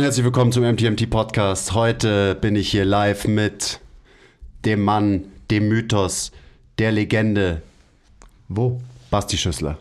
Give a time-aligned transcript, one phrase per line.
[0.00, 1.74] Herzlich willkommen zum MTMT Podcast.
[1.74, 3.80] Heute bin ich hier live mit
[4.64, 6.32] dem Mann, dem Mythos,
[6.78, 7.60] der Legende.
[8.48, 8.80] Wo?
[9.10, 9.76] Basti Schüssler.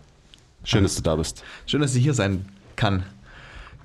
[0.65, 1.41] Schön, dass du da bist.
[1.65, 2.45] Schön, dass ich hier sein
[2.75, 3.03] kann.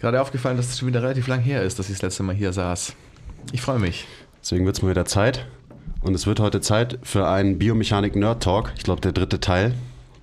[0.00, 2.34] Gerade aufgefallen, dass es schon wieder relativ lang her ist, dass ich das letzte Mal
[2.34, 2.94] hier saß.
[3.52, 4.04] Ich freue mich.
[4.42, 5.46] Deswegen wird es mal wieder Zeit.
[6.00, 8.72] Und es wird heute Zeit für einen Biomechanik-Nerd-Talk.
[8.76, 9.72] Ich glaube, der dritte Teil.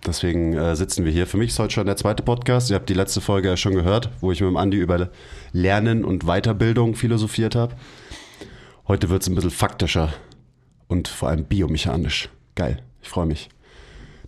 [0.05, 1.27] Deswegen äh, sitzen wir hier.
[1.27, 2.71] Für mich ist heute schon der zweite Podcast.
[2.71, 5.09] Ihr habt die letzte Folge ja schon gehört, wo ich mit dem Andi über
[5.51, 7.75] Lernen und Weiterbildung philosophiert habe.
[8.87, 10.11] Heute wird es ein bisschen faktischer
[10.87, 12.29] und vor allem biomechanisch.
[12.55, 13.49] Geil, ich freue mich.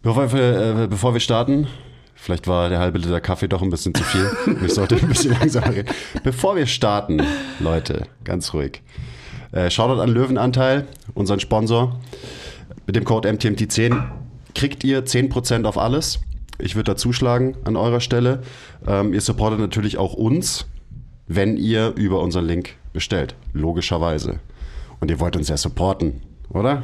[0.04, 1.68] Bevor wir, äh, bevor wir starten,
[2.14, 4.30] vielleicht war der halbe Liter Kaffee doch ein bisschen zu viel.
[4.66, 5.90] ich sollte ein bisschen langsamer reden.
[6.24, 7.22] Bevor wir starten,
[7.60, 8.84] Leute, ganz ruhig.
[9.52, 10.86] Äh, Shoutout an Löwenanteil,
[11.16, 12.00] unseren Sponsor.
[12.86, 14.23] Mit dem Code MTMT10
[14.56, 16.20] kriegt ihr 10% auf alles.
[16.60, 18.42] Ich würde da zuschlagen an eurer Stelle.
[18.88, 20.66] Ähm, ihr supportet natürlich auch uns,
[21.28, 23.36] wenn ihr über unseren Link bestellt.
[23.54, 24.40] Logischerweise.
[25.00, 26.84] Und ihr wollt uns ja supporten, oder?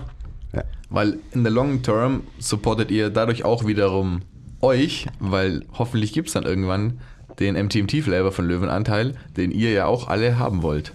[0.53, 0.63] Ja.
[0.89, 4.21] Weil in der Long Term supportet ihr dadurch auch wiederum
[4.61, 6.99] euch, weil hoffentlich gibt es dann irgendwann
[7.39, 10.91] den MTMT-Flavor von Löwenanteil, den ihr ja auch alle haben wollt.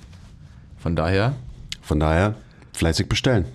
[0.77, 1.35] Von daher.
[1.81, 2.35] Von daher
[2.75, 3.47] fleißig bestellen.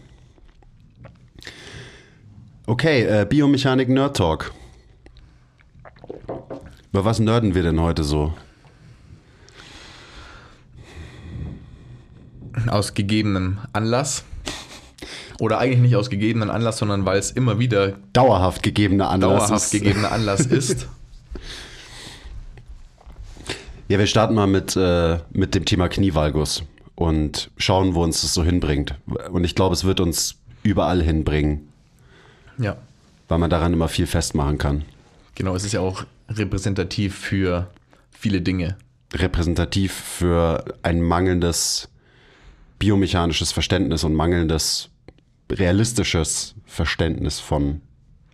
[2.70, 4.54] Okay, äh, Biomechanik Nerd Talk.
[6.92, 8.32] Über was nerden wir denn heute so?
[12.68, 14.24] Aus gegebenem Anlass.
[15.40, 19.64] Oder eigentlich nicht aus gegebenem Anlass, sondern weil es immer wieder dauerhaft gegebener Anlass dauerhaft
[19.64, 19.72] ist.
[19.72, 20.88] gegebener Anlass ist.
[23.88, 26.62] Ja, wir starten mal mit, äh, mit dem Thema Knievalgus
[26.94, 28.94] und schauen, wo uns das so hinbringt.
[29.32, 31.69] Und ich glaube, es wird uns überall hinbringen.
[32.60, 32.78] Ja.
[33.28, 34.84] Weil man daran immer viel festmachen kann.
[35.36, 37.70] Genau, es ist ja auch repräsentativ für
[38.12, 38.78] viele Dinge.
[39.14, 41.90] Repräsentativ für ein mangelndes
[42.78, 44.90] biomechanisches Verständnis und mangelndes
[45.52, 47.82] realistisches Verständnis von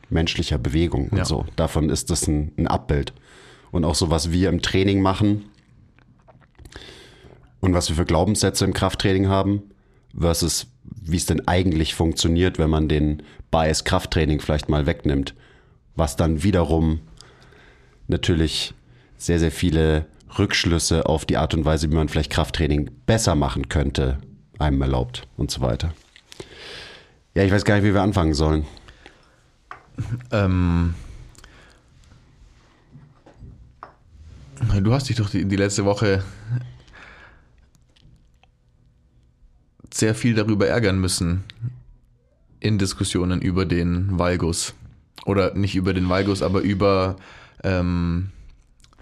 [0.10, 1.26] menschlicher Bewegung und Ja.
[1.26, 1.46] so.
[1.56, 3.14] Davon ist das ein, ein Abbild.
[3.72, 5.46] Und auch so, was wir im Training machen
[7.60, 9.64] und was wir für Glaubenssätze im Krafttraining haben,
[10.18, 10.68] versus
[11.02, 15.34] wie es denn eigentlich funktioniert, wenn man den Bias Krafttraining vielleicht mal wegnimmt,
[15.96, 17.00] was dann wiederum
[18.08, 18.74] natürlich
[19.18, 20.06] sehr, sehr viele
[20.38, 24.18] Rückschlüsse auf die Art und Weise, wie man vielleicht Krafttraining besser machen könnte,
[24.60, 25.94] einem erlaubt und so weiter.
[27.34, 28.66] Ja, ich weiß gar nicht, wie wir anfangen sollen.
[30.32, 30.94] Ähm,
[34.82, 36.24] du hast dich doch die, die letzte Woche
[39.96, 41.44] sehr viel darüber ärgern müssen
[42.60, 44.74] in Diskussionen über den Valgus.
[45.26, 47.16] Oder nicht über den Valgus, aber über
[47.64, 48.28] ähm,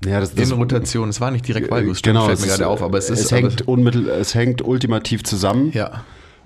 [0.06, 1.10] Ja, das, das Innenrotation.
[1.10, 3.22] Es war nicht direkt Valgus, stimmt, genau, fällt mir gerade auf, aber es ist.
[3.22, 5.72] es hängt, unmittel, es hängt ultimativ zusammen.
[5.74, 6.04] ja,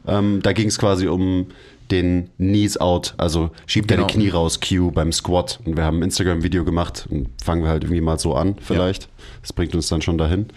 [0.07, 1.47] Ähm, da ging es quasi um
[1.91, 4.13] den Knees out, also schieb deine Genau.
[4.13, 5.59] Knie raus, Q beim Squat.
[5.65, 9.09] Und wir haben ein Instagram-Video gemacht und fangen wir halt irgendwie mal so an, vielleicht.
[9.41, 10.47] Das bringt uns dann schon dahin.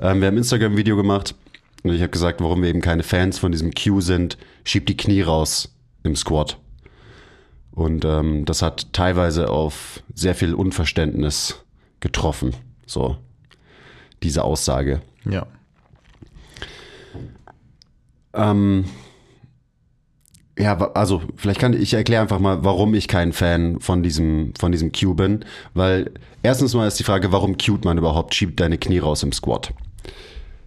[0.00, 1.34] Ähm, wir haben ein Instagram-Video gemacht
[1.84, 4.38] und ich habe gesagt, warum wir eben keine Fans von diesem Q sind.
[4.64, 6.58] Schieb die Knie raus im Squat.
[7.72, 11.62] Und ähm, das hat teilweise auf sehr viel Unverständnis
[12.00, 12.54] getroffen.
[12.86, 13.18] So,
[14.22, 15.02] diese Aussage.
[15.28, 15.46] ja.
[18.32, 18.86] Ähm,
[20.58, 24.72] ja, also vielleicht kann ich erkläre einfach mal, warum ich kein Fan von diesem von
[24.72, 26.12] diesem Q bin, weil
[26.42, 29.72] erstens mal ist die Frage, warum cute man überhaupt schiebt deine Knie raus im Squat.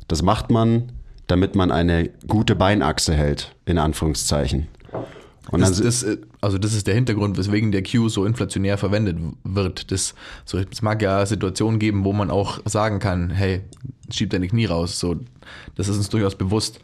[0.08, 0.92] Das macht man,
[1.28, 4.68] damit man eine gute Beinachse hält, in Anführungszeichen.
[5.52, 9.18] Und Das, das, äh, also das ist der Hintergrund, weswegen der Q so inflationär verwendet
[9.44, 9.92] wird.
[9.92, 10.14] Das,
[10.46, 13.62] so, es mag ja Situationen geben, wo man auch sagen kann, hey,
[14.12, 15.00] schieb deine Knie raus.
[15.00, 15.16] So,
[15.76, 16.80] das ist uns durchaus bewusst.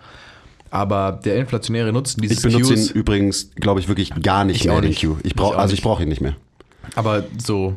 [0.70, 4.62] Aber der inflationäre Nutzen ich dieses benutze Qs, ihn übrigens, glaube ich, wirklich gar nicht
[4.62, 5.02] Ich mehr, auch den nicht.
[5.04, 5.18] Q.
[5.20, 5.84] Ich Ich brauche, auch also ich nicht.
[5.84, 6.36] brauche ihn nicht mehr.
[6.96, 7.76] aber so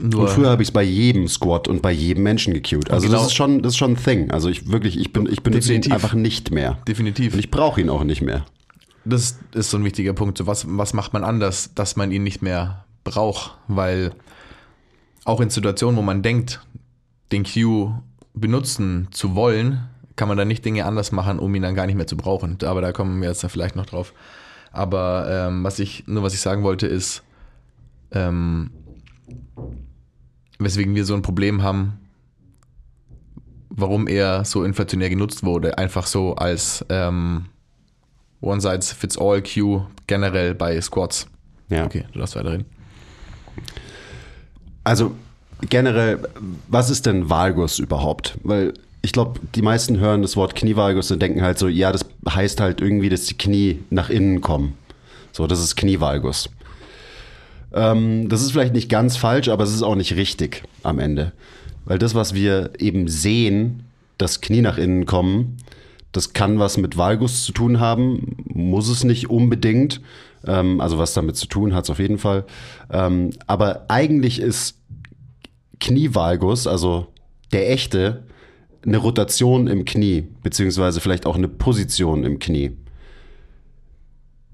[0.00, 2.90] Nur und früher habe ich es bei jedem Squat und bei jedem Menschen gecued.
[2.90, 4.30] Also genau- das ist schon, das ist schon ein Thing.
[4.30, 5.92] Also ich wirklich, ich bin, ich benutze ihn Definitiv.
[5.92, 6.78] einfach nicht mehr.
[6.86, 7.32] definitiv.
[7.34, 8.46] Und ich brauche ihn auch nicht mehr.
[9.04, 10.38] Das ist so ein wichtiger Punkt.
[10.38, 13.58] So, was, was macht man anders, dass man ihn nicht mehr braucht?
[13.66, 14.12] Weil
[15.24, 16.60] auch in Situationen, wo man denkt,
[17.32, 17.92] den Q
[18.34, 19.80] benutzen zu wollen,
[20.14, 22.58] kann man dann nicht Dinge anders machen, um ihn dann gar nicht mehr zu brauchen.
[22.64, 24.12] Aber da kommen wir jetzt da vielleicht noch drauf.
[24.70, 27.22] Aber ähm, was ich, nur was ich sagen wollte, ist,
[28.12, 28.70] ähm,
[30.58, 32.00] weswegen wir so ein Problem haben,
[33.70, 37.46] warum er so inflationär genutzt wurde, einfach so als ähm,
[38.40, 41.28] One-Size-Fits-All-Q generell bei Squats.
[41.68, 41.84] Ja.
[41.84, 42.66] Okay, du darfst weiterreden.
[44.84, 45.14] Also
[45.68, 46.20] generell,
[46.68, 48.38] was ist denn Valgus überhaupt?
[48.42, 52.04] Weil ich glaube, die meisten hören das Wort Knievalgus und denken halt so, ja, das
[52.28, 54.74] heißt halt irgendwie, dass die Knie nach innen kommen.
[55.32, 56.48] So, das ist Knievalgus.
[57.72, 61.32] Ähm, das ist vielleicht nicht ganz falsch, aber es ist auch nicht richtig am Ende.
[61.84, 63.84] Weil das, was wir eben sehen,
[64.18, 65.56] dass Knie nach innen kommen,
[66.12, 70.00] das kann was mit Valgus zu tun haben, muss es nicht unbedingt.
[70.46, 72.44] Ähm, also was damit zu tun hat es auf jeden Fall.
[72.90, 74.78] Ähm, aber eigentlich ist
[75.80, 77.08] Knievalgus, also
[77.52, 78.24] der echte,
[78.84, 82.72] eine Rotation im Knie, beziehungsweise vielleicht auch eine Position im Knie.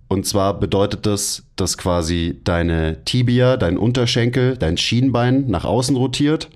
[0.08, 6.50] Und zwar bedeutet das, dass quasi deine Tibia, dein Unterschenkel, dein Schienbein nach außen rotiert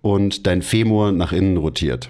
[0.00, 2.08] und dein Femur nach innen rotiert.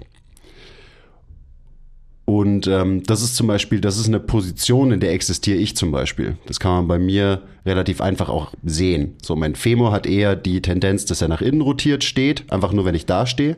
[2.25, 5.91] Und ähm, das ist zum Beispiel, das ist eine Position, in der existiere ich zum
[5.91, 6.37] Beispiel.
[6.47, 9.13] Das kann man bei mir relativ einfach auch sehen.
[9.21, 12.83] So, mein Femur hat eher die Tendenz, dass er nach innen rotiert steht, einfach nur,
[12.85, 13.57] wenn ich da stehe.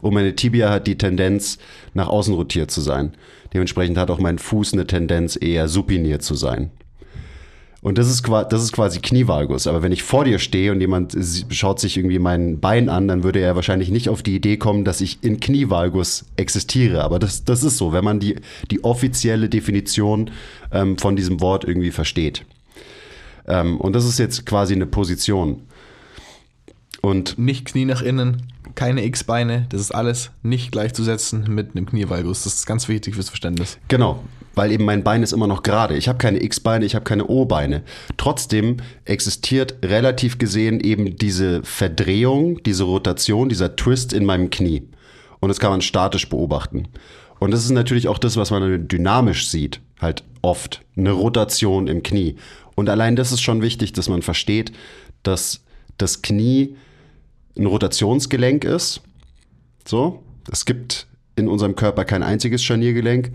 [0.00, 1.58] Und meine Tibia hat die Tendenz,
[1.94, 3.12] nach außen rotiert zu sein.
[3.52, 6.70] Dementsprechend hat auch mein Fuß eine Tendenz, eher supiniert zu sein.
[7.82, 9.66] Und das ist, das ist quasi Knievalgus.
[9.66, 11.16] Aber wenn ich vor dir stehe und jemand
[11.48, 14.84] schaut sich irgendwie mein Bein an, dann würde er wahrscheinlich nicht auf die Idee kommen,
[14.84, 17.02] dass ich in Knievalgus existiere.
[17.02, 18.36] Aber das, das ist so, wenn man die,
[18.70, 20.30] die offizielle Definition
[20.72, 22.44] ähm, von diesem Wort irgendwie versteht.
[23.48, 25.62] Ähm, und das ist jetzt quasi eine Position.
[27.00, 32.44] Und Nicht Knie nach innen, keine X-Beine, das ist alles nicht gleichzusetzen mit einem Knievalgus.
[32.44, 33.78] Das ist ganz wichtig fürs Verständnis.
[33.88, 34.22] Genau,
[34.54, 35.96] weil eben mein Bein ist immer noch gerade.
[35.96, 37.82] Ich habe keine X-Beine, ich habe keine O-Beine.
[38.16, 44.82] Trotzdem existiert relativ gesehen eben diese Verdrehung, diese Rotation, dieser Twist in meinem Knie.
[45.40, 46.88] Und das kann man statisch beobachten.
[47.38, 50.82] Und das ist natürlich auch das, was man dynamisch sieht, halt oft.
[50.96, 52.36] Eine Rotation im Knie.
[52.74, 54.72] Und allein das ist schon wichtig, dass man versteht,
[55.22, 55.62] dass
[55.96, 56.76] das Knie
[57.56, 59.00] ein Rotationsgelenk ist.
[59.86, 61.06] So, es gibt
[61.36, 63.32] in unserem Körper kein einziges Scharniergelenk.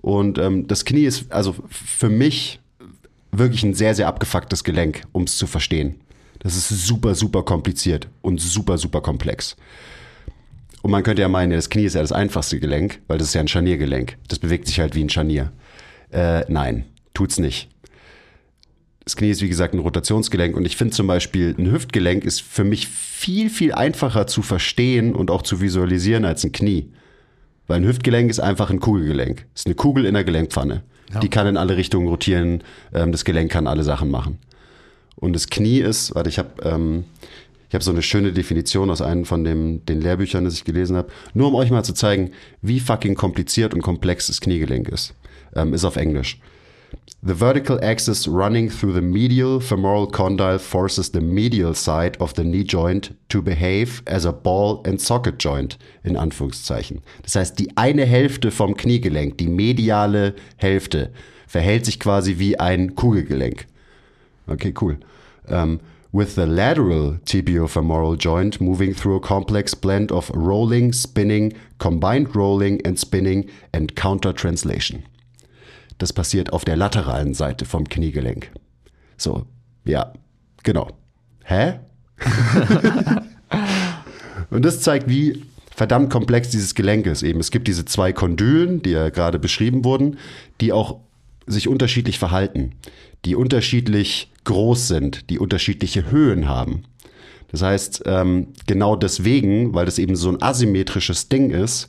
[0.00, 2.60] Und ähm, das Knie ist also für mich
[3.32, 6.00] wirklich ein sehr, sehr abgefucktes Gelenk, um es zu verstehen.
[6.38, 9.56] Das ist super, super kompliziert und super, super komplex.
[10.82, 13.34] Und man könnte ja meinen, das Knie ist ja das einfachste Gelenk, weil das ist
[13.34, 14.16] ja ein Scharniergelenk.
[14.28, 15.52] Das bewegt sich halt wie ein Scharnier.
[16.12, 17.68] Äh, nein, tut's nicht.
[19.08, 22.42] Das Knie ist wie gesagt ein Rotationsgelenk und ich finde zum Beispiel ein Hüftgelenk ist
[22.42, 26.90] für mich viel, viel einfacher zu verstehen und auch zu visualisieren als ein Knie.
[27.68, 29.46] Weil ein Hüftgelenk ist einfach ein Kugelgelenk.
[29.54, 30.82] Ist eine Kugel in der Gelenkpfanne.
[31.22, 32.62] Die kann in alle Richtungen rotieren.
[32.92, 34.40] Ähm, das Gelenk kann alle Sachen machen.
[35.16, 37.04] Und das Knie ist, warte, ich habe ähm,
[37.70, 40.98] ich habe so eine schöne Definition aus einem von dem, den Lehrbüchern, das ich gelesen
[40.98, 41.08] habe.
[41.32, 45.14] Nur um euch mal zu zeigen, wie fucking kompliziert und komplex das Kniegelenk ist.
[45.56, 46.38] Ähm, ist auf Englisch.
[47.20, 52.44] The vertical axis running through the medial femoral condyle forces the medial side of the
[52.44, 57.02] knee joint to behave as a ball and socket joint, in Anführungszeichen.
[57.22, 61.10] Das heißt, die eine Hälfte vom Kniegelenk, die mediale Hälfte,
[61.48, 63.66] verhält sich quasi wie ein Kugelgelenk.
[64.46, 64.98] Okay, cool.
[65.48, 65.80] Um,
[66.12, 72.80] with the lateral tibiofemoral joint moving through a complex blend of rolling, spinning, combined rolling
[72.86, 75.02] and spinning and counter translation.
[75.98, 78.50] Das passiert auf der lateralen Seite vom Kniegelenk.
[79.16, 79.46] So,
[79.84, 80.12] ja,
[80.62, 80.88] genau.
[81.44, 81.80] Hä?
[84.50, 87.22] Und das zeigt, wie verdammt komplex dieses Gelenk ist.
[87.22, 90.18] Eben, es gibt diese zwei Kondylen, die ja gerade beschrieben wurden,
[90.60, 91.00] die auch
[91.46, 92.72] sich unterschiedlich verhalten,
[93.24, 96.84] die unterschiedlich groß sind, die unterschiedliche Höhen haben.
[97.50, 101.88] Das heißt, ähm, genau deswegen, weil das eben so ein asymmetrisches Ding ist,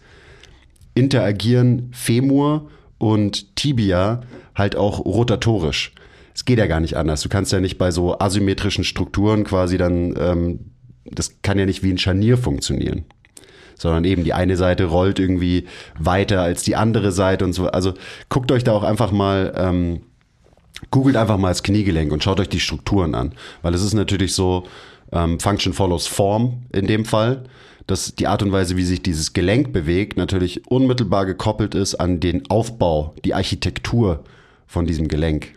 [0.95, 4.21] interagieren Femur und Tibia
[4.55, 5.93] halt auch rotatorisch.
[6.35, 7.21] Es geht ja gar nicht anders.
[7.21, 10.59] Du kannst ja nicht bei so asymmetrischen Strukturen quasi dann, ähm,
[11.05, 13.05] das kann ja nicht wie ein Scharnier funktionieren.
[13.75, 15.65] Sondern eben die eine Seite rollt irgendwie
[15.97, 17.67] weiter als die andere Seite und so.
[17.67, 17.93] Also
[18.27, 20.01] guckt euch da auch einfach mal ähm,
[20.91, 23.33] Googelt einfach mal das Kniegelenk und schaut euch die Strukturen an.
[23.61, 24.65] Weil es ist natürlich so,
[25.11, 27.43] ähm, Function follows Form in dem Fall,
[27.89, 32.19] dass die Art und Weise, wie sich dieses Gelenk bewegt, natürlich unmittelbar gekoppelt ist an
[32.19, 34.23] den Aufbau, die Architektur
[34.67, 35.55] von diesem Gelenk.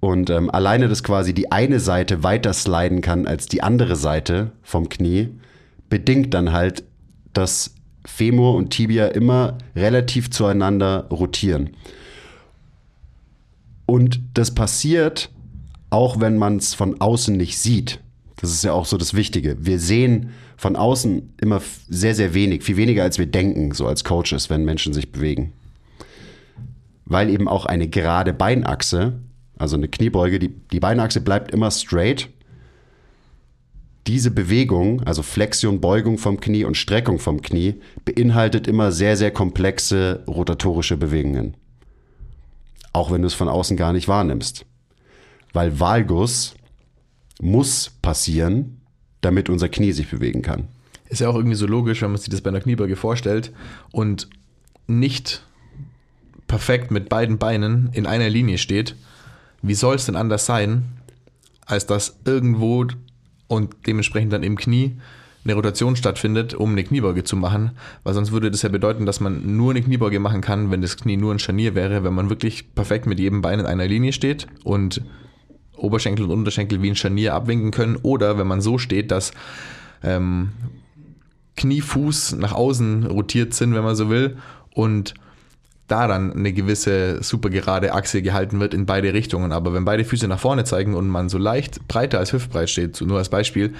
[0.00, 4.52] Und ähm, alleine, dass quasi die eine Seite weiter sliden kann als die andere Seite
[4.62, 5.28] vom Knie,
[5.88, 6.84] bedingt dann halt,
[7.32, 11.70] dass Femur und Tibia immer relativ zueinander rotieren.
[13.86, 15.30] Und das passiert
[15.88, 18.00] auch, wenn man es von außen nicht sieht.
[18.36, 19.56] Das ist ja auch so das Wichtige.
[19.64, 20.30] Wir sehen
[20.62, 24.64] von außen immer sehr, sehr wenig, viel weniger als wir denken, so als Coaches, wenn
[24.64, 25.52] Menschen sich bewegen.
[27.04, 29.14] Weil eben auch eine gerade Beinachse,
[29.58, 32.28] also eine Kniebeuge, die, die Beinachse bleibt immer straight.
[34.06, 39.32] Diese Bewegung, also Flexion, Beugung vom Knie und Streckung vom Knie, beinhaltet immer sehr, sehr
[39.32, 41.56] komplexe rotatorische Bewegungen.
[42.92, 44.64] Auch wenn du es von außen gar nicht wahrnimmst.
[45.52, 46.54] Weil Valgus
[47.40, 48.81] muss passieren,
[49.22, 50.68] damit unser Knie sich bewegen kann.
[51.08, 53.52] Ist ja auch irgendwie so logisch, wenn man sich das bei einer Kniebeuge vorstellt
[53.90, 54.28] und
[54.86, 55.42] nicht
[56.46, 58.94] perfekt mit beiden Beinen in einer Linie steht.
[59.62, 60.84] Wie soll es denn anders sein,
[61.64, 62.86] als dass irgendwo
[63.46, 64.98] und dementsprechend dann im Knie
[65.44, 67.72] eine Rotation stattfindet, um eine Kniebeuge zu machen,
[68.04, 70.96] weil sonst würde das ja bedeuten, dass man nur eine Kniebeuge machen kann, wenn das
[70.96, 74.12] Knie nur ein Scharnier wäre, wenn man wirklich perfekt mit jedem Bein in einer Linie
[74.12, 75.02] steht und
[75.82, 79.32] Oberschenkel und Unterschenkel wie ein Scharnier abwinken können oder wenn man so steht, dass
[80.02, 80.52] ähm,
[81.56, 84.36] Knie, Fuß nach außen rotiert sind, wenn man so will
[84.74, 85.14] und
[85.88, 89.52] da dann eine gewisse super gerade Achse gehalten wird in beide Richtungen.
[89.52, 93.00] Aber wenn beide Füße nach vorne zeigen und man so leicht breiter als hüftbreit steht,
[93.02, 93.74] nur als Beispiel,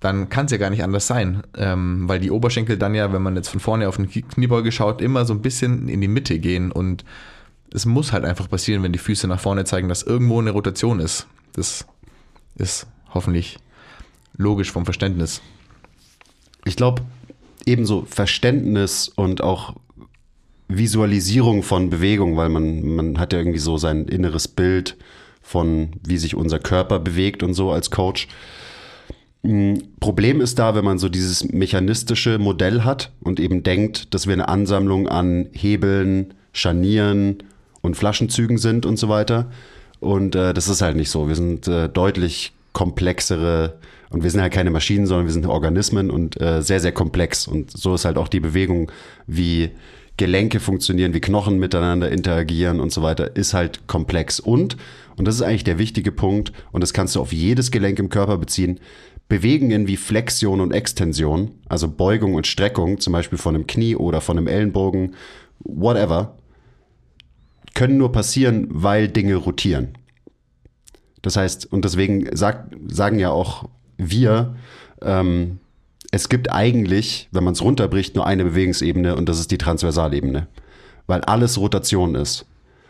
[0.00, 3.22] dann kann es ja gar nicht anders sein, ähm, weil die Oberschenkel dann ja, wenn
[3.22, 6.38] man jetzt von vorne auf den Kniebeuge schaut, immer so ein bisschen in die Mitte
[6.38, 7.04] gehen und
[7.72, 11.00] es muss halt einfach passieren, wenn die Füße nach vorne zeigen, dass irgendwo eine Rotation
[11.00, 11.26] ist.
[11.54, 11.86] Das
[12.56, 13.58] ist hoffentlich
[14.36, 15.40] logisch vom Verständnis.
[16.64, 17.02] Ich glaube,
[17.64, 19.74] ebenso Verständnis und auch
[20.68, 24.96] Visualisierung von Bewegung, weil man, man hat ja irgendwie so sein inneres Bild
[25.42, 28.28] von, wie sich unser Körper bewegt und so als Coach.
[29.42, 34.26] Mm, Problem ist da, wenn man so dieses mechanistische Modell hat und eben denkt, dass
[34.26, 37.42] wir eine Ansammlung an Hebeln, Scharnieren
[37.82, 39.50] und Flaschenzügen sind und so weiter.
[40.04, 41.28] Und äh, das ist halt nicht so.
[41.28, 43.78] Wir sind äh, deutlich komplexere
[44.10, 47.48] und wir sind halt keine Maschinen, sondern wir sind Organismen und äh, sehr, sehr komplex.
[47.48, 48.92] Und so ist halt auch die Bewegung,
[49.26, 49.70] wie
[50.16, 54.38] Gelenke funktionieren, wie Knochen miteinander interagieren und so weiter, ist halt komplex.
[54.38, 54.76] Und,
[55.16, 58.10] und das ist eigentlich der wichtige Punkt, und das kannst du auf jedes Gelenk im
[58.10, 58.78] Körper beziehen,
[59.28, 64.20] Bewegungen wie Flexion und Extension, also Beugung und Streckung, zum Beispiel von einem Knie oder
[64.20, 65.14] von einem Ellenbogen,
[65.60, 66.36] whatever,
[67.74, 69.98] können nur passieren, weil Dinge rotieren.
[71.22, 74.56] Das heißt, und deswegen sagt, sagen ja auch wir,
[75.02, 75.58] ähm,
[76.10, 80.46] es gibt eigentlich, wenn man es runterbricht, nur eine Bewegungsebene und das ist die Transversalebene,
[81.06, 82.46] weil alles Rotation ist.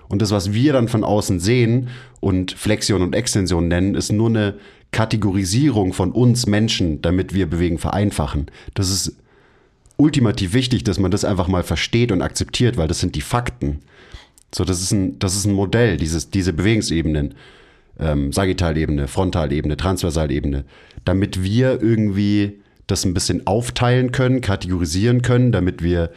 [0.09, 1.89] Und das, was wir dann von außen sehen
[2.21, 4.55] und Flexion und Extension nennen, ist nur eine
[4.91, 8.51] Kategorisierung von uns Menschen, damit wir Bewegen vereinfachen.
[8.75, 9.17] Das ist
[9.97, 13.81] ultimativ wichtig, dass man das einfach mal versteht und akzeptiert, weil das sind die Fakten.
[14.55, 17.35] So, das ist ein, das ist ein Modell, dieses, diese Bewegungsebenen.
[17.97, 20.65] Ähm, Sagittalebene, Frontalebene, Transversalebene,
[21.05, 26.11] damit wir irgendwie das ein bisschen aufteilen können, kategorisieren können, damit wir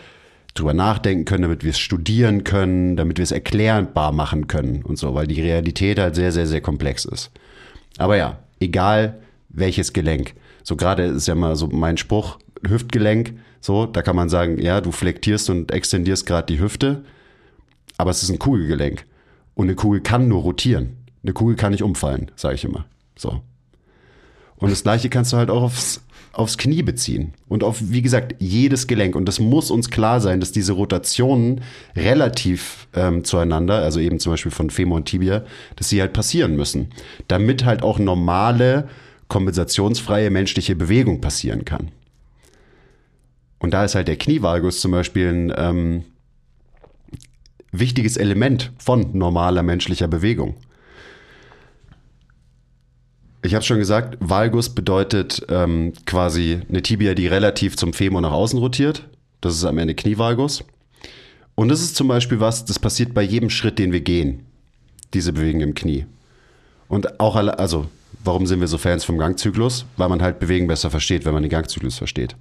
[0.56, 4.98] drüber nachdenken können, damit wir es studieren können, damit wir es erklärbar machen können und
[4.98, 7.32] so, weil die Realität halt sehr, sehr, sehr komplex ist.
[7.98, 10.34] Aber ja, egal welches Gelenk.
[10.64, 14.82] So gerade ist ja mal so mein Spruch, Hüftgelenk, so, da kann man sagen, ja,
[14.82, 17.04] du flektierst und extendierst gerade die Hüfte,
[17.98, 19.06] aber es ist ein Kugelgelenk.
[19.56, 20.98] Und eine Kugel kann nur rotieren.
[21.24, 22.86] Eine Kugel kann nicht umfallen, sage ich immer.
[23.18, 23.42] So.
[24.58, 26.02] Und das gleiche kannst du halt auch aufs,
[26.32, 27.34] aufs Knie beziehen.
[27.48, 29.16] Und auf, wie gesagt, jedes Gelenk.
[29.16, 31.62] Und das muss uns klar sein, dass diese Rotationen
[31.96, 35.44] relativ ähm, zueinander, also eben zum Beispiel von Femur und Tibia,
[35.76, 36.90] dass sie halt passieren müssen.
[37.28, 38.88] Damit halt auch normale,
[39.28, 41.90] kompensationsfreie menschliche Bewegung passieren kann.
[43.60, 46.04] Und da ist halt der Knievalgus zum Beispiel ein ähm,
[47.72, 50.56] wichtiges Element von normaler menschlicher Bewegung.
[53.44, 58.32] Ich habe schon gesagt, Valgus bedeutet ähm, quasi eine Tibia, die relativ zum Femur nach
[58.32, 59.08] außen rotiert.
[59.42, 60.64] Das ist am Ende Knievalgus.
[61.56, 64.46] Und das ist zum Beispiel was, das passiert bei jedem Schritt, den wir gehen.
[65.14, 66.06] Diese Bewegung im Knie.
[66.88, 67.88] Und auch, alle, also,
[68.24, 69.86] warum sind wir so Fans vom Gangzyklus?
[69.98, 72.36] Weil man halt Bewegen besser versteht, wenn man den Gangzyklus versteht.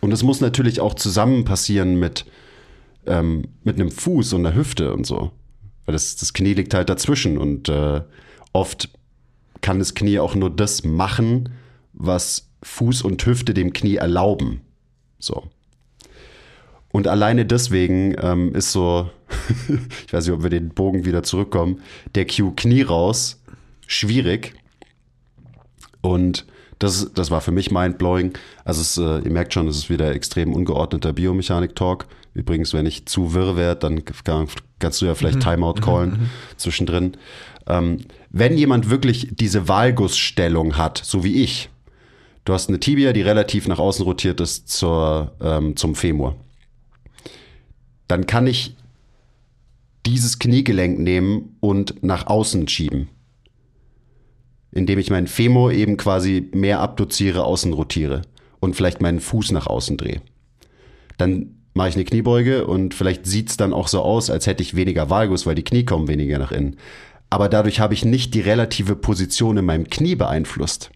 [0.00, 2.24] Und es muss natürlich auch zusammen passieren mit,
[3.06, 5.30] ähm, mit einem Fuß und einer Hüfte und so.
[5.84, 8.02] Weil das, das Knie liegt halt dazwischen und äh,
[8.52, 8.90] oft
[9.60, 11.50] kann das Knie auch nur das machen,
[11.92, 14.60] was Fuß und Hüfte dem Knie erlauben.
[15.18, 15.44] So.
[16.92, 19.10] Und alleine deswegen ähm, ist so,
[20.06, 21.80] ich weiß nicht, ob wir den Bogen wieder zurückkommen,
[22.14, 23.42] der Q Knie raus,
[23.86, 24.54] schwierig.
[26.00, 26.46] Und
[26.78, 28.32] das, das war für mich mindblowing.
[28.64, 32.06] Also es, äh, ihr merkt schon, es ist wieder extrem ungeordneter Biomechanik-Talk.
[32.36, 34.46] Übrigens, wenn ich zu wirr werde, dann kann,
[34.78, 36.28] kannst du ja vielleicht Timeout callen
[36.58, 37.16] zwischendrin.
[37.66, 41.70] Ähm, wenn jemand wirklich diese Valgusstellung hat, so wie ich,
[42.44, 46.36] du hast eine Tibia, die relativ nach außen rotiert ist zur, ähm, zum Femur,
[48.06, 48.76] dann kann ich
[50.04, 53.08] dieses Kniegelenk nehmen und nach außen schieben.
[54.72, 58.20] Indem ich meinen Femur eben quasi mehr abduziere, außen rotiere
[58.60, 60.20] und vielleicht meinen Fuß nach außen drehe.
[61.16, 64.62] Dann mache ich eine Kniebeuge und vielleicht sieht es dann auch so aus, als hätte
[64.62, 66.76] ich weniger Valgus, weil die Knie kommen weniger nach innen.
[67.30, 70.90] Aber dadurch habe ich nicht die relative Position in meinem Knie beeinflusst.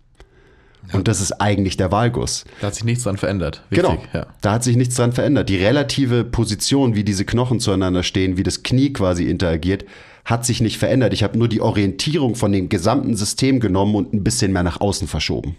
[0.92, 2.44] Und das ist eigentlich der Valgus.
[2.60, 3.62] Da hat sich nichts dran verändert.
[3.68, 4.02] Wichtig, Genau.
[4.12, 4.26] Ja.
[4.40, 5.48] Da hat sich nichts dran verändert.
[5.48, 9.84] Die relative Position, wie diese Knochen zueinander stehen, wie das Knie quasi interagiert,
[10.24, 11.12] hat sich nicht verändert.
[11.12, 14.80] Ich habe nur die Orientierung von dem gesamten System genommen und ein bisschen mehr nach
[14.80, 15.56] außen verschoben.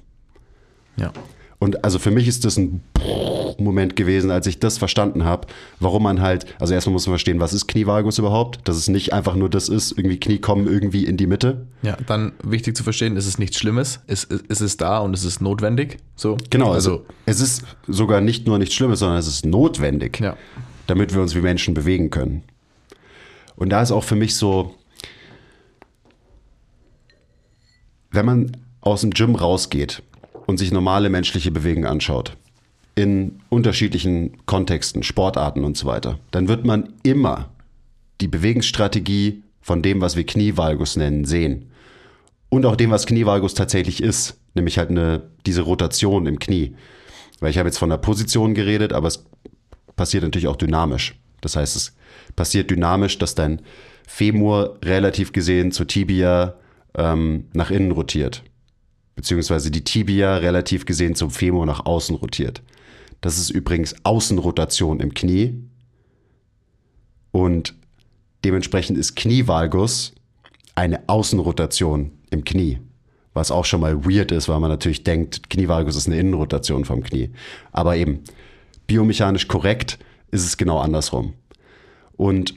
[0.97, 1.11] ja.
[1.59, 2.81] Und also für mich ist das ein
[3.60, 5.48] Moment gewesen, als ich das verstanden habe,
[5.79, 8.60] warum man halt, also erstmal muss man verstehen, was ist Knievalgus überhaupt?
[8.67, 11.67] Dass es nicht einfach nur das ist, irgendwie Knie kommen irgendwie in die Mitte.
[11.81, 15.24] Ja, dann wichtig zu verstehen, es ist nichts Schlimmes, es, es ist da und es
[15.24, 15.98] ist notwendig.
[16.15, 16.38] So.
[16.50, 20.38] Genau, also, es ist sogar nicht nur nichts Schlimmes, sondern es ist notwendig, Ja.
[20.88, 22.43] damit wir uns wie Menschen bewegen können.
[23.55, 24.75] Und da ist auch für mich so,
[28.12, 30.01] wenn man aus dem Gym rausgeht
[30.48, 32.36] und sich normale menschliche Bewegung anschaut,
[33.01, 37.50] in unterschiedlichen Kontexten, Sportarten und so weiter, dann wird man immer
[38.22, 41.72] die Bewegungsstrategie von dem, was wir Knievalgus nennen, sehen.
[42.50, 46.75] Und auch dem, was Knievalgus tatsächlich ist, nämlich halt eine, diese Rotation im Knie.
[47.39, 49.25] Weil ich habe jetzt von der Position geredet, aber es
[49.96, 51.15] passiert natürlich auch dynamisch.
[51.41, 51.96] Das heißt, es
[52.36, 53.62] passiert dynamisch, dass dein
[54.08, 56.56] Femur relativ gesehen zur Tibia
[56.95, 58.43] ähm, nach innen rotiert.
[59.15, 62.62] Beziehungsweise die Tibia relativ gesehen zum Femur nach außen rotiert.
[63.21, 65.63] Das ist übrigens Außenrotation im Knie.
[67.31, 67.75] Und
[68.43, 70.13] dementsprechend ist Knievalgus
[70.75, 72.79] eine Außenrotation im Knie.
[73.34, 77.03] Was auch schon mal weird ist, weil man natürlich denkt, Knievalgus ist eine Innenrotation vom
[77.03, 77.29] Knie.
[77.71, 78.23] Aber eben,
[78.88, 79.99] biomechanisch korrekt
[80.31, 81.34] ist es genau andersrum.
[82.17, 82.55] Und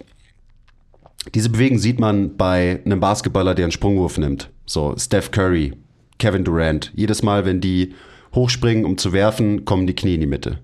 [1.34, 4.50] diese Bewegung sieht man bei einem Basketballer, der einen Sprungwurf nimmt.
[4.66, 5.74] So Steph Curry,
[6.18, 6.92] Kevin Durant.
[6.94, 7.94] Jedes Mal, wenn die
[8.34, 10.58] hochspringen, um zu werfen, kommen die Knie in die Mitte.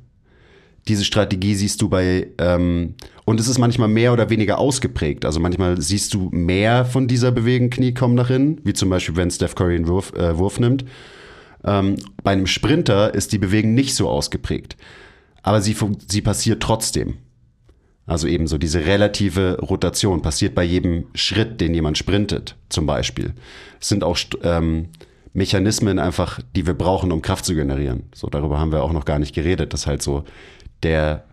[0.89, 5.25] Diese Strategie siehst du bei, ähm, und es ist manchmal mehr oder weniger ausgeprägt.
[5.25, 9.17] Also manchmal siehst du mehr von dieser Bewegung, Knie kommen nach innen, wie zum Beispiel,
[9.17, 10.85] wenn Steph Curry einen Wurf, äh, Wurf nimmt.
[11.65, 14.77] Ähm, bei einem Sprinter ist die Bewegung nicht so ausgeprägt.
[15.43, 15.77] Aber sie,
[16.09, 17.19] sie passiert trotzdem.
[18.07, 23.35] Also eben so diese relative Rotation passiert bei jedem Schritt, den jemand sprintet, zum Beispiel.
[23.81, 24.89] Es sind auch ähm,
[25.33, 28.05] Mechanismen einfach, die wir brauchen, um Kraft zu generieren.
[28.15, 29.73] So darüber haben wir auch noch gar nicht geredet.
[29.73, 30.25] Das halt so
[30.83, 31.25] der,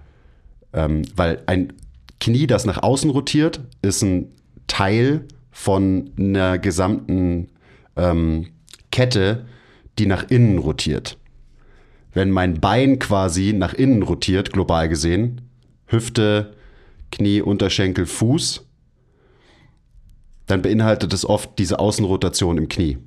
[0.73, 1.73] ähm, weil ein
[2.19, 4.31] Knie, das nach außen rotiert, ist ein
[4.67, 7.49] Teil von einer gesamten
[7.95, 8.47] ähm,
[8.91, 9.45] Kette,
[9.97, 11.17] die nach innen rotiert.
[12.13, 15.41] Wenn mein Bein quasi nach innen rotiert, global gesehen,
[15.87, 16.53] Hüfte,
[17.11, 18.65] Knie, Unterschenkel, Fuß,
[20.45, 22.97] dann beinhaltet es oft diese Außenrotation im Knie.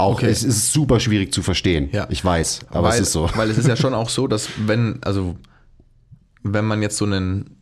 [0.00, 0.26] Auch Okay.
[0.30, 1.88] es ist super schwierig zu verstehen.
[1.92, 2.06] Ja.
[2.10, 3.28] Ich weiß, aber weil, es ist so.
[3.34, 5.36] Weil es ist ja schon auch so, dass wenn, also
[6.42, 7.56] wenn man jetzt so einen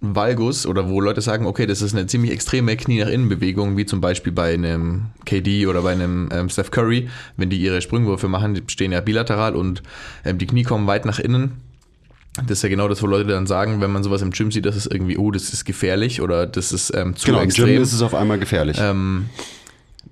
[0.00, 3.76] Valgus oder wo Leute sagen, okay, das ist eine ziemlich extreme Knie nach innen Bewegung,
[3.76, 7.80] wie zum Beispiel bei einem KD oder bei einem ähm, Steph Curry, wenn die ihre
[7.80, 9.82] Sprungwürfe machen, die stehen ja bilateral und
[10.24, 11.52] ähm, die Knie kommen weit nach innen.
[12.46, 14.66] Das ist ja genau das, wo Leute dann sagen, wenn man sowas im Gym sieht,
[14.66, 17.66] das ist irgendwie, oh, das ist gefährlich oder das ist ähm, zu Genau, im extrem.
[17.66, 18.76] Gym ist es auf einmal gefährlich.
[18.78, 19.30] Ähm,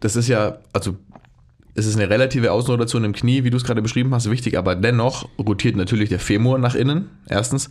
[0.01, 0.97] das ist ja, also
[1.75, 4.77] es ist eine relative Außenrotation im Knie, wie du es gerade beschrieben hast, wichtig, aber
[4.77, 7.71] dennoch rotiert natürlich der Femur nach innen, erstens.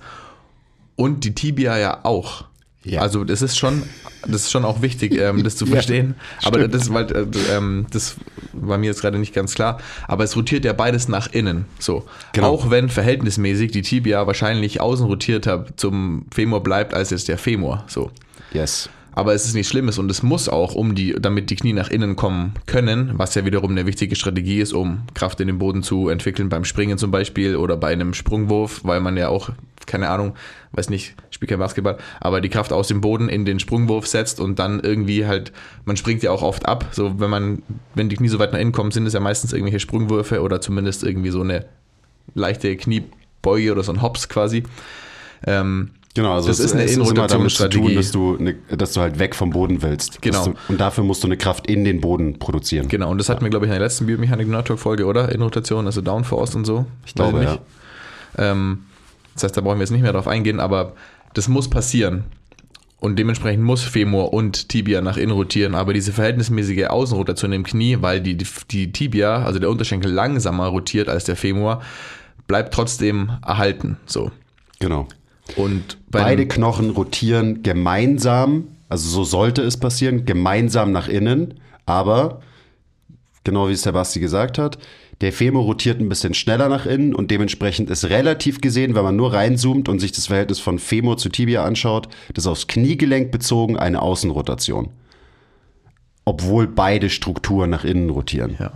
[0.96, 2.46] Und die Tibia ja auch.
[2.84, 3.02] Ja.
[3.02, 3.84] Also das ist schon,
[4.28, 6.16] das ist schon auch wichtig, ähm, das zu Ja, verstehen.
[6.44, 6.74] aber stimmt.
[6.76, 8.18] das, weil, äh, ähm, das
[8.52, 9.80] war mir jetzt gerade nicht ganz klar.
[10.08, 11.66] Aber es rotiert ja beides nach innen.
[11.80, 12.04] So.
[12.34, 12.50] Genau.
[12.50, 17.38] Auch wenn verhältnismäßig die Tibia wahrscheinlich außen rotiert hat, zum Femur bleibt, als jetzt der
[17.38, 17.86] Femur.
[17.88, 18.12] So.
[18.52, 18.90] yes.
[19.14, 21.90] Aber es ist nichts Schlimmes und es muss auch, um die, damit die Knie nach
[21.90, 25.84] innen kommen können, was ja wiederum eine wichtige Strategie ist, um Kraft in den Boden
[25.84, 29.52] zu entwickeln, beim Springen zum Beispiel oder bei einem Sprungwurf, weil man ja auch
[29.86, 30.34] keine Ahnung,
[30.72, 34.40] weiß nicht, spielt kein Basketball, aber die Kraft aus dem Boden in den Sprungwurf setzt
[34.40, 35.52] und dann irgendwie halt,
[35.86, 36.88] man springt ja auch oft ab.
[36.92, 37.62] So, wenn man,
[37.96, 40.62] wenn die Knie so weit nach innen kommen, sind es ja meistens irgendwelche Sprungwürfe oder
[40.62, 41.66] zumindest irgendwie so eine
[42.34, 44.64] leichte Kniebeuge oder so ein Hops quasi.
[45.46, 47.96] Ähm, Genau, also Das es, ist eine Innenrotationsstrategie.
[47.96, 50.22] dass du, ne, dass du halt weg vom Boden willst.
[50.22, 50.46] Genau.
[50.46, 52.88] Du, und dafür musst du eine Kraft in den Boden produzieren.
[52.88, 55.32] Genau, und das hatten wir, glaube ich, in der letzten Biomechanik Nerd Talk Folge, oder?
[55.32, 56.86] In Rotation, also Downforce und so.
[57.06, 57.60] Ich glaube, Weiß
[58.38, 58.84] Ähm,
[59.34, 60.94] das heißt, da brauchen wir jetzt nicht mehr drauf eingehen, aber
[61.34, 62.26] das muss passieren.
[63.00, 67.98] Und dementsprechend muss Femur und Tibia nach innen rotieren, aber diese verhältnismäßige Außenrotation im Knie,
[68.00, 71.82] weil die, die, die Tibia, also der Unterschenkel langsamer rotiert als der Femur,
[72.48, 73.98] bleibt trotzdem erhalten.
[74.06, 74.32] So.
[74.80, 75.08] Genau.
[75.56, 82.42] Und bei Beide Knochen rotieren gemeinsam, also so sollte es passieren, gemeinsam nach innen, aber
[83.44, 84.78] genau wie es der Basti gesagt hat,
[85.22, 89.16] der Femur rotiert ein bisschen schneller nach innen und dementsprechend ist relativ gesehen, wenn man
[89.16, 93.78] nur reinzoomt und sich das Verhältnis von Femur zu Tibia anschaut, das aufs Kniegelenk bezogen
[93.78, 94.90] eine Außenrotation.
[96.26, 98.56] Obwohl beide Strukturen nach innen rotieren.
[98.60, 98.74] Ja.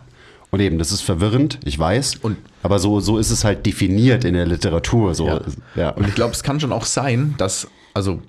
[0.51, 2.17] Und eben, das ist verwirrend, ich weiß.
[2.17, 5.13] Und- aber so, so ist es halt definiert in der Literatur.
[5.15, 5.41] So, Ja.
[5.75, 5.89] ja.
[5.91, 8.21] Und ich glaube, es kann schon auch sein, dass, also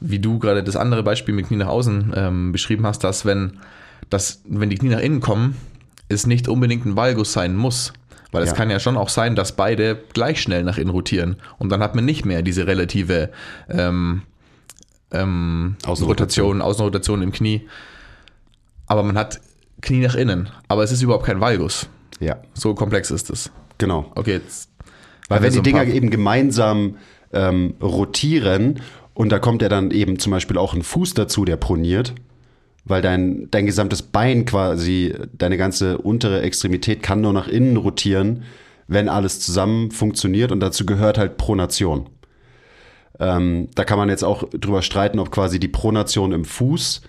[0.00, 3.58] wie du gerade das andere Beispiel mit Knie nach außen ähm, beschrieben hast, dass wenn,
[4.10, 5.56] dass wenn die Knie nach innen kommen,
[6.08, 7.92] es nicht unbedingt ein Valgus sein muss.
[8.32, 8.56] Weil es Ja.
[8.56, 11.36] kann ja schon auch sein, dass beide gleich schnell nach innen rotieren.
[11.58, 13.30] Und dann hat man nicht mehr diese relative
[13.68, 14.22] ähm,
[15.10, 16.06] ähm, Außenrotation.
[16.08, 17.68] Rotation, Außenrotation im Knie.
[18.86, 19.40] Aber man hat
[19.82, 20.48] Knie nach innen.
[20.68, 21.88] Aber es ist überhaupt kein Valgus.
[22.20, 23.50] ja, So komplex ist es.
[23.82, 24.10] Genau.
[24.14, 24.70] Okay, jetzt.
[25.28, 26.96] Weil wenn so die Dinger eben gemeinsam
[27.32, 28.80] ähm, rotieren
[29.14, 32.14] und da kommt ja dann eben zum Beispiel auch ein Fuß dazu, der proniert,
[32.84, 38.44] weil dein, dein gesamtes Bein quasi, deine ganze untere Extremität kann nur nach innen rotieren,
[38.88, 42.08] wenn alles zusammen funktioniert und dazu gehört halt Pronation.
[43.18, 47.02] Ähm, da kann man jetzt auch drüber streiten, ob quasi die Pronation im Fuß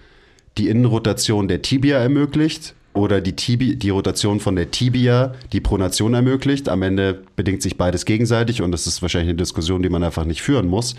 [0.58, 6.14] die Innenrotation der Tibia ermöglicht oder die, Tibi die Rotation von der Tibia die Pronation
[6.14, 6.70] ermöglicht.
[6.70, 10.26] Am Ende bedingt sich beides gegenseitig und das ist wahrscheinlich eine Diskussion, die man einfach
[10.26, 10.96] nicht führen muss.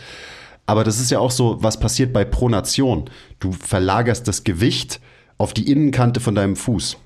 [0.66, 3.04] Aber das ist ja auch so, was passiert bei Pronation.
[3.38, 5.00] Du verlagerst das Gewicht
[5.38, 6.96] auf die Innenkante von deinem Fuß.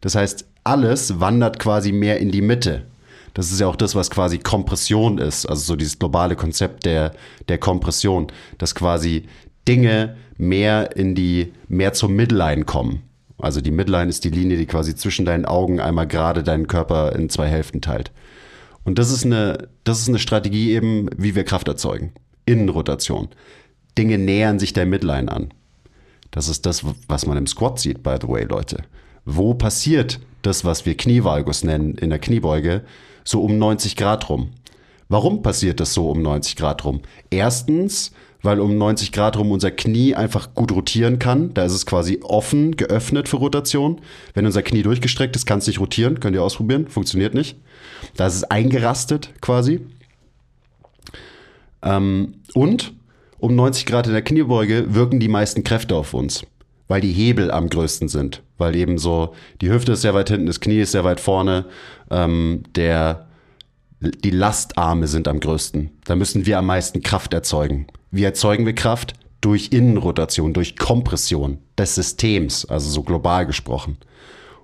[0.00, 2.86] Das heißt, alles wandert quasi mehr in die Mitte.
[3.34, 7.12] Das ist ja auch das, was quasi Kompression ist, also so dieses globale Konzept der,
[7.48, 9.26] der Kompression, dass quasi
[9.68, 13.02] Dinge mehr in die, mehr zur Midline kommen.
[13.38, 17.14] Also die Midline ist die Linie, die quasi zwischen deinen Augen einmal gerade deinen Körper
[17.14, 18.12] in zwei Hälften teilt.
[18.84, 22.12] Und das ist eine, das ist eine Strategie eben, wie wir Kraft erzeugen.
[22.46, 23.28] Innenrotation.
[23.98, 25.52] Dinge nähern sich der Midline an.
[26.30, 28.84] Das ist das, was man im Squat sieht, by the way, Leute.
[29.24, 32.82] Wo passiert das, was wir Knievalgus nennen in der Kniebeuge,
[33.24, 34.50] so um 90 Grad rum?
[35.08, 37.00] Warum passiert das so um 90 Grad rum?
[37.30, 38.12] Erstens,
[38.46, 41.52] weil um 90 Grad rum unser Knie einfach gut rotieren kann.
[41.52, 44.00] Da ist es quasi offen, geöffnet für Rotation.
[44.34, 46.20] Wenn unser Knie durchgestreckt ist, kann es nicht rotieren.
[46.20, 46.86] Könnt ihr ausprobieren.
[46.86, 47.56] Funktioniert nicht.
[48.14, 49.80] Da ist es eingerastet quasi.
[51.82, 52.92] Ähm, und
[53.38, 56.46] um 90 Grad in der Kniebeuge wirken die meisten Kräfte auf uns,
[56.86, 58.42] weil die Hebel am größten sind.
[58.58, 61.66] Weil eben so, die Hüfte ist sehr weit hinten, das Knie ist sehr weit vorne,
[62.12, 63.26] ähm, der,
[64.00, 65.90] die Lastarme sind am größten.
[66.04, 67.86] Da müssen wir am meisten Kraft erzeugen.
[68.10, 69.14] Wie erzeugen wir Kraft?
[69.40, 73.98] Durch Innenrotation, durch Kompression des Systems, also so global gesprochen.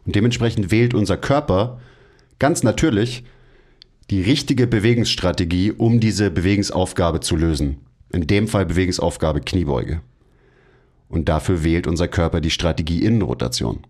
[0.05, 1.81] Und dementsprechend wählt unser Körper
[2.39, 3.25] ganz natürlich
[4.11, 7.79] die richtige Bewegungsstrategie, um diese Bewegungsaufgabe zu lösen.
[8.13, 10.03] In dem Fall Bewegungsaufgabe Kniebeuge.
[11.09, 13.81] Und dafür wählt unser Körper die Strategie Innenrotation.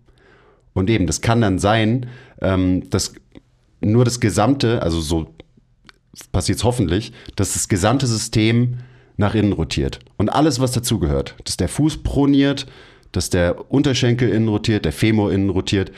[0.73, 2.07] Und eben, das kann dann sein,
[2.41, 3.13] ähm, dass
[3.81, 5.32] nur das gesamte, also so
[6.31, 8.77] passiert es hoffentlich, dass das gesamte System
[9.17, 9.99] nach innen rotiert.
[10.17, 12.65] Und alles, was dazugehört, dass der Fuß proniert,
[13.11, 15.91] dass der Unterschenkel innen rotiert, der Femur innen rotiert,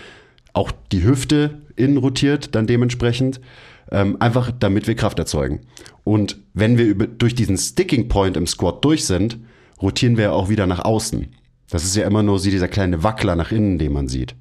[0.54, 3.40] auch die Hüfte innen rotiert dann dementsprechend,
[3.92, 5.62] ähm, einfach damit wir Kraft erzeugen.
[6.04, 9.38] Und wenn wir über, durch diesen Sticking Point im Squat durch sind,
[9.82, 11.28] rotieren wir auch wieder nach außen.
[11.70, 14.36] Das ist ja immer nur dieser kleine Wackler nach innen, den man sieht.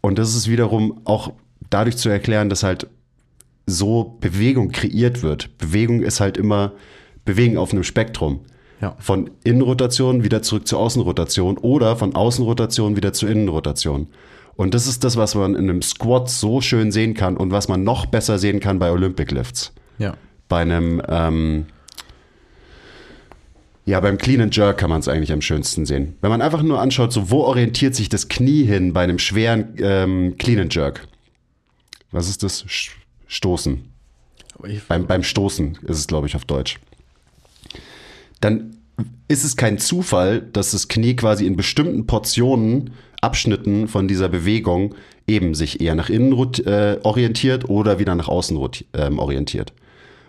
[0.00, 1.32] Und das ist wiederum auch
[1.70, 2.88] dadurch zu erklären, dass halt
[3.66, 5.56] so Bewegung kreiert wird.
[5.58, 6.72] Bewegung ist halt immer
[7.24, 8.40] Bewegen auf einem Spektrum.
[8.80, 8.96] Ja.
[8.98, 14.08] Von Innenrotation wieder zurück zur Außenrotation oder von Außenrotation wieder zur Innenrotation.
[14.54, 17.68] Und das ist das, was man in einem Squat so schön sehen kann und was
[17.68, 19.72] man noch besser sehen kann bei Olympic Lifts.
[19.98, 20.14] Ja.
[20.48, 21.66] Bei einem, ähm,
[23.86, 26.16] ja, beim Clean and Jerk kann man es eigentlich am schönsten sehen.
[26.20, 29.74] Wenn man einfach nur anschaut, so wo orientiert sich das Knie hin bei einem schweren
[29.78, 31.06] ähm, Clean and Jerk?
[32.10, 32.66] Was ist das?
[32.66, 32.90] Sch-
[33.32, 33.82] Stoßen.
[34.88, 36.78] Beim, beim Stoßen ist es, glaube ich, auf Deutsch.
[38.42, 38.76] Dann
[39.26, 42.90] ist es kein Zufall, dass das Knie quasi in bestimmten Portionen,
[43.22, 44.94] Abschnitten von dieser Bewegung
[45.26, 46.32] eben sich eher nach innen
[46.66, 48.58] äh, orientiert oder wieder nach außen
[48.92, 49.72] ähm, orientiert.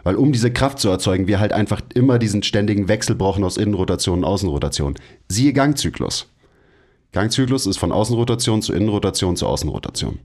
[0.04, 3.58] Weil um diese Kraft zu erzeugen, wir halt einfach immer diesen ständigen Wechsel brauchen aus
[3.58, 4.96] Innenrotation und Außenrotation.
[5.28, 6.30] Siehe Gangzyklus.
[7.12, 10.20] Gangzyklus ist von Außenrotation zu Innenrotation zu Außenrotation.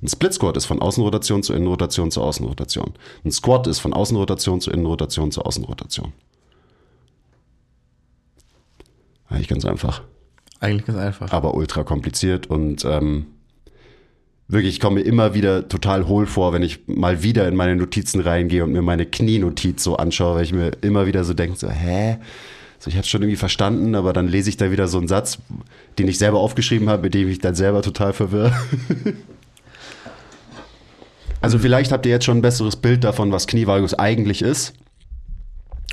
[0.00, 2.94] Ein Split Squat ist von Außenrotation zu Innenrotation zu Außenrotation.
[3.24, 6.12] Ein Squat ist von Außenrotation zu Innenrotation zu Außenrotation.
[9.28, 10.02] Eigentlich ganz einfach,
[10.60, 11.32] eigentlich ganz einfach.
[11.32, 13.26] aber ultra kompliziert und ähm,
[14.46, 17.76] wirklich, ich komme mir immer wieder total hohl vor, wenn ich mal wieder in meine
[17.76, 21.58] Notizen reingehe und mir meine Knienotiz so anschaue, weil ich mir immer wieder so denke,
[21.58, 22.18] so, hä?
[22.78, 25.38] So, ich habe schon irgendwie verstanden, aber dann lese ich da wieder so einen Satz,
[25.98, 28.52] den ich selber aufgeschrieben habe, mit dem ich dann selber total verwirre.
[31.40, 34.74] also vielleicht habt ihr jetzt schon ein besseres Bild davon, was Knievalgus eigentlich ist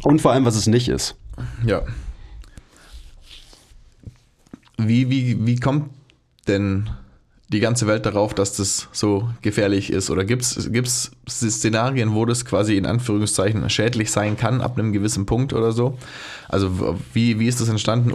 [0.04, 1.16] und vor allem, was es nicht ist.
[1.66, 1.84] Ja.
[4.78, 5.90] Wie, wie, wie kommt
[6.48, 6.90] denn
[7.50, 10.10] die ganze Welt darauf, dass das so gefährlich ist?
[10.10, 15.26] Oder gibt es Szenarien, wo das quasi in Anführungszeichen schädlich sein kann, ab einem gewissen
[15.26, 15.98] Punkt oder so?
[16.50, 18.12] Also wie, wie ist das entstanden?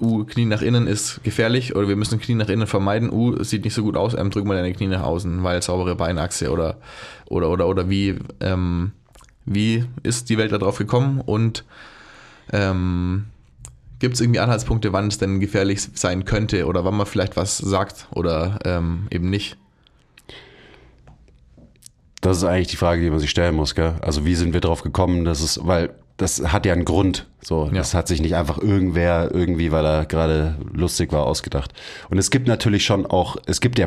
[0.00, 3.10] U, Knie nach innen ist gefährlich oder wir müssen Knie nach innen vermeiden.
[3.12, 5.96] U, sieht nicht so gut aus, ähm, drück mal deine Knie nach außen, weil saubere
[5.96, 6.78] Beinachse oder,
[7.26, 8.92] oder, oder, oder wie, ähm,
[9.44, 11.64] wie ist die Welt darauf gekommen und
[12.52, 13.26] ähm,
[13.98, 17.56] Gibt es irgendwie Anhaltspunkte, wann es denn gefährlich sein könnte oder wann man vielleicht was
[17.56, 19.56] sagt oder ähm, eben nicht?
[22.20, 23.94] Das ist eigentlich die Frage, die man sich stellen muss, gell?
[24.02, 27.26] Also wie sind wir drauf gekommen, dass es, weil das hat ja einen Grund.
[27.42, 27.72] So, Ja.
[27.78, 31.72] das hat sich nicht einfach irgendwer irgendwie, weil er gerade lustig war, ausgedacht.
[32.10, 33.86] Und es gibt natürlich schon auch, es gibt ja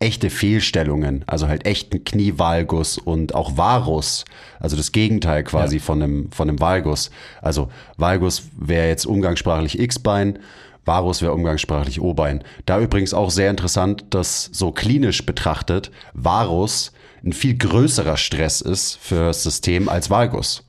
[0.00, 4.24] echte Fehlstellungen, also halt echten Knievalgus und auch Varus,
[4.60, 5.82] also das Gegenteil quasi Ja.
[5.82, 7.10] von einem von einem Valgus.
[7.40, 10.38] Also Valgus wäre jetzt umgangssprachlich X-Bein.
[10.86, 12.44] Varus wäre umgangssprachlich O-Bein.
[12.66, 16.92] Da übrigens auch sehr interessant, dass so klinisch betrachtet Varus
[17.24, 20.62] ein viel größerer Stress ist für das System als Valgus.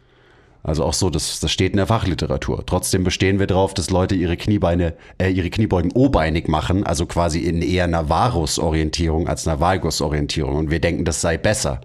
[0.66, 2.66] Also auch so, das, das steht in der Fachliteratur.
[2.66, 7.42] Trotzdem bestehen wir darauf, dass Leute ihre Kniebeine, äh, ihre Kniebeugen O-beinig machen, also quasi
[7.42, 10.56] in eher einer Varus-Orientierung als einer Valgus-Orientierung.
[10.56, 11.82] Und wir denken, das sei besser.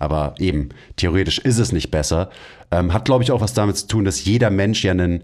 [0.00, 2.30] Aber eben, theoretisch ist es nicht besser.
[2.72, 5.22] Ähm, hat, glaube ich, auch was damit zu tun, dass jeder Mensch ja einen,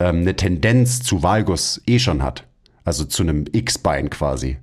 [0.00, 2.42] ähm, eine Tendenz zu Valgus eh schon hat.
[2.84, 4.56] Also zu einem X-Bein quasi.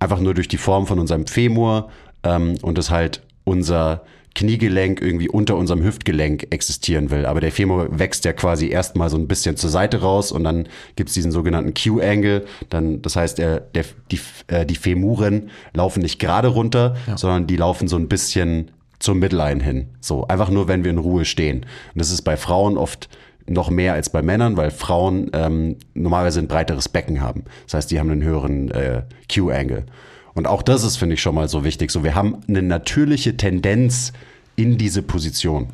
[0.00, 1.88] Einfach nur durch die Form von unserem Femur
[2.24, 4.02] ähm, und das halt unser
[4.38, 7.26] Kniegelenk irgendwie unter unserem Hüftgelenk existieren will.
[7.26, 10.68] Aber der Femur wächst ja quasi erstmal so ein bisschen zur Seite raus und dann
[10.94, 12.44] gibt's diesen sogenannten Q-Angle.
[12.70, 17.56] Dann, das heißt, der, der, die, äh, die Femuren laufen nicht gerade runter, sondern die
[17.56, 18.70] laufen so ein bisschen
[19.00, 19.88] zum Midline hin.
[20.00, 21.62] So, einfach nur, wenn wir in Ruhe stehen.
[21.94, 23.08] Und das ist bei Frauen oft
[23.48, 27.42] noch mehr als bei Männern, weil Frauen ähm, normalerweise ein breiteres Becken haben.
[27.64, 29.86] Das heißt, die haben einen höheren äh, Q-Angle.
[30.34, 31.90] Und auch das ist, finde ich, schon mal so wichtig.
[31.90, 34.12] So, wir haben eine natürliche Tendenz
[34.58, 35.68] in diese Position.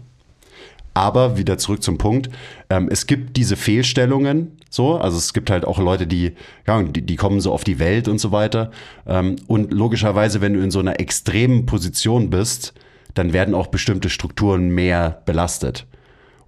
[0.92, 2.30] Aber wieder zurück zum Punkt.
[2.70, 6.32] Ähm, es gibt diese Fehlstellungen, so, also es gibt halt auch Leute, die,
[6.66, 8.70] ja, die, die kommen so auf die Welt und so weiter.
[9.06, 12.74] Ähm, und logischerweise, wenn du in so einer extremen Position bist,
[13.14, 15.86] dann werden auch bestimmte Strukturen mehr belastet.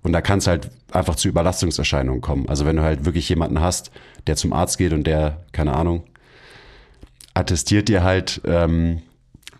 [0.02, 2.48] Und da kann es halt einfach zu Überlastungserscheinungen kommen.
[2.48, 3.90] Also wenn du halt wirklich jemanden hast,
[4.28, 6.04] der zum Arzt geht und der, keine Ahnung,
[7.34, 9.02] attestiert dir halt ähm,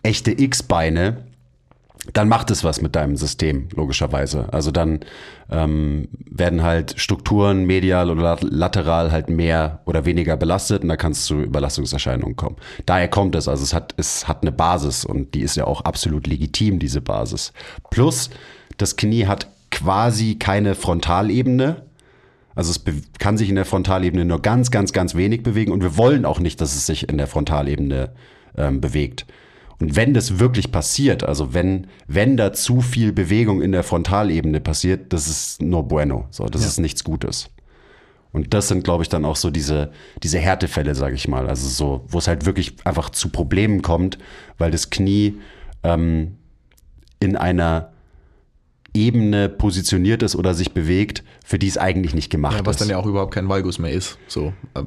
[0.03, 1.26] echte X-Beine,
[2.13, 4.51] dann macht es was mit deinem System, logischerweise.
[4.53, 5.01] Also dann
[5.49, 10.95] ähm, werden halt Strukturen medial oder lat- lateral halt mehr oder weniger belastet und da
[10.95, 12.55] kann es zu Überlastungserscheinungen kommen.
[12.85, 15.81] Daher kommt es, also es hat, es hat eine Basis und die ist ja auch
[15.81, 17.51] absolut legitim, diese Basis.
[17.89, 18.29] Plus,
[18.77, 21.83] das Knie hat quasi keine Frontalebene.
[22.55, 22.83] Also es
[23.19, 26.39] kann sich in der Frontalebene nur ganz, ganz, ganz wenig bewegen und wir wollen auch
[26.39, 28.11] nicht, dass es sich in der Frontalebene
[28.57, 29.25] ähm, bewegt.
[29.79, 34.59] Und wenn das wirklich passiert, also wenn, wenn da zu viel Bewegung in der Frontalebene
[34.59, 36.25] passiert, das ist no bueno.
[36.31, 37.49] So, das ist nichts Gutes.
[38.31, 39.91] Und das sind, glaube ich, dann auch so diese,
[40.23, 41.47] diese Härtefälle, sage ich mal.
[41.47, 44.17] Also so, wo es halt wirklich einfach zu Problemen kommt,
[44.57, 45.35] weil das Knie
[45.83, 46.37] ähm,
[47.19, 47.91] in einer
[48.97, 52.81] Ebene positioniert ist oder sich bewegt, für die es eigentlich nicht gemacht Ja, was ist.
[52.81, 54.17] dann ja auch überhaupt kein Valgus mehr ist.
[54.27, 54.83] So, äh,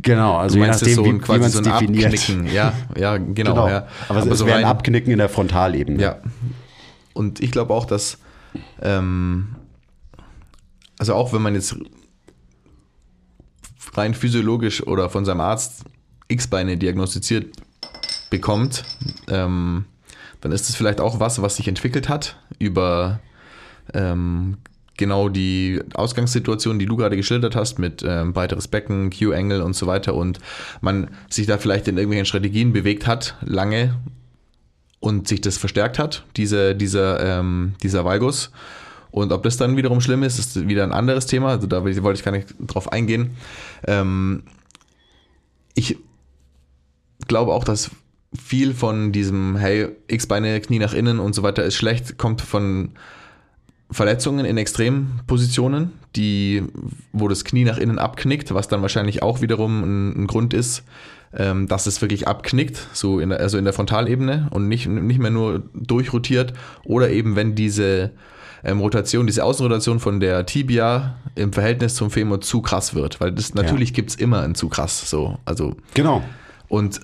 [0.00, 1.64] genau, also du je meinst nachdem, es so wie, ein, wie quasi man so ein
[1.64, 2.14] definiert.
[2.14, 2.46] Abknicken.
[2.52, 3.32] Ja, ja, genau.
[3.34, 3.68] Genau.
[3.68, 3.86] Ja.
[4.08, 6.02] Aber, es so wäre ein Abknicken in der Frontalebene.
[6.02, 6.18] Ja.
[7.12, 8.18] Und ich glaube auch, dass,
[8.80, 9.56] ähm,
[10.98, 11.76] also auch wenn man jetzt
[13.94, 15.84] rein physiologisch oder von seinem Arzt
[16.28, 17.46] X-Beine diagnostiziert
[18.30, 18.84] bekommt,
[19.28, 19.84] ähm,
[20.40, 23.20] dann ist es vielleicht auch was, was sich entwickelt hat über
[23.94, 24.58] ähm,
[24.96, 29.86] genau die Ausgangssituation, die du gerade geschildert hast, mit ähm, weiteres Becken, Q-Angle und so
[29.86, 30.38] weiter und
[30.80, 33.96] man sich da vielleicht in irgendwelchen Strategien bewegt hat, lange
[35.00, 38.50] und sich das verstärkt hat, diese, dieser, ähm, dieser Valgus.
[39.10, 41.48] Und ob das dann wiederum schlimm ist, ist wieder ein anderes Thema.
[41.48, 43.36] Also da wollte ich gar nicht drauf eingehen.
[43.86, 44.44] Ähm,
[45.74, 45.96] ich
[47.26, 47.90] glaube auch, dass
[48.38, 52.90] viel von diesem, hey, X-Beine, Knie nach innen und so weiter ist schlecht, kommt von
[53.90, 56.62] Verletzungen in Extrempositionen, die,
[57.12, 60.84] wo das Knie nach innen abknickt, was dann wahrscheinlich auch wiederum ein, ein Grund ist,
[61.36, 65.20] ähm, dass es wirklich abknickt, so in der, also in der Frontalebene und nicht, nicht
[65.20, 66.52] mehr nur durchrotiert
[66.84, 68.10] oder eben wenn diese
[68.64, 73.32] ähm, Rotation, diese Außenrotation von der Tibia im Verhältnis zum Femur zu krass wird, weil
[73.32, 74.04] das natürlich ja.
[74.04, 75.76] es immer ein zu krass, so, also.
[75.94, 76.22] Genau.
[76.68, 77.00] Und,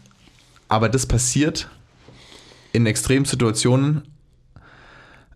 [0.69, 1.69] aber das passiert
[2.73, 4.03] in Extremsituationen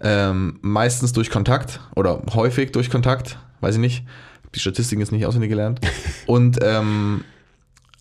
[0.00, 4.04] ähm, meistens durch Kontakt oder häufig durch Kontakt, weiß ich nicht.
[4.54, 5.80] Die Statistik ist nicht auswendig gelernt.
[6.26, 7.24] Und ähm,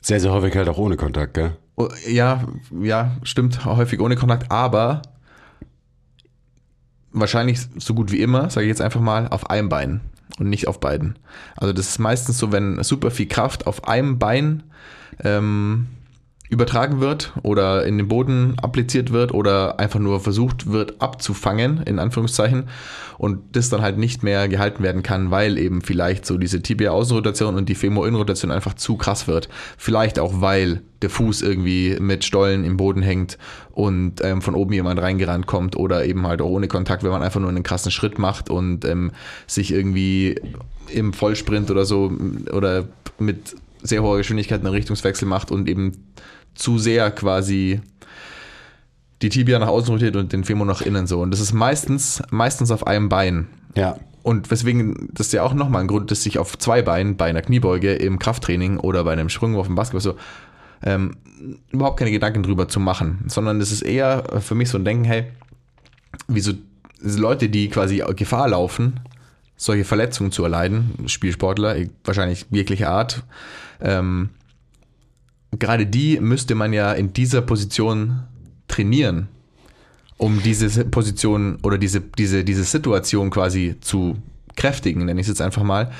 [0.01, 1.55] sehr, sehr häufig halt auch ohne Kontakt, gell?
[1.75, 2.45] Oh, ja,
[2.81, 5.01] ja, stimmt, häufig ohne Kontakt, aber
[7.11, 10.01] wahrscheinlich so gut wie immer, sage ich jetzt einfach mal, auf einem Bein
[10.39, 11.17] und nicht auf beiden.
[11.55, 14.63] Also das ist meistens so, wenn super viel Kraft auf einem Bein
[15.23, 15.87] ähm,
[16.49, 21.99] übertragen wird oder in den Boden appliziert wird oder einfach nur versucht wird abzufangen, in
[21.99, 22.65] Anführungszeichen,
[23.19, 27.55] und das dann halt nicht mehr gehalten werden kann, weil eben vielleicht so diese Tibia-Außenrotation
[27.55, 29.49] und die Femur-Innenrotation einfach zu krass wird.
[29.77, 33.37] Vielleicht auch, weil der Fuß irgendwie mit Stollen im Boden hängt
[33.71, 37.21] und ähm, von oben jemand reingerannt kommt oder eben halt auch ohne Kontakt, wenn man
[37.21, 39.11] einfach nur einen krassen Schritt macht und ähm,
[39.45, 40.41] sich irgendwie
[40.87, 42.11] im Vollsprint oder so
[42.51, 42.87] oder
[43.19, 46.05] mit sehr hoher Geschwindigkeit einen Richtungswechsel macht und eben
[46.55, 47.81] zu sehr quasi
[49.21, 51.21] die Tibia nach außen rotiert und den Femur nach innen so.
[51.21, 53.47] Und das ist meistens, meistens auf einem Bein.
[53.75, 53.97] Ja.
[54.23, 57.25] Und weswegen, das ist ja auch nochmal ein Grund, dass sich auf zwei Beinen bei
[57.25, 60.15] einer Kniebeuge im Krafttraining oder bei einem Sprung auf dem Basketball so
[60.83, 61.17] ähm,
[61.71, 65.05] überhaupt keine Gedanken drüber zu machen, sondern das ist eher für mich so ein Denken,
[65.05, 65.25] hey,
[66.27, 66.53] wieso
[67.01, 68.99] Leute, die quasi Gefahr laufen,
[69.55, 73.23] solche Verletzungen zu erleiden, Spielsportler, wahrscheinlich jeglicher Art,
[73.81, 74.29] ähm,
[75.57, 78.23] gerade die müsste man ja in dieser Position
[78.67, 79.27] trainieren,
[80.17, 84.17] um diese Position oder diese, diese, diese Situation quasi zu
[84.55, 85.91] kräftigen, nenne ich es jetzt einfach mal.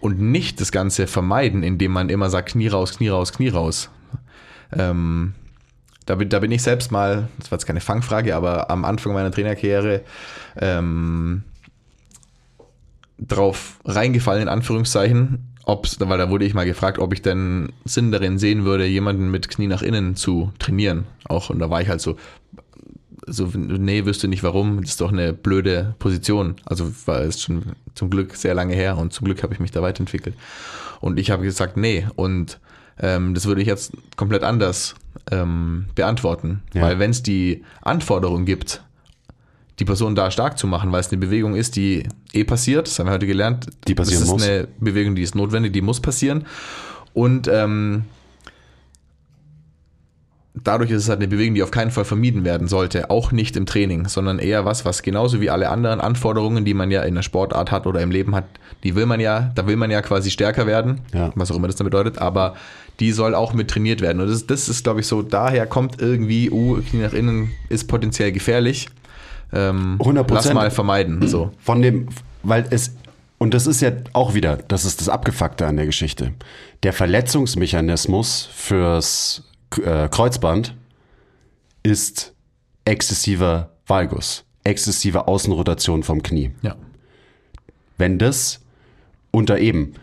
[0.00, 3.90] Und nicht das Ganze vermeiden, indem man immer sagt, Knie raus, Knie raus, Knie raus.
[4.72, 5.34] Ähm,
[6.06, 9.12] da, bin, da bin ich selbst mal, das war jetzt keine Fangfrage, aber am Anfang
[9.12, 10.02] meiner Trainerkarriere
[10.56, 11.42] ähm,
[13.18, 18.10] drauf reingefallen, in Anführungszeichen, ob's, weil da wurde ich mal gefragt, ob ich denn Sinn
[18.10, 21.04] darin sehen würde, jemanden mit Knie nach innen zu trainieren.
[21.28, 22.16] Auch, und da war ich halt so,
[23.26, 26.56] so, nee, wüsste nicht warum, das ist doch eine blöde Position.
[26.64, 29.70] Also war es schon zum Glück sehr lange her und zum Glück habe ich mich
[29.70, 30.34] da weiterentwickelt.
[31.00, 32.58] Und ich habe gesagt, nee, und
[32.98, 34.94] ähm, das würde ich jetzt komplett anders
[35.30, 36.62] ähm, beantworten.
[36.72, 36.82] Ja.
[36.82, 38.82] Weil wenn es die Anforderung gibt,
[39.78, 42.88] die Person da stark zu machen, weil es eine Bewegung ist, die eh passiert.
[42.88, 43.66] Das haben wir heute gelernt.
[43.86, 44.42] Die passieren muss.
[44.42, 46.46] Das ist eine Bewegung, die ist notwendig, die muss passieren.
[47.14, 48.04] Und ähm,
[50.54, 53.56] dadurch ist es halt eine Bewegung, die auf keinen Fall vermieden werden sollte, auch nicht
[53.56, 57.14] im Training, sondern eher was, was genauso wie alle anderen Anforderungen, die man ja in
[57.14, 58.44] der Sportart hat oder im Leben hat,
[58.82, 61.30] die will man ja, da will man ja quasi stärker werden, ja.
[61.34, 62.54] was auch immer das dann bedeutet, aber
[62.98, 64.20] die soll auch mit trainiert werden.
[64.20, 67.86] Und das, das ist, glaube ich, so, daher kommt irgendwie, uh, Knie nach innen ist
[67.86, 68.88] potenziell gefährlich
[69.52, 70.34] ähm, 100%.
[70.34, 71.26] lass mal vermeiden.
[71.26, 71.50] So.
[71.58, 72.08] Von dem,
[72.42, 72.94] weil es,
[73.38, 76.32] und das ist ja auch wieder, das ist das Abgefuckte an der Geschichte.
[76.82, 79.44] Der Verletzungsmechanismus fürs
[79.82, 80.74] äh, Kreuzband
[81.82, 82.34] ist
[82.84, 86.52] exzessiver Valgus, exzessive Außenrotation vom Knie.
[86.62, 86.76] Ja.
[87.96, 88.60] Wenn das
[89.30, 89.94] unter eben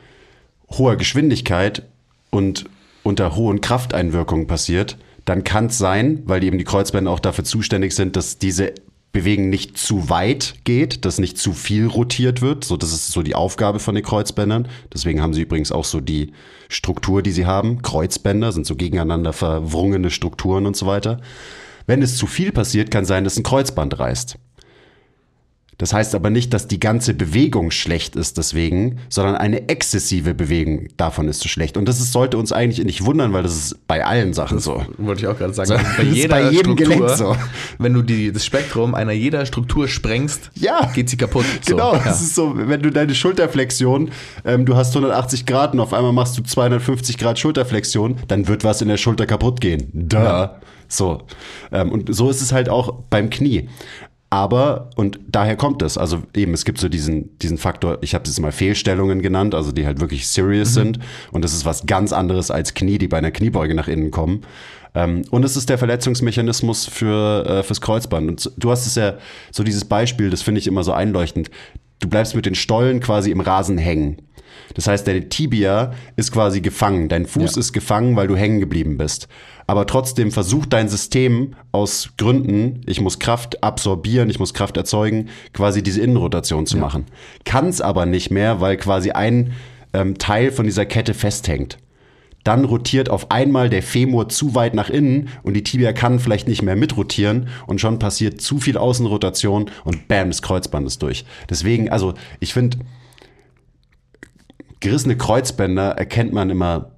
[0.69, 1.83] hoher Geschwindigkeit
[2.29, 2.65] und
[3.03, 7.93] unter hohen Krafteinwirkungen passiert, dann kann es sein, weil eben die Kreuzbänder auch dafür zuständig
[7.93, 8.73] sind, dass diese
[9.15, 12.65] Bewegen nicht zu weit geht, dass nicht zu viel rotiert wird.
[12.65, 14.67] So, das ist so die Aufgabe von den Kreuzbändern.
[14.93, 16.33] Deswegen haben sie übrigens auch so die
[16.67, 17.81] Struktur, die sie haben.
[17.81, 21.21] Kreuzbänder sind so gegeneinander verwrungene Strukturen und so weiter.
[21.87, 24.37] Wenn es zu viel passiert, kann sein, dass ein Kreuzband reißt.
[25.77, 30.87] Das heißt aber nicht, dass die ganze Bewegung schlecht ist deswegen, sondern eine exzessive Bewegung
[30.97, 31.77] davon ist so schlecht.
[31.77, 34.85] Und das ist, sollte uns eigentlich nicht wundern, weil das ist bei allen Sachen so.
[34.97, 35.67] Wollte ich auch gerade sagen.
[35.67, 37.35] So, bei, jeder bei jedem Struktur, Gelenk so.
[37.77, 41.45] Wenn du die, das Spektrum einer jeder Struktur sprengst, ja, geht sie kaputt.
[41.61, 42.01] So, genau, ja.
[42.03, 44.11] das ist so, wenn du deine Schulterflexion,
[44.45, 48.63] ähm, du hast 180 Grad und auf einmal machst du 250 Grad Schulterflexion, dann wird
[48.63, 49.89] was in der Schulter kaputt gehen.
[49.93, 50.23] Da.
[50.23, 50.59] Ja.
[50.87, 51.23] So.
[51.71, 53.69] Ähm, und so ist es halt auch beim Knie.
[54.35, 58.25] Aber, und daher kommt es, also eben, es gibt so diesen, diesen Faktor, ich habe
[58.25, 60.99] es mal Fehlstellungen genannt, also die halt wirklich serious sind.
[61.31, 64.41] Und das ist was ganz anderes als Knie, die bei einer Kniebeuge nach innen kommen.
[64.93, 68.27] Ähm, und es ist der Verletzungsmechanismus für, äh, fürs Kreuzband.
[68.27, 69.13] Und du hast es ja,
[69.53, 71.49] so dieses Beispiel, das finde ich immer so einleuchtend.
[72.01, 74.17] Du bleibst mit den Stollen quasi im Rasen hängen.
[74.73, 77.07] Das heißt, deine Tibia ist quasi gefangen.
[77.07, 77.59] Dein Fuß Ja.
[77.59, 79.27] ist gefangen, weil du hängen geblieben bist.
[79.67, 85.29] Aber trotzdem versucht dein System aus Gründen, ich muss Kraft absorbieren, ich muss Kraft erzeugen,
[85.53, 87.05] quasi diese Innenrotation zu machen.
[87.45, 89.53] Kann es aber nicht mehr, weil quasi ein
[89.93, 91.77] ähm, Teil von dieser Kette festhängt.
[92.43, 96.47] Dann rotiert auf einmal der Femur zu weit nach innen und die Tibia kann vielleicht
[96.47, 101.25] nicht mehr mitrotieren und schon passiert zu viel Außenrotation und bam, das Kreuzband ist durch.
[101.49, 102.77] Deswegen, also ich finde,
[104.85, 106.91] gerissene Kreuzbänder erkennt man immer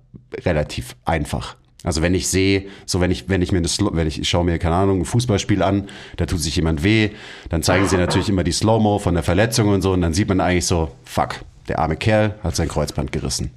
[0.46, 1.56] relativ einfach.
[1.86, 4.44] Also wenn ich sehe, so wenn ich, wenn ich mir das, wenn ich, ich schaue
[4.44, 7.12] mir, keine Ahnung, ein Fußballspiel an, da tut sich jemand weh,
[7.48, 10.28] dann zeigen sie natürlich immer die Slow-Mo von der Verletzung und so und dann sieht
[10.28, 11.36] man eigentlich so, fuck,
[11.70, 13.52] der arme Kerl hat sein Kreuzband gerissen.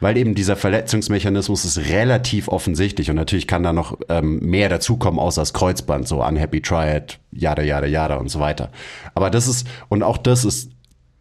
[0.00, 5.18] Weil eben dieser Verletzungsmechanismus ist relativ offensichtlich und natürlich kann da noch ähm, mehr dazukommen
[5.18, 8.70] außer das Kreuzband, so Unhappy Triad, jada, jada, jada und so weiter.
[9.14, 10.72] Aber das ist, und auch das ist,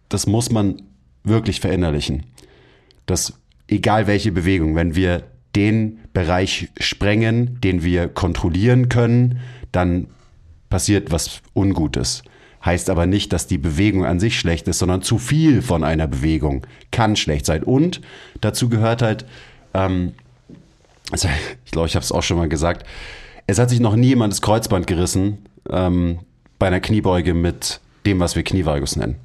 [0.10, 0.82] das muss man
[1.30, 2.24] wirklich verinnerlichen.
[3.06, 5.24] Dass egal welche Bewegung, wenn wir
[5.56, 9.40] den Bereich sprengen, den wir kontrollieren können,
[9.72, 10.08] dann
[10.70, 12.24] passiert was Ungutes.
[12.64, 16.08] Heißt aber nicht, dass die Bewegung an sich schlecht ist, sondern zu viel von einer
[16.08, 17.64] Bewegung kann schlecht sein.
[17.64, 18.02] Und
[18.42, 19.26] dazu gehört halt,
[19.74, 20.14] ähm,
[21.12, 21.30] also
[21.66, 22.86] ich glaube, ich habe es auch schon mal gesagt,
[23.48, 26.20] es hat sich noch nie jemand das Kreuzband gerissen ähm,
[26.60, 29.16] bei einer Kniebeuge mit dem, was wir Knievalgus nennen.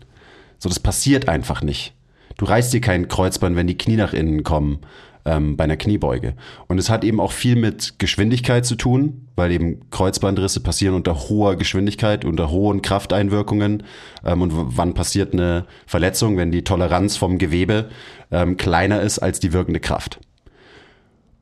[0.64, 1.92] So, das passiert einfach nicht.
[2.38, 4.78] Du reißt dir kein Kreuzband, wenn die Knie nach innen kommen
[5.26, 6.36] ähm, bei einer Kniebeuge.
[6.68, 11.28] Und es hat eben auch viel mit Geschwindigkeit zu tun, weil eben Kreuzbandrisse passieren unter
[11.28, 13.82] hoher Geschwindigkeit, unter hohen Krafteinwirkungen.
[14.24, 17.90] Ähm, und wann passiert eine Verletzung, wenn die Toleranz vom Gewebe
[18.30, 20.18] ähm, kleiner ist als die wirkende Kraft.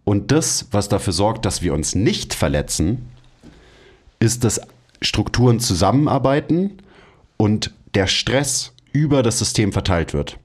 [0.02, 3.08] Und das, was dafür sorgt, dass wir uns nicht verletzen,
[4.18, 4.60] ist, dass
[5.00, 6.78] Strukturen zusammenarbeiten
[7.36, 10.38] und der Stress über das System verteilt wird.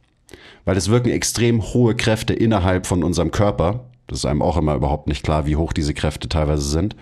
[0.65, 3.85] Weil es wirken extrem hohe Kräfte innerhalb von unserem Körper.
[4.07, 6.95] Das ist einem auch immer überhaupt nicht klar, wie hoch diese Kräfte teilweise sind.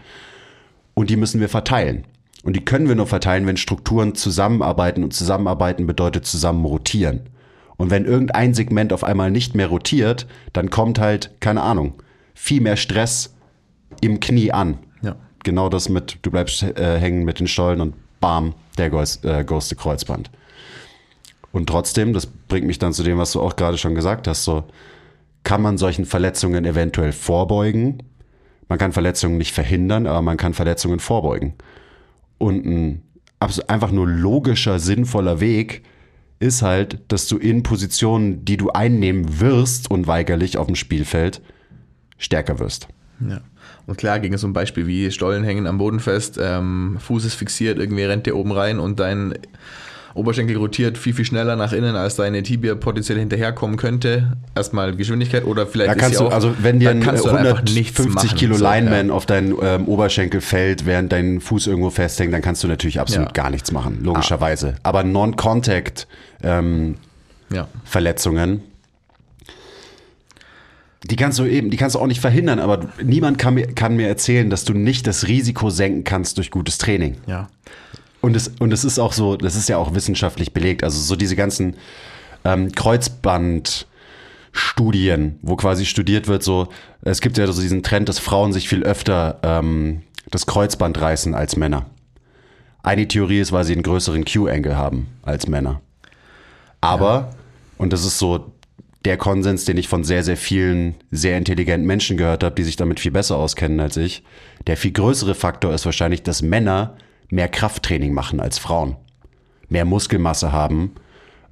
[0.93, 2.05] Und die müssen wir verteilen.
[2.43, 5.03] Und die können wir nur verteilen, wenn Strukturen zusammenarbeiten.
[5.03, 7.21] Und zusammenarbeiten bedeutet zusammen rotieren.
[7.77, 11.95] Und wenn irgendein Segment auf einmal nicht mehr rotiert, dann kommt halt, keine Ahnung,
[12.33, 13.35] viel mehr Stress
[14.01, 14.77] im Knie an.
[15.01, 15.15] Ja.
[15.43, 19.43] Genau das mit, du bleibst äh, hängen mit den Stollen und bam, der goes, äh,
[19.43, 20.29] Kreuzband.
[21.55, 24.43] Und trotzdem, das bringt mich dann zu dem, was du auch gerade schon gesagt hast,
[24.43, 24.65] so
[25.43, 28.03] kann man solchen Verletzungen eventuell vorbeugen.
[28.67, 31.53] Man kann Verletzungen nicht verhindern, aber man kann Verletzungen vorbeugen.
[32.37, 33.03] Und ein
[33.67, 35.83] einfach nur logischer, sinnvoller Weg
[36.39, 41.41] ist halt, dass du in Positionen, die du einnehmen wirst, unweigerlich auf dem Spielfeld,
[42.17, 42.89] stärker wirst.
[43.25, 43.39] Ja.
[43.87, 47.35] Und klar, gegen so ein Beispiel wie Stollen hängen am Boden fest, ähm, Fuß ist
[47.35, 49.35] fixiert, irgendwie rennt der oben rein und dein
[50.15, 54.37] Oberschenkel rotiert viel, viel schneller nach innen, als deine Tibia potenziell hinterherkommen könnte.
[54.55, 57.45] Erstmal Geschwindigkeit oder vielleicht Da kannst du, auch, also wenn dir ein kannst du dann
[57.45, 58.37] einfach nichts 150 machen.
[58.39, 59.13] Kilo So, Lineman ja.
[59.13, 63.27] auf deinen ähm, Oberschenkel fällt, während dein Fuß irgendwo festhängt, dann kannst du natürlich absolut
[63.27, 63.43] Ja.
[63.43, 64.75] gar nichts machen, logischerweise.
[64.83, 66.07] Aber Non-Contact
[66.41, 66.95] ähm,
[67.51, 67.67] Ja.
[67.83, 68.61] Verletzungen,
[71.03, 73.95] die kannst du eben, die kannst du auch nicht verhindern, aber niemand kann mir, kann
[73.95, 77.17] mir erzählen, dass du nicht das Risiko senken kannst durch gutes Training.
[77.27, 77.47] ja.
[78.25, 80.83] Und es, und es ist auch so, das ist ja auch wissenschaftlich belegt.
[80.83, 81.75] Also so diese ganzen
[82.43, 86.69] ähm, Kreuzbandstudien, wo quasi studiert wird, so,
[87.03, 90.01] es gibt ja so diesen Trend, dass Frauen sich viel öfter ähm,
[90.31, 91.85] das Kreuzband reißen als Männer.
[92.81, 95.81] Eine Theorie ist, weil sie einen größeren Q-Angle haben als Männer.
[96.81, 97.35] Aber,
[97.77, 98.53] und das ist so
[99.05, 102.75] der Konsens, den ich von sehr, sehr vielen sehr intelligenten Menschen gehört habe, die sich
[102.75, 104.23] damit viel besser auskennen als ich,
[104.65, 106.97] der viel größere Faktor ist wahrscheinlich, dass Männer
[107.29, 108.97] mehr Krafttraining machen als Frauen.
[109.67, 110.95] Mehr Muskelmasse haben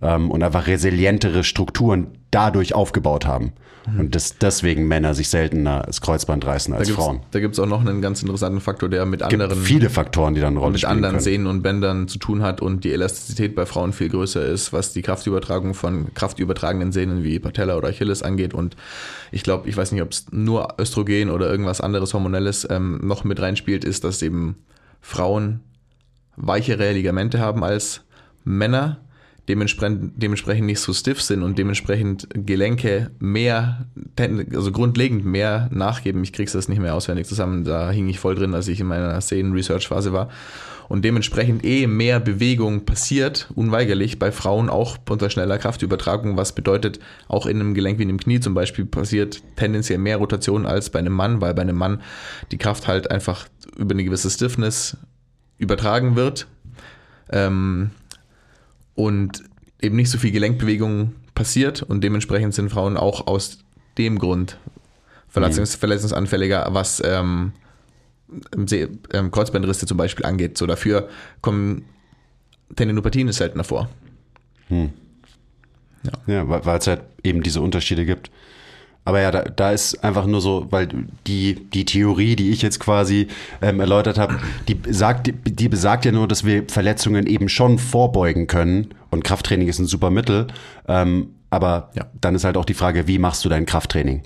[0.01, 3.53] ähm, und einfach resilientere Strukturen dadurch aufgebaut haben.
[3.85, 7.19] Und dass deswegen Männer sich seltener das Kreuzband reißen Da als gibt's, Frauen.
[7.31, 10.41] da gibt's auch noch einen ganz interessanten Faktor, der mit Gibt anderen viele Faktoren, die
[10.41, 11.23] dann eine Rolle mit anderen können.
[11.23, 14.93] Sehnen und Bändern zu tun hat und die Elastizität bei Frauen viel größer ist, was
[14.93, 18.53] die Kraftübertragung von kraftübertragenden Sehnen wie Patella oder Achilles angeht.
[18.53, 18.77] Und
[19.31, 23.25] ich glaube, ich weiß nicht, ob es nur Östrogen oder irgendwas anderes Hormonelles ähm, noch
[23.25, 24.55] mit reinspielt, ist, dass eben
[25.03, 25.59] Frauen
[26.37, 28.05] weichere Ligamente haben als
[28.45, 29.01] Männer,
[29.49, 33.85] dementsprechend, dementsprechend nicht so stiff sind und dementsprechend Gelenke mehr,
[34.17, 36.23] also grundlegend mehr nachgeben.
[36.23, 38.87] Ich krieg's das nicht mehr auswendig zusammen, da hing ich voll drin, als ich in
[38.87, 40.29] meiner Szenen-Research-Phase war.
[40.89, 46.99] Und dementsprechend eh mehr Bewegung passiert, unweigerlich, bei Frauen auch unter schneller Kraftübertragung, was bedeutet,
[47.27, 50.89] auch in einem Gelenk wie in dem Knie zum Beispiel passiert tendenziell mehr Rotation als
[50.89, 52.01] bei einem Mann, weil bei einem Mann
[52.51, 54.97] die Kraft halt einfach über eine gewisse Stiffness
[55.57, 56.47] übertragen wird.
[57.31, 57.91] Ähm,
[58.95, 59.43] und
[59.81, 63.59] eben nicht so viel Gelenkbewegung passiert und dementsprechend sind Frauen auch aus
[63.97, 64.57] dem Grund
[65.29, 67.53] verletzungs verletzungsanfälliger, was ähm,
[68.55, 70.57] ähm, Kreuzbandrisse zum Beispiel angeht.
[70.57, 71.09] So dafür
[71.41, 71.85] kommen
[72.75, 73.89] Tendinopathien seltener vor.
[74.67, 74.89] Hm.
[76.03, 78.31] Ja, ja weil es halt eben diese Unterschiede gibt.
[79.05, 80.87] Aber ja, da, da ist einfach nur so, weil
[81.27, 83.27] die, die Theorie, die ich jetzt quasi
[83.61, 87.79] ähm, erläutert habe, die, sagt, die, die besagt ja nur, dass wir Verletzungen eben schon
[87.79, 88.93] vorbeugen können.
[89.09, 90.47] Und Krafttraining ist ein super Mittel.
[90.87, 92.05] Ähm, aber ja.
[92.21, 94.23] dann ist halt auch die Frage, wie machst du dein Krafttraining?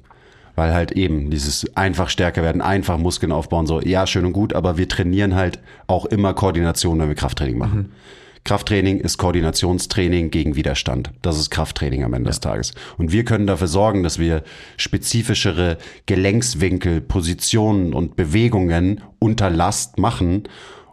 [0.58, 4.54] Weil halt eben dieses einfach stärker werden, einfach Muskeln aufbauen, so, ja, schön und gut,
[4.54, 7.78] aber wir trainieren halt auch immer Koordination, wenn wir Krafttraining machen.
[7.78, 7.92] Mhm.
[8.44, 11.12] Krafttraining ist Koordinationstraining gegen Widerstand.
[11.22, 12.32] Das ist Krafttraining am Ende ja.
[12.32, 12.74] des Tages.
[12.98, 14.42] Und wir können dafür sorgen, dass wir
[14.78, 20.48] spezifischere Gelenkswinkel, Positionen und Bewegungen unter Last machen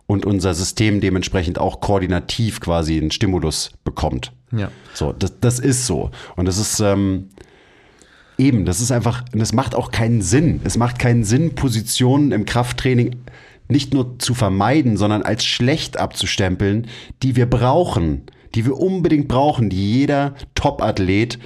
[0.07, 4.33] und unser System dementsprechend auch koordinativ quasi einen Stimulus bekommt.
[4.51, 4.71] Ja.
[4.93, 6.11] So, das, das ist so.
[6.37, 7.31] Und das ist ähm,
[8.39, 10.61] eben, das ist einfach, das macht auch keinen Sinn.
[10.64, 13.16] Es macht keinen Sinn, Positionen im Krafttraining
[13.68, 16.87] nicht nur zu vermeiden, sondern als schlecht abzustempeln,
[17.22, 18.22] die wir brauchen,
[18.55, 21.39] die wir unbedingt brauchen, die jeder Top-Athlet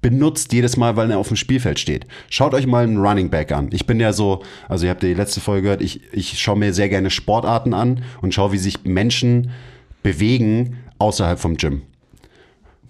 [0.00, 2.06] benutzt jedes Mal, weil er auf dem Spielfeld steht.
[2.28, 3.68] Schaut euch mal einen Running Back an.
[3.72, 6.74] Ich bin ja so, also ihr habt die letzte Folge gehört, ich, ich schaue mir
[6.74, 9.50] sehr gerne Sportarten an und schaue, wie sich Menschen
[10.02, 11.82] bewegen außerhalb vom Gym.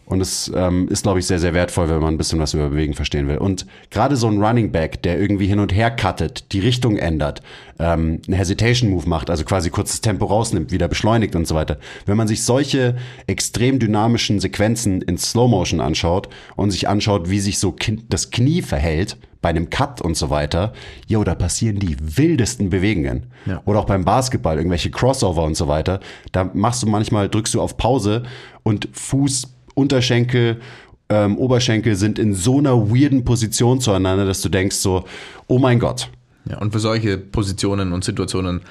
[0.05, 2.69] Und es ähm, ist, glaube ich, sehr, sehr wertvoll, wenn man ein bisschen was über
[2.69, 3.39] Bewegen verstehen will.
[3.39, 7.41] Und gerade so ein Running Back, der irgendwie hin und her cuttet, die Richtung ändert,
[7.79, 11.79] ähm, einen Hesitation-Move macht, also quasi kurzes Tempo rausnimmt, wieder beschleunigt und so weiter.
[12.05, 12.97] Wenn man sich solche
[13.27, 17.75] extrem dynamischen Sequenzen in Slow Motion anschaut und sich anschaut, wie sich so
[18.09, 20.73] das Knie verhält, bei einem Cut und so weiter,
[21.09, 23.27] jo, da passieren die wildesten Bewegungen.
[23.45, 23.61] Ja.
[23.65, 25.99] Oder auch beim Basketball, irgendwelche Crossover und so weiter.
[26.31, 28.23] Da machst du manchmal, drückst du auf Pause
[28.63, 30.61] und Fuß Unterschenkel,
[31.09, 35.05] ähm, Oberschenkel sind in so einer weirden Position zueinander, dass du denkst so,
[35.47, 36.09] oh mein Gott.
[36.49, 38.63] Ja, und für solche Positionen und Situationen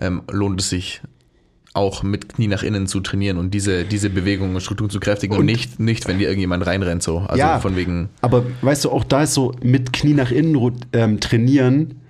[0.00, 1.02] ähm, lohnt es sich
[1.74, 5.34] auch mit Knie nach innen zu trainieren und diese, diese Bewegung und Struktur zu kräftigen
[5.34, 7.18] und, und, nicht, nicht, wenn dir irgendjemand reinrennt, so.
[7.18, 8.08] Also ja, von wegen.
[8.20, 12.00] Aber weißt du, auch da ist so mit Knie nach innen ähm, trainieren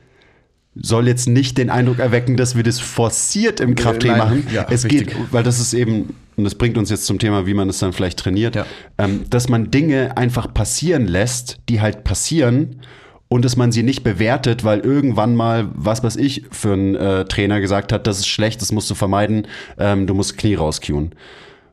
[0.81, 4.47] soll jetzt nicht den Eindruck erwecken, dass wir das forciert im Krafttraining machen.
[4.53, 5.09] Ja, es richtig.
[5.09, 7.81] geht, weil das ist eben und das bringt uns jetzt zum Thema, wie man es
[7.81, 8.65] dann vielleicht trainiert, ja.
[8.97, 12.81] ähm, dass man Dinge einfach passieren lässt, die halt passieren
[13.27, 17.25] und dass man sie nicht bewertet, weil irgendwann mal, was weiß ich, für einen äh,
[17.25, 21.11] Trainer gesagt hat, das ist schlecht, das musst du vermeiden, ähm, du musst Knie rauskuen.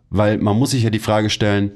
[0.09, 1.74] Weil man muss sich ja die Frage stellen,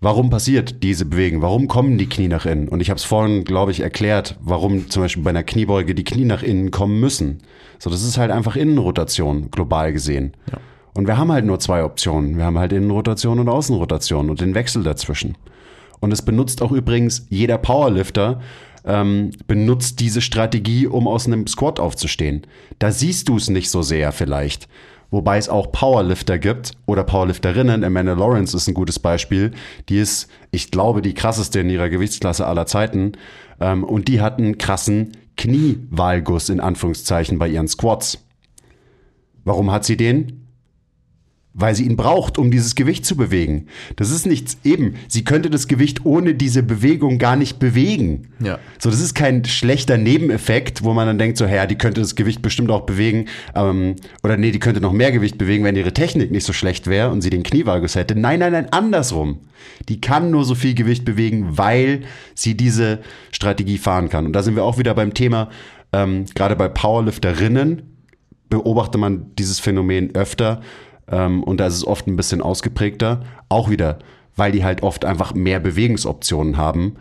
[0.00, 1.42] warum passiert diese Bewegung?
[1.42, 2.68] Warum kommen die Knie nach innen?
[2.68, 6.04] Und ich habe es vorhin, glaube ich, erklärt, warum zum Beispiel bei einer Kniebeuge die
[6.04, 7.40] Knie nach innen kommen müssen.
[7.80, 10.36] So, das ist halt einfach Innenrotation, global gesehen.
[10.52, 10.58] Ja.
[10.94, 12.36] Und wir haben halt nur zwei Optionen.
[12.36, 15.36] Wir haben halt Innenrotation und Außenrotation und den Wechsel dazwischen.
[16.00, 18.40] Und es benutzt auch übrigens jeder Powerlifter,
[18.84, 22.46] ähm, benutzt diese Strategie, um aus einem Squat aufzustehen.
[22.78, 24.68] Da siehst du es nicht so sehr vielleicht.
[25.10, 27.84] Wobei es auch Powerlifter gibt oder Powerlifterinnen.
[27.84, 29.52] Amanda Lawrence ist ein gutes Beispiel.
[29.88, 33.12] Die ist, ich glaube, die krasseste in ihrer Gewichtsklasse aller Zeiten.
[33.60, 38.24] Ähm, und die hat einen krassen Knievalgus in Anführungszeichen bei ihren Squats.
[39.44, 40.43] Warum hat sie den?
[41.54, 43.68] Weil sie ihn braucht, um dieses Gewicht zu bewegen.
[43.94, 44.96] Das ist nichts eben.
[45.06, 48.28] Sie könnte das Gewicht ohne diese Bewegung gar nicht bewegen.
[48.40, 48.58] Ja.
[48.80, 52.16] So, das ist kein schlechter Nebeneffekt, wo man dann denkt, so, ja, die könnte das
[52.16, 53.26] Gewicht bestimmt auch bewegen.
[53.54, 53.94] Ähm,
[54.24, 57.10] oder nee, die könnte noch mehr Gewicht bewegen, wenn ihre Technik nicht so schlecht wäre
[57.10, 58.18] und sie den Knievalgus hätte.
[58.18, 59.38] Nein, nein, nein, andersrum.
[59.88, 62.02] Die kann nur so viel Gewicht bewegen, weil
[62.34, 62.98] sie diese
[63.30, 64.26] Strategie fahren kann.
[64.26, 65.50] Und da sind wir auch wieder beim Thema,
[65.92, 67.82] ähm, gerade bei Powerlifterinnen
[68.50, 70.60] beobachtet man dieses Phänomen öfter,
[71.10, 73.22] ähm, und da ist es oft ein bisschen ausgeprägter.
[73.48, 73.98] Auch wieder,
[74.36, 76.96] weil die halt oft einfach mehr Bewegungsoptionen haben,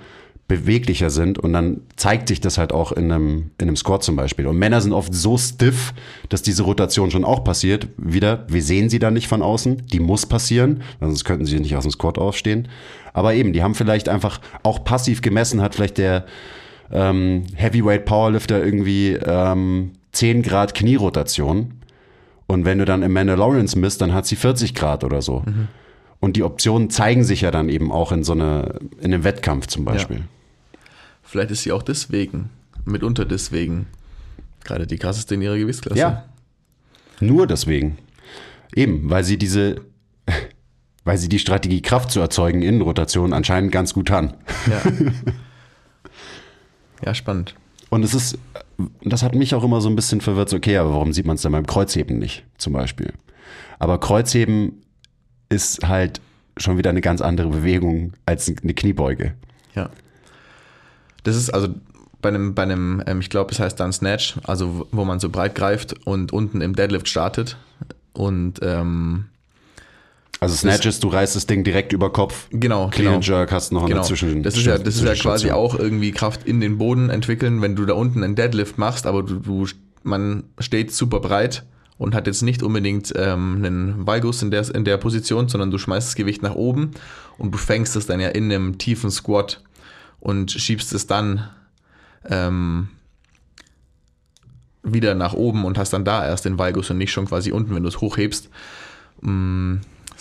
[0.47, 4.16] beweglicher sind und dann zeigt sich das halt auch in einem, in einem Squat zum
[4.16, 4.45] Beispiel.
[4.45, 5.93] Und Männer sind oft so stiff,
[6.30, 7.88] dass diese Rotation schon auch passiert.
[7.97, 11.76] Wieder, wir sehen sie dann nicht von außen, die muss passieren, sonst könnten sie nicht
[11.76, 12.68] aus dem Squat aufstehen.
[13.14, 16.26] Aber eben, die haben vielleicht einfach auch passiv gemessen, hat vielleicht der
[16.91, 21.72] ähm, Heavyweight Powerlifter irgendwie ähm, 10 Grad Knierotation
[22.54, 25.43] und wenn du dann Amanda Lawrence misst, dann hat sie 40 Grad oder so.
[25.45, 25.68] Mhm.
[26.20, 29.68] Und die Optionen zeigen sich ja dann eben auch in so eine, in einem Wettkampf
[29.68, 30.24] zum Beispiel.
[31.24, 32.49] Vielleicht ist sie auch deswegen,
[32.86, 33.88] mitunter deswegen,
[34.64, 35.99] gerade die krasseste in ihrer Gewichtsklasse.
[35.99, 36.26] Ja.
[37.20, 37.97] Nur deswegen.
[38.76, 39.82] Eben, weil sie diese,
[41.04, 44.36] weil sie die Strategie Kraft zu erzeugen in Rotation anscheinend ganz gut kann.
[44.70, 44.82] Ja,
[47.06, 47.56] ja spannend.
[47.89, 48.38] Und es ist,
[49.03, 51.41] das hat mich auch immer so ein bisschen verwirrt, okay, aber warum sieht man es
[51.41, 53.13] dann beim Kreuzheben nicht, zum Beispiel?
[53.80, 54.82] Aber Kreuzheben
[55.49, 56.21] ist halt
[56.57, 59.34] schon wieder eine ganz andere Bewegung als eine Kniebeuge.
[59.76, 59.89] Ja.
[61.24, 61.69] Das ist also
[62.21, 65.30] bei einem, bei einem ähm, ich glaube, es heißt dann Snatch, also wo man so
[65.30, 67.57] breit greift und unten im Deadlift startet.
[68.13, 69.26] Und ähm,
[70.43, 72.47] Also Snatches, du reißt das Ding direkt über Kopf.
[72.51, 73.15] Genau, Clean genau.
[73.15, 73.99] and Jerk hast du noch genau.
[73.99, 74.43] eine Zwischen.
[74.43, 77.77] das ist ja, das ist ja quasi auch irgendwie Kraft in den Boden entwickeln, wenn
[77.77, 79.67] du da unten einen Deadlift machst, aber du, du
[80.03, 81.63] man steht super breit
[81.97, 85.77] und hat jetzt nicht unbedingt ähm, einen Valgus in der, in der Position, sondern du
[85.77, 86.91] schmeißt das Gewicht nach oben
[87.37, 89.63] und du fängst es dann ja in einem tiefen Squat
[90.19, 91.49] und schiebst es dann
[92.29, 92.89] ähm,
[94.83, 97.73] wieder nach oben und hast dann da erst den Valgus und nicht schon quasi unten,
[97.73, 98.49] wenn du es hochhebst.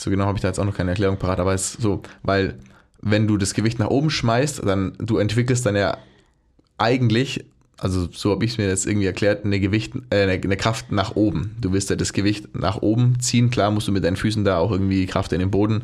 [0.03, 2.03] So genau habe ich da jetzt auch noch keine Erklärung parat, aber es ist so,
[2.23, 2.59] weil
[3.01, 5.97] wenn du das Gewicht nach oben schmeißt, dann du entwickelst dann ja
[6.79, 7.45] eigentlich,
[7.79, 10.93] also so habe ich es mir jetzt irgendwie erklärt, eine Gewicht, äh, eine, eine Kraft
[10.93, 11.57] nach oben.
[11.61, 13.51] Du willst ja das Gewicht nach oben ziehen.
[13.51, 15.83] Klar musst du mit deinen Füßen da auch irgendwie Kraft in den Boden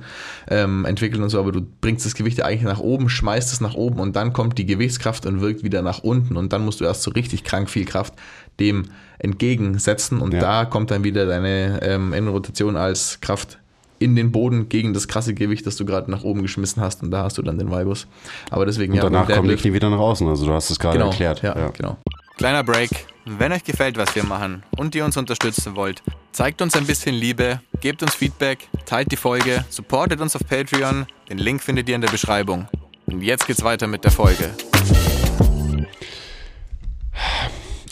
[0.49, 3.61] ähm, entwickeln und so, aber du bringst das Gewicht ja eigentlich nach oben, schmeißt es
[3.61, 6.81] nach oben und dann kommt die Gewichtskraft und wirkt wieder nach unten und dann musst
[6.81, 8.15] du erst so richtig krank viel Kraft
[8.61, 8.85] dem
[9.19, 10.41] entgegensetzen und Ja.
[10.41, 13.59] da kommt dann wieder deine ähm, Innenrotation als Kraft
[13.99, 17.11] in den Boden gegen das krasse Gewicht, das du gerade nach oben geschmissen hast und
[17.11, 18.07] da hast du dann den Valgus.
[18.51, 20.27] Aber deswegen Und danach beim kommen die Knie wieder nach außen.
[20.29, 21.43] Also du hast es gerade genau, erklärt.
[21.43, 21.97] Ja, genau.
[22.37, 22.91] Kleiner Break.
[23.27, 27.15] Wenn euch gefällt, was wir machen und ihr uns unterstützen wollt, zeigt uns ein bisschen
[27.15, 31.07] Liebe, gebt uns Feedback, teilt die Folge, supportet uns auf Patreon.
[31.29, 32.69] Den Link findet ihr in der Beschreibung.
[33.07, 34.51] Und jetzt geht's weiter mit der Folge.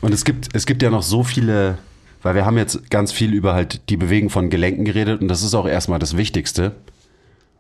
[0.01, 1.79] Und es gibt, es gibt ja noch so viele,
[2.27, 5.45] weil wir haben jetzt ganz viel über halt die Bewegung von Gelenken geredet und das
[5.45, 6.75] ist auch erstmal das Wichtigste.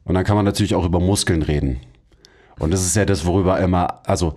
[0.02, 1.78] Und dann kann man natürlich auch über Muskeln reden.
[2.58, 4.34] Und das ist ja das, worüber immer, also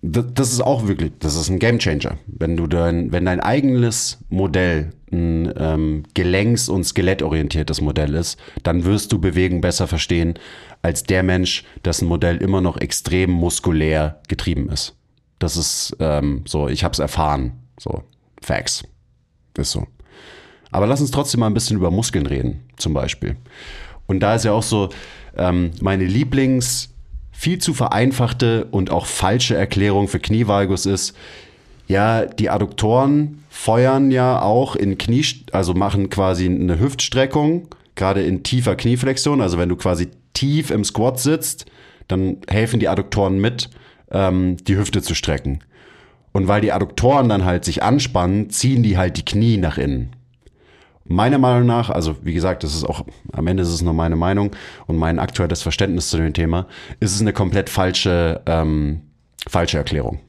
[0.00, 2.18] das, das ist auch wirklich, das ist ein Gamechanger.
[2.28, 8.84] Wenn du dein, wenn dein eigenes Modell ein ähm, gelenks- und skelettorientiertes Modell ist, dann
[8.84, 10.34] wirst du Bewegung besser verstehen
[10.82, 14.94] als der Mensch, dessen Modell immer noch extrem muskulär getrieben ist.
[15.40, 17.54] Das ist ähm, so, ich habe es erfahren.
[17.76, 18.04] So,
[18.40, 18.84] Facts.
[19.60, 19.86] Ist so.
[20.70, 23.36] Aber lass uns trotzdem mal ein bisschen über Muskeln reden, zum Beispiel.
[24.06, 24.88] Und da ist ja auch so,
[25.36, 26.90] ähm, meine Lieblings-
[27.40, 31.16] viel zu vereinfachte und auch falsche Erklärung für Knievalgus ist,
[31.86, 38.42] ja, die Adduktoren feuern ja auch in Knie, also machen quasi eine Hüftstreckung, gerade in
[38.42, 39.40] tiefer Knieflexion.
[39.40, 41.64] Also wenn du quasi tief im Squat sitzt,
[42.08, 43.70] dann helfen die Adduktoren mit,
[44.10, 45.60] ähm, die Hüfte zu strecken.
[46.32, 50.14] Und weil die Adduktoren dann halt sich anspannen, ziehen die halt die Knie nach innen.
[51.04, 54.14] Meiner Meinung nach, also wie gesagt, das ist auch, am Ende ist es nur meine
[54.14, 54.54] Meinung
[54.86, 56.66] und mein aktuelles Verständnis zu dem Thema,
[57.00, 59.00] ist es eine komplett falsche, ähm,
[59.48, 60.20] falsche Erklärung.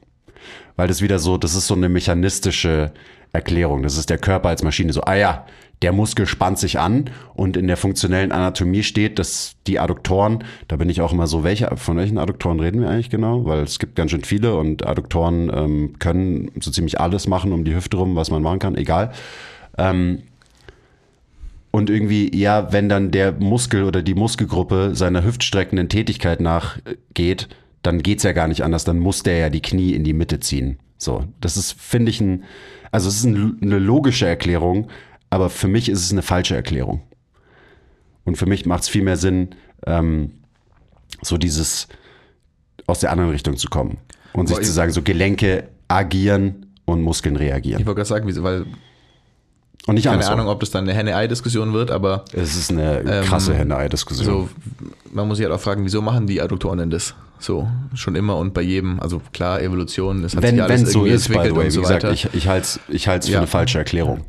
[0.78, 2.94] Weil das wieder so, das ist so eine mechanistische
[3.32, 3.84] Erklärung.
[3.84, 4.92] Das ist der Körper als Maschine.
[4.94, 5.46] So, ah ja,
[5.82, 10.76] der Muskel spannt sich an und in der funktionellen Anatomie steht, dass die Adduktoren, da
[10.76, 13.46] bin ich auch immer so, welche, von welchen Adduktoren reden wir eigentlich genau?
[13.46, 17.64] Weil es gibt ganz schön viele und Adduktoren ähm, können so ziemlich alles machen um
[17.64, 19.12] die Hüfte rum, was man machen kann, egal.
[19.78, 20.24] Ähm,
[21.72, 27.48] und irgendwie, ja, wenn dann der Muskel oder die Muskelgruppe seiner hüftstreckenden Tätigkeit nachgeht,
[27.82, 30.40] dann geht's ja gar nicht anders, dann muss der ja die Knie in die Mitte
[30.40, 30.78] ziehen.
[30.98, 32.44] So, das ist, finde ich, ein,
[32.92, 34.90] also es ist ein, eine logische Erklärung,
[35.32, 37.02] aber für mich ist es eine falsche Erklärung.
[38.24, 39.56] Und für mich macht es viel mehr Sinn,
[39.88, 40.32] ähm,
[41.24, 41.88] so dieses
[42.86, 43.98] aus der anderen Richtung zu kommen
[44.34, 47.80] und sich Boah, zu ich- sagen, so Gelenke agieren und Muskeln reagieren.
[47.82, 48.66] Ich wollte gerade sagen, wieso- weil
[49.88, 50.26] Und nicht keine.
[50.28, 54.26] Ahnung, ob das dann eine Henne-Ei-Diskussion wird, aber Es ist eine Ähm, krasse Henne-Ei-Diskussion.
[54.26, 54.50] so,
[55.12, 57.16] man muss sich halt auch fragen, wieso machen die Adduktoren denn das?
[57.40, 60.88] So, schon immer und bei jedem, also klar, Evolution, das hat wenn sich alles wenn
[60.88, 61.60] so ist, by the way.
[61.62, 63.38] und Wie so gesagt, ich, ich halte es ich halt's für Ja.
[63.40, 64.22] eine falsche Erklärung.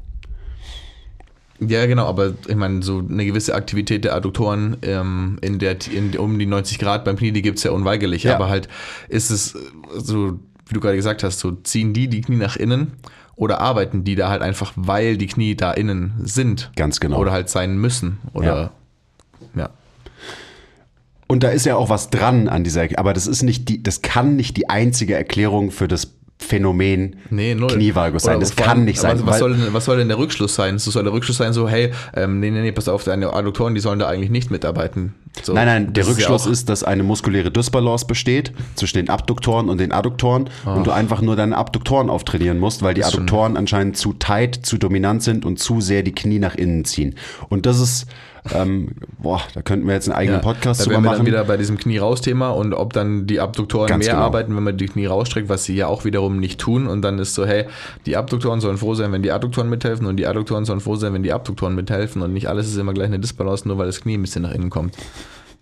[1.68, 6.16] Ja, genau, aber ich meine, so eine gewisse Aktivität der Adduktoren ähm, in der in,
[6.18, 8.24] um die 90 Grad beim Knie, die gibt's ja unweigerlich.
[8.24, 8.34] Ja.
[8.34, 8.68] Aber halt
[9.08, 9.56] ist es
[9.94, 12.92] so, wie du gerade gesagt hast, so ziehen die die Knie nach innen
[13.36, 16.70] oder arbeiten die da halt einfach, weil die Knie da innen sind.
[16.76, 17.18] Ganz genau.
[17.18, 18.18] Oder halt sein müssen.
[18.32, 18.72] Oder ja.
[21.32, 24.02] Und da ist ja auch was dran an dieser, aber das ist nicht die, das
[24.02, 26.12] kann nicht die einzige Erklärung für das,
[26.42, 27.68] Phänomen Nee, null.
[27.68, 28.36] Knievalgus sein.
[28.36, 29.20] Oder Das kann allem, nicht sein.
[29.24, 30.78] Was, soll denn, was soll denn der Rückschluss sein?
[30.78, 33.74] So soll der Rückschluss sein, so, hey, ähm, nee, nee, nee, pass auf, deine Adduktoren,
[33.74, 35.14] die sollen da eigentlich nicht mitarbeiten.
[35.42, 39.08] So, Nein, nein, der Rückschluss ja auch- ist, dass eine muskuläre Dysbalance besteht zwischen den
[39.08, 43.08] Abduktoren und den Adduktoren und du einfach nur deine Abduktoren auftrainieren musst, weil die Ah.
[43.08, 46.84] ist Adduktoren anscheinend zu tight, zu dominant sind und zu sehr die Knie nach innen
[46.84, 47.14] ziehen.
[47.48, 48.06] Und das ist,
[48.50, 48.88] ähm,
[49.18, 51.26] boah, da könnten wir jetzt einen eigenen Podcast da drüber wären wir dann machen.
[51.26, 54.26] wieder bei diesem Knie-Raus-Thema und ob dann die Abduktoren Ganz mehr genau.
[54.26, 56.88] arbeiten, wenn man die Knie rausstreckt, was sie ja auch wiederum nicht tun.
[56.88, 57.66] Und dann ist so, hey,
[58.04, 61.12] die Abduktoren sollen froh sein, wenn die Adduktoren mithelfen und die Adduktoren sollen froh sein,
[61.14, 64.00] wenn die Abduktoren mithelfen und nicht alles ist immer gleich eine Disbalance, nur weil das
[64.00, 64.96] Knie ein bisschen nach innen kommt.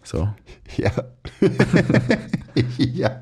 [0.02, 0.28] So.
[0.76, 0.92] Ja.
[2.78, 3.20] ja.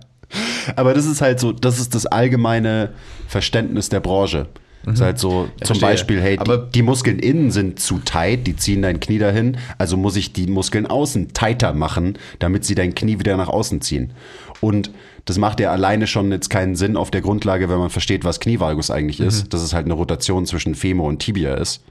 [0.77, 2.91] Aber das ist halt so, das ist das allgemeine
[3.27, 4.49] Verständnis der Branche.
[4.85, 5.81] Das ist halt so, zum verstehe.
[5.89, 9.59] Beispiel, hey, Aber- die, die Muskeln innen sind zu tight, die ziehen dein Knie dahin,
[9.76, 13.81] also muss ich die Muskeln außen tighter machen, damit sie dein Knie wieder nach außen
[13.81, 14.12] ziehen.
[14.61, 14.91] Und
[15.26, 18.41] das macht ja alleine schon jetzt keinen Sinn auf der Grundlage, wenn man versteht, was
[18.41, 21.83] Knievalgus eigentlich ist, dass es halt eine Rotation zwischen Femur und Tibia ist.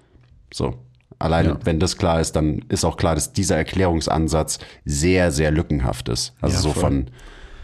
[0.52, 0.74] So.
[1.20, 1.60] Alleine, Ja.
[1.64, 6.34] wenn das klar ist, dann ist auch klar, dass dieser Erklärungsansatz sehr, sehr lückenhaft ist.
[6.42, 6.82] Also Ja, so voll.
[6.82, 7.08] von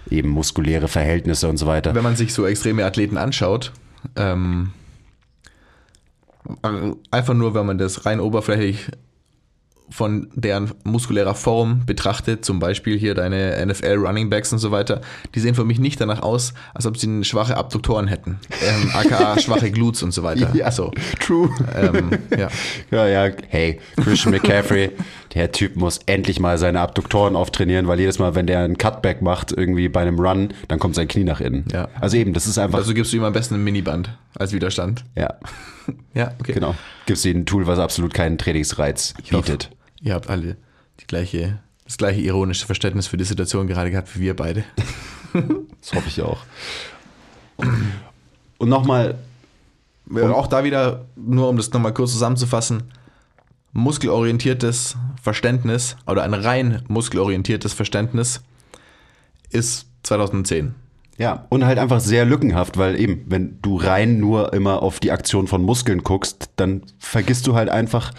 [0.10, 1.94] eben muskuläre Verhältnisse und so weiter.
[1.96, 3.72] wenn man sich so extreme Athleten anschaut,
[4.16, 4.72] ähm,
[7.12, 8.90] einfach nur, wenn man das rein oberflächlich
[9.90, 15.02] von deren muskulärer Form betrachtet, zum Beispiel hier deine NFL Running Backs und so weiter,
[15.36, 19.40] die sehen für mich nicht danach aus, als ob sie schwache Abduktoren hätten, ähm, aka
[19.40, 20.50] schwache Glutes und so weiter.
[20.56, 20.92] Ja, so.
[21.20, 21.50] true.
[21.76, 22.48] Ähm, ja.
[22.90, 24.92] Ja, ja, hey, Christian McCaffrey,
[25.36, 29.22] der Typ muss endlich mal seine Abduktoren auftrainieren, weil jedes Mal, wenn der einen Cutback
[29.22, 31.66] macht, irgendwie bei einem Run, dann kommt sein Knie nach innen.
[31.72, 31.88] Ja.
[32.00, 35.04] Also eben, das ist einfach, Also gibst du ihm am besten ein Miniband als Widerstand.
[35.16, 35.34] ja,
[36.14, 36.54] Ja, okay.
[36.54, 36.76] genau.
[37.08, 39.70] Gibst dir ein Tool, was absolut keinen Trainingsreiz Ich hoffe, bietet.
[40.02, 40.56] ihr habt alle
[41.00, 44.64] die gleiche, das gleiche ironische Verständnis für die Situation gerade gehabt wie wir beide.
[45.82, 46.38] Das hoffe ich auch.
[48.58, 49.16] Und nochmal,
[50.10, 52.84] Und auch da wieder, nur um das nochmal kurz zusammenzufassen,
[53.74, 58.42] muskelorientiertes Verständnis oder ein rein muskelorientiertes Verständnis
[59.50, 60.76] ist 2010.
[61.18, 65.12] Ja, und halt einfach sehr lückenhaft, weil eben, wenn du rein nur immer auf die
[65.12, 68.12] Aktion von Muskeln guckst, dann vergisst du halt einfach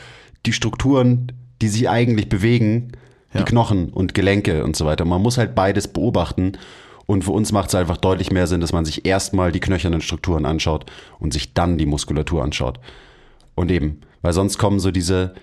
[0.46, 2.92] die Strukturen, die sich eigentlich bewegen,
[3.32, 3.40] Ja.
[3.40, 5.05] die Knochen und Gelenke und so weiter.
[5.05, 6.52] Man muss halt beides beobachten.
[7.07, 10.00] Und für uns macht es einfach deutlich mehr Sinn, dass man sich erstmal die knöchernen
[10.00, 12.78] Strukturen anschaut und sich dann die Muskulatur anschaut.
[13.57, 15.35] Und eben, weil sonst kommen so diese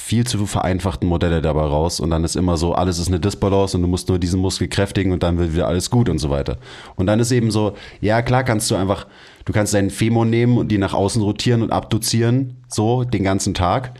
[0.00, 3.76] viel zu vereinfachten Modelle dabei raus und dann ist immer so, alles ist eine Disbalance
[3.76, 6.30] und du musst nur diesen Muskel kräftigen und dann wird wieder alles gut und so
[6.30, 6.56] weiter.
[6.96, 9.06] Und dann ist eben so, ja klar kannst du einfach,
[9.44, 13.52] du kannst deinen Femur nehmen und die nach außen rotieren und abduzieren, so den ganzen
[13.52, 13.92] Tag.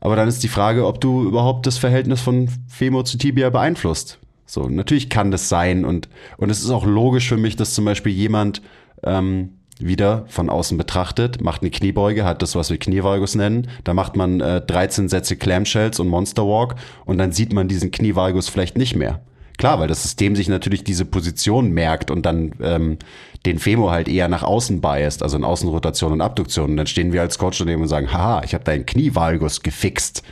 [0.00, 4.18] Aber dann ist die Frage, ob du überhaupt das Verhältnis von Femur zu Tibia beeinflusst.
[4.46, 6.08] So, natürlich kann das sein und,
[6.38, 8.62] und es ist auch logisch für mich, dass zum Beispiel jemand
[9.04, 13.68] ähm, wieder von außen betrachtet, macht eine Kniebeuge, hat das, was wir Knievalgus nennen.
[13.84, 17.90] Da macht man äh, 13 Sätze Clamshells und Monster Walk und dann sieht man diesen
[17.90, 19.20] Knievalgus vielleicht nicht mehr.
[19.58, 22.98] Klar, weil das System sich natürlich diese Position merkt und dann ähm,
[23.46, 26.72] den Femur halt eher nach außen biased, also in Außenrotation und Abduktion.
[26.72, 30.22] Und dann stehen wir als Coach daneben und sagen, haha, ich habe deinen Knievalgus gefixt.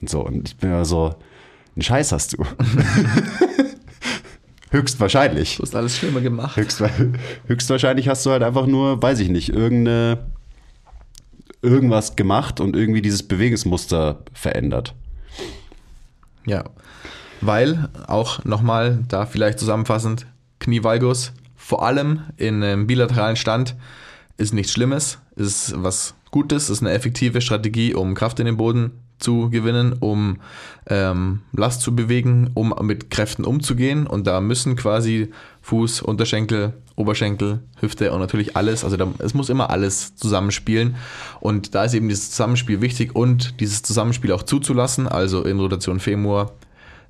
[0.00, 0.24] Und so.
[0.24, 1.14] Und ich bin immer so,
[1.74, 2.44] einen Scheiß hast du.
[4.72, 5.56] Höchstwahrscheinlich.
[5.56, 6.56] Du hast alles schlimmer gemacht.
[6.56, 6.88] Höchstwa
[7.46, 10.24] höchstwahrscheinlich hast du halt einfach nur, weiß ich nicht, irgendeine,
[11.60, 14.94] irgendwas gemacht und irgendwie dieses Bewegungsmuster verändert.
[16.46, 16.64] Ja.
[17.42, 20.26] Weil, auch nochmal, da vielleicht zusammenfassend,
[20.58, 23.76] Knievalgus, vor allem in einem bilateralen Stand,
[24.38, 29.01] ist nichts Schlimmes, ist was Gutes, ist eine effektive Strategie, um Kraft in den Boden
[29.18, 30.38] zu gewinnen, um
[30.86, 34.06] ähm, Last zu bewegen, um mit Kräften umzugehen.
[34.06, 35.30] Und da müssen quasi
[35.62, 40.96] Fuß, Unterschenkel, Oberschenkel, Hüfte und natürlich alles, also da, es muss immer alles zusammenspielen.
[41.40, 46.00] Und da ist eben dieses Zusammenspiel wichtig und dieses Zusammenspiel auch zuzulassen, also in Rotation
[46.00, 46.52] Femur,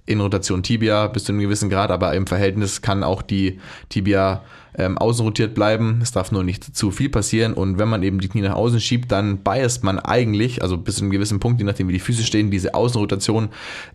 [0.07, 4.43] in Rotation Tibia bis zu einem gewissen Grad, aber im Verhältnis kann auch die Tibia
[4.77, 6.01] ähm, außen rotiert bleiben.
[6.03, 7.55] Es darf nur nicht zu viel passieren.
[7.55, 10.97] Und wenn man eben die Knie nach außen schiebt, dann biased man eigentlich, also bis
[10.97, 13.51] zu einem gewissen Punkt, je nachdem wie die Füße stehen, diese Außenrotation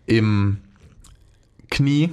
[0.06, 0.58] im
[1.70, 2.10] Knie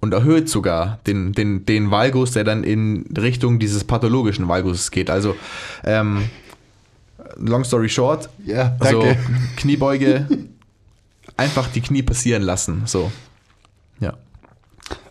[0.00, 5.10] und erhöht sogar den, den, den Valgus, der dann in Richtung dieses pathologischen Valgus geht.
[5.10, 5.36] Also,
[5.84, 6.24] ähm,
[7.36, 9.04] long story short, Ja, also.
[9.56, 10.26] Kniebeuge,
[11.36, 12.82] einfach die Knie passieren lassen.
[12.86, 13.12] So.
[14.00, 14.14] Ja.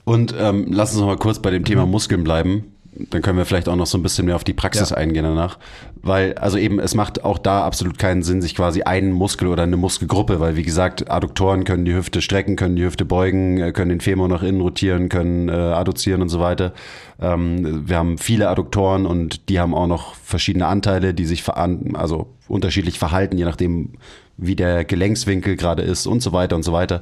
[0.04, 2.66] Und ähm, lass uns noch mal kurz bei dem Thema Muskeln bleiben.
[2.94, 4.98] Dann können wir vielleicht auch noch so ein bisschen mehr auf die Praxis Ja.
[4.98, 5.58] eingehen danach.
[6.04, 9.64] Weil, also eben, es macht auch da absolut keinen Sinn, sich quasi einen Muskel oder
[9.64, 13.72] eine Muskelgruppe, weil wie gesagt, Adduktoren können die Hüfte strecken, können die Hüfte beugen, äh,
[13.72, 16.74] können den Femur nach innen rotieren, können äh, adduzieren und so weiter.
[17.22, 22.28] Ähm, wir haben viele Adduktoren und die haben auch noch verschiedene Anteile, die sich also
[22.48, 23.94] unterschiedlich verhalten, je nachdem,
[24.42, 27.02] wie der Gelenkswinkel gerade ist und so weiter und so weiter.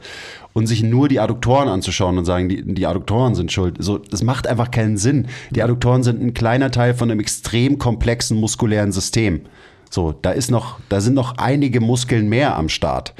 [0.54, 4.22] Und sich nur die Adduktoren anzuschauen und sagen, die, die Adduktoren sind schuld, so, das
[4.22, 5.28] macht einfach keinen Sinn.
[5.50, 9.42] Die Adduktoren sind ein kleiner Teil von einem extrem komplexen muskulären System.
[9.90, 13.16] So, da ist noch, da sind noch einige Muskeln mehr am Start.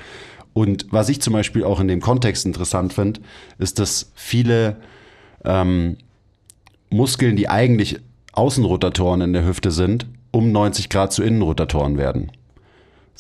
[0.54, 3.22] Und was ich zum Beispiel auch in dem Kontext interessant finde,
[3.58, 4.78] ist, dass viele
[5.46, 5.98] ähm,
[6.90, 8.00] Muskeln, die eigentlich
[8.34, 12.32] Außenrotatoren in der Hüfte sind, um 90 Grad zu Innenrotatoren werden.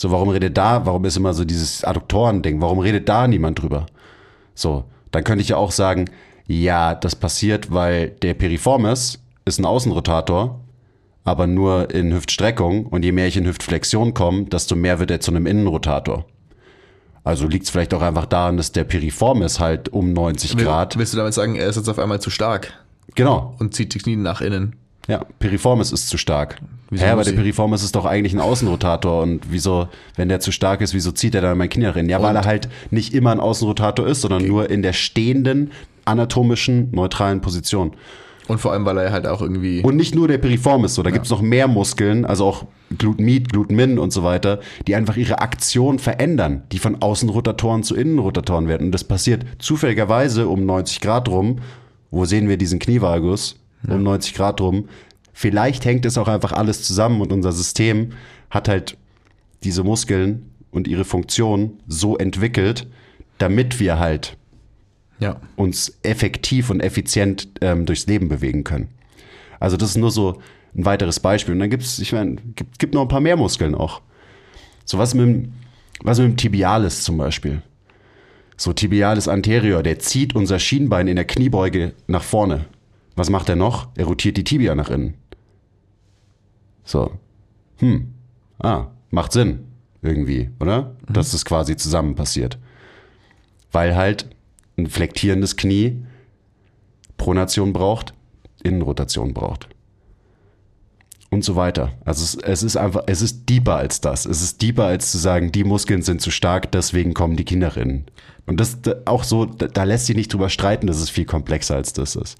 [0.01, 3.85] So, warum redet da, warum ist immer so dieses Adduktoren-Ding, warum redet da niemand drüber?
[4.55, 6.05] So, dann könnte ich ja auch sagen,
[6.47, 10.57] ja, das passiert, weil der Piriformis ist ein Außenrotator,
[11.25, 15.19] aber nur in Hüftstreckung und je mehr ich in Hüftflexion komme, desto mehr wird er
[15.19, 16.23] zu einem Innenrotator.
[17.25, 20.97] Also liegt es vielleicht auch einfach daran, dass der Piriformis halt um 90 Will- Grad,
[20.97, 22.71] Willst du damit sagen, er ist jetzt auf einmal zu stark
[23.15, 24.77] genau, und zieht die Knie nach innen?
[25.09, 26.61] Ja, Piriformis ist zu stark.
[26.91, 30.51] Wieso Hä, aber der Piriformis ist doch eigentlich ein Außenrotator und wieso, wenn der zu
[30.51, 32.09] stark ist, wieso zieht er dann mein Knie nach innen?
[32.09, 35.71] Ja, weil Und- er halt nicht immer ein Außenrotator ist, sondern nur in der stehenden,
[36.05, 37.91] anatomischen, neutralen Position.
[38.47, 39.81] Und vor allem, weil er halt auch irgendwie.
[39.83, 42.65] Und nicht nur der Piriformis, so, da gibt's noch mehr Muskeln, also auch
[42.97, 48.67] Glutmid, Glutmin und so weiter, die einfach ihre Aktion verändern, die von Außenrotatoren zu Innenrotatoren
[48.67, 48.87] werden.
[48.87, 51.57] Und das passiert zufälligerweise um 90 Grad rum.
[52.09, 53.57] Wo sehen wir diesen Knievalgus?
[53.87, 54.85] Um 90 Grad rum.
[55.33, 58.13] Vielleicht hängt es auch einfach alles zusammen und unser System
[58.49, 58.97] hat halt
[59.63, 62.87] diese Muskeln und ihre Funktion so entwickelt,
[63.37, 64.37] damit wir halt
[65.19, 65.39] ja.
[65.55, 68.89] uns effektiv und effizient ähm, durchs Leben bewegen können.
[69.59, 70.41] Also das ist nur so
[70.75, 71.53] ein weiteres Beispiel.
[71.53, 74.01] Und dann gibt's, ich meine, gibt, gibt noch ein paar mehr Muskeln auch.
[74.85, 75.53] So was mit, dem-
[76.01, 77.61] was mit dem Tibialis zum Beispiel.
[78.55, 82.65] So Tibialis anterior, der zieht unser Schienbein in der Kniebeuge nach vorne.
[83.19, 83.89] Was macht er noch?
[83.97, 85.15] Er rotiert die Tibia nach innen.
[86.85, 87.11] So.
[87.79, 88.13] Hm.
[88.59, 89.65] Ah, macht Sinn.
[90.01, 90.95] Irgendwie, oder?
[91.05, 92.57] Dass das quasi zusammen passiert.
[93.73, 94.29] Weil halt
[94.77, 96.05] ein flektierendes Knie
[97.17, 98.13] Pronation braucht,
[98.63, 99.67] Innenrotation braucht.
[101.29, 101.91] Und so weiter.
[102.05, 104.25] Also es, es ist einfach, es ist deeper als das.
[104.25, 107.75] Es ist deeper als zu sagen, die Muskeln sind zu stark, deswegen kommen die Kinder
[107.75, 108.05] innen.
[108.45, 111.25] Und das da- auch so, da, da lässt sich nicht drüber streiten, dass es viel
[111.25, 112.37] komplexer als das ist.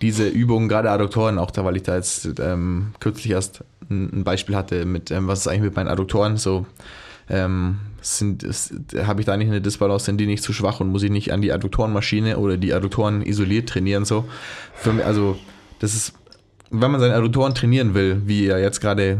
[0.00, 4.56] diese Übungen, gerade Adduktoren, auch da, weil ich da jetzt ähm, kürzlich erst ein, Beispiel
[4.56, 6.66] hatte mit, ähm, was ist eigentlich mit meinen Adduktoren so,
[7.28, 8.44] ähm, sind,
[9.06, 11.32] habe ich da nicht eine Disbalance, sind die nicht zu schwach und muss ich nicht
[11.32, 14.24] an die Adduktorenmaschine oder die Adduktoren isoliert trainieren, so.
[14.74, 15.38] Für mich, also,
[15.78, 16.12] das ist,
[16.70, 19.18] wenn man seine Adduktoren trainieren will, wie ihr jetzt gerade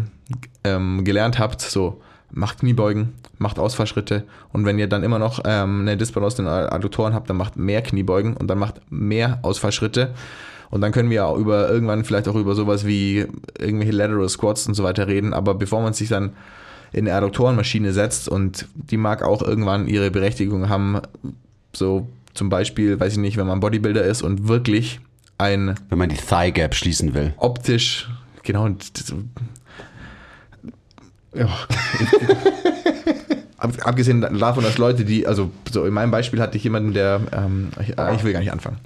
[0.65, 2.01] ähm, gelernt habt, so,
[2.31, 6.69] macht Kniebeugen, macht Ausfallschritte und wenn ihr dann immer noch ähm, eine Disbalance in euren
[6.69, 10.15] Adduktoren habt, dann macht mehr Kniebeugen und dann macht mehr Ausfallschritte
[10.71, 13.27] und dann können wir auch über irgendwann vielleicht auch über sowas wie
[13.59, 16.33] irgendwelche Lateral Squats und so weiter reden, aber bevor man sich dann
[16.95, 21.01] in eine Adduktorenmaschine setzt und die mag auch irgendwann ihre Berechtigung haben,
[21.75, 25.01] so zum Beispiel, weiß ich nicht, wenn man Bodybuilder ist und wirklich
[25.39, 27.35] ein Wenn man die Thigh Gap schließen will.
[27.37, 28.09] optisch,
[28.43, 28.69] genau,
[31.35, 31.49] ja.
[33.59, 37.21] Ab- Abgesehen davon, dass Leute, die, also so in meinem Beispiel hatte ich jemanden, der,
[37.33, 38.79] ähm, ich, äh, ich will gar nicht anfangen,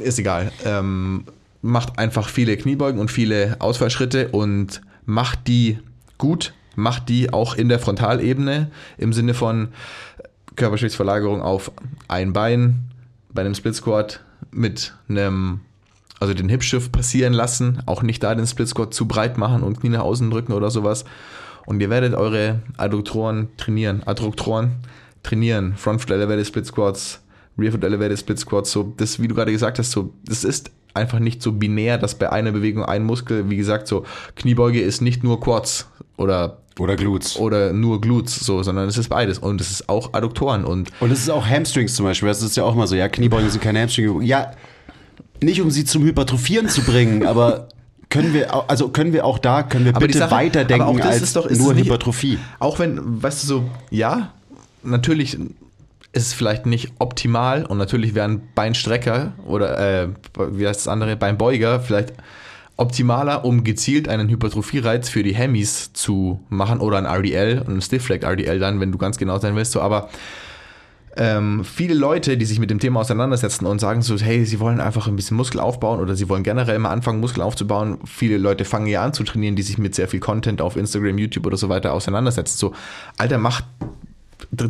[0.00, 1.24] Äh, ist egal, ähm,
[1.62, 5.78] macht einfach viele Kniebeugen und viele Ausfallschritte und macht die
[6.18, 9.68] gut, macht die auch in der Frontalebene im Sinne von
[10.56, 11.72] Körperschwichtsverlagerung auf
[12.08, 12.90] ein Bein
[13.32, 14.20] bei einem Split Squat
[14.50, 15.60] mit einem
[16.20, 19.64] also den Hip Shift passieren lassen, auch nicht da den Split Squat zu breit machen
[19.64, 21.04] und Knie nach außen drücken oder sowas.
[21.66, 24.76] Und ihr werdet eure Adduktoren trainieren, Adduktoren
[25.24, 27.20] trainieren, Front Foot Elevated Split Squats,
[27.58, 30.70] Rear Foot Elevated Split Squats, so das, wie du gerade gesagt hast, so das ist
[30.94, 34.04] einfach nicht so binär, dass bei einer Bewegung ein Muskel, wie gesagt, so
[34.36, 37.36] Kniebeuge ist nicht nur Quads oder Oder Glutes.
[37.36, 41.10] oder nur Glutes, so, sondern es ist beides und es ist auch Adduktoren und Und
[41.10, 42.28] es ist auch Hamstrings zum Beispiel.
[42.28, 44.22] Das ist ja auch mal so, ja, Kniebeugen sind keine Hamstring.
[44.22, 44.52] Ja,
[45.42, 47.68] nicht um sie zum Hypertrophieren zu bringen, aber
[48.08, 50.96] können wir, also können wir auch da, können wir Aber bitte Sache- weiterdenken aber auch
[50.98, 52.38] das als ist doch- ist nur nicht- Hypertrophie.
[52.58, 54.32] Auch wenn, weißt du, so, ja,
[54.82, 55.34] natürlich
[56.14, 60.08] ist es vielleicht nicht optimal und natürlich wären Beinstrecker oder äh,
[60.52, 62.12] wie heißt das andere, Beinbeuger vielleicht
[62.82, 68.24] optimaler, um gezielt einen Hypertrophie-Reiz für die Hemis zu machen oder ein RDL, ein Stiff-Leg
[68.24, 69.72] RDL dann, wenn du ganz genau sein willst.
[69.72, 70.10] So, aber
[71.16, 74.80] ähm, viele Leute, die sich mit dem Thema auseinandersetzen und sagen so, hey, sie wollen
[74.80, 77.98] einfach ein bisschen Muskel aufbauen oder sie wollen generell mal anfangen, Muskel aufzubauen.
[78.04, 81.18] Viele Leute fangen ja an zu trainieren, die sich mit sehr viel Content auf Instagram,
[81.18, 82.56] YouTube oder so weiter auseinandersetzen.
[82.56, 82.72] So,
[83.18, 83.62] Alter, mach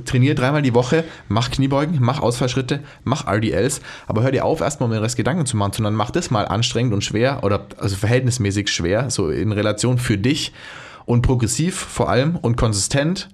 [0.05, 4.87] trainier dreimal die Woche, mach Kniebeugen, mach Ausfallschritte, mach RDLs, aber hör dir auf, erstmal
[4.89, 7.97] um den Rest Gedanken zu machen, sondern mach das mal anstrengend und schwer oder also
[7.97, 10.53] verhältnismäßig schwer, so in Relation für dich
[11.05, 13.29] und progressiv vor allem und konsistent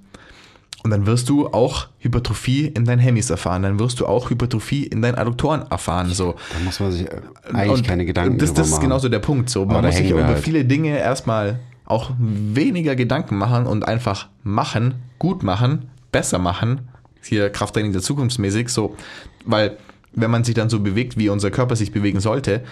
[0.85, 3.63] und dann wirst du auch Hypertrophie in deinen Hemis erfahren.
[3.63, 6.09] Dann wirst du auch Hypertrophie in deinen Adduktoren erfahren.
[6.11, 6.37] So.
[6.53, 7.07] Da muss man sich
[7.53, 8.83] eigentlich Und keine Gedanken das, drüber das ist machen.
[8.85, 9.51] genauso der Punkt.
[9.51, 9.67] So.
[9.67, 10.39] Man muss sich über halt.
[10.39, 16.89] viele Dinge erstmal auch weniger Gedanken machen und einfach machen, gut machen, besser machen.
[17.23, 18.69] Hier Krafttraining der Zukunftsmäßig.
[18.69, 18.97] So.
[19.45, 19.77] Weil
[20.13, 22.65] wenn man sich dann so bewegt, wie unser Körper sich bewegen sollte,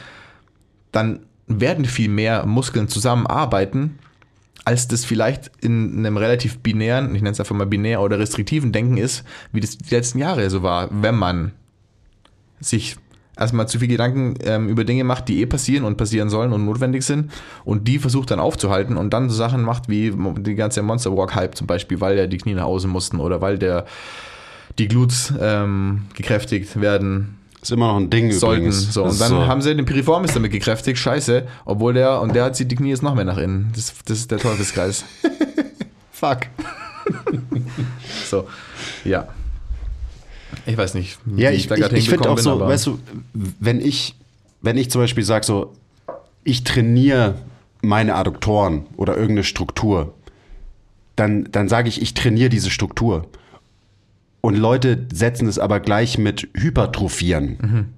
[0.92, 3.98] dann werden viel mehr Muskeln zusammenarbeiten,
[4.64, 8.72] als das vielleicht in einem relativ binären, ich nenne es einfach mal binär oder restriktiven
[8.72, 11.52] Denken ist, wie das die letzten Jahre so war, wenn man
[12.58, 12.96] sich
[13.38, 16.64] erstmal zu viel Gedanken ähm, über Dinge macht, die eh passieren und passieren sollen und
[16.64, 17.30] notwendig sind
[17.64, 21.34] und die versucht dann aufzuhalten und dann so Sachen macht wie die ganze Monster Walk
[21.34, 23.84] Hype zum Beispiel, weil ja die Knie nach außen mussten oder weil der
[24.78, 28.66] die Glutes ähm, gekräftigt werden ist immer noch ein Ding sollten.
[28.66, 28.92] übrigens.
[28.92, 32.54] So, und dann haben sie den Piriformis damit gekräftigt, scheiße, obwohl der, und der hat
[32.56, 33.72] sie die Knie jetzt noch mehr nach innen.
[33.74, 35.04] Das, das ist der Teufelskreis.
[36.12, 36.42] Fuck.
[38.28, 38.46] So,
[39.04, 39.26] ja.
[40.64, 42.98] Ich weiß nicht, Ja, ich, ich, grad ich finde auch so, weißt du,
[43.34, 44.14] wenn ich,
[44.62, 45.72] wenn ich zum Beispiel sage so,
[46.44, 47.34] ich trainiere
[47.82, 50.14] meine Adduktoren oder irgendeine Struktur,
[51.16, 53.26] dann, dann sage ich, ich trainiere diese Struktur.
[54.40, 57.94] Und Leute setzen es aber gleich mit Hypertrophieren.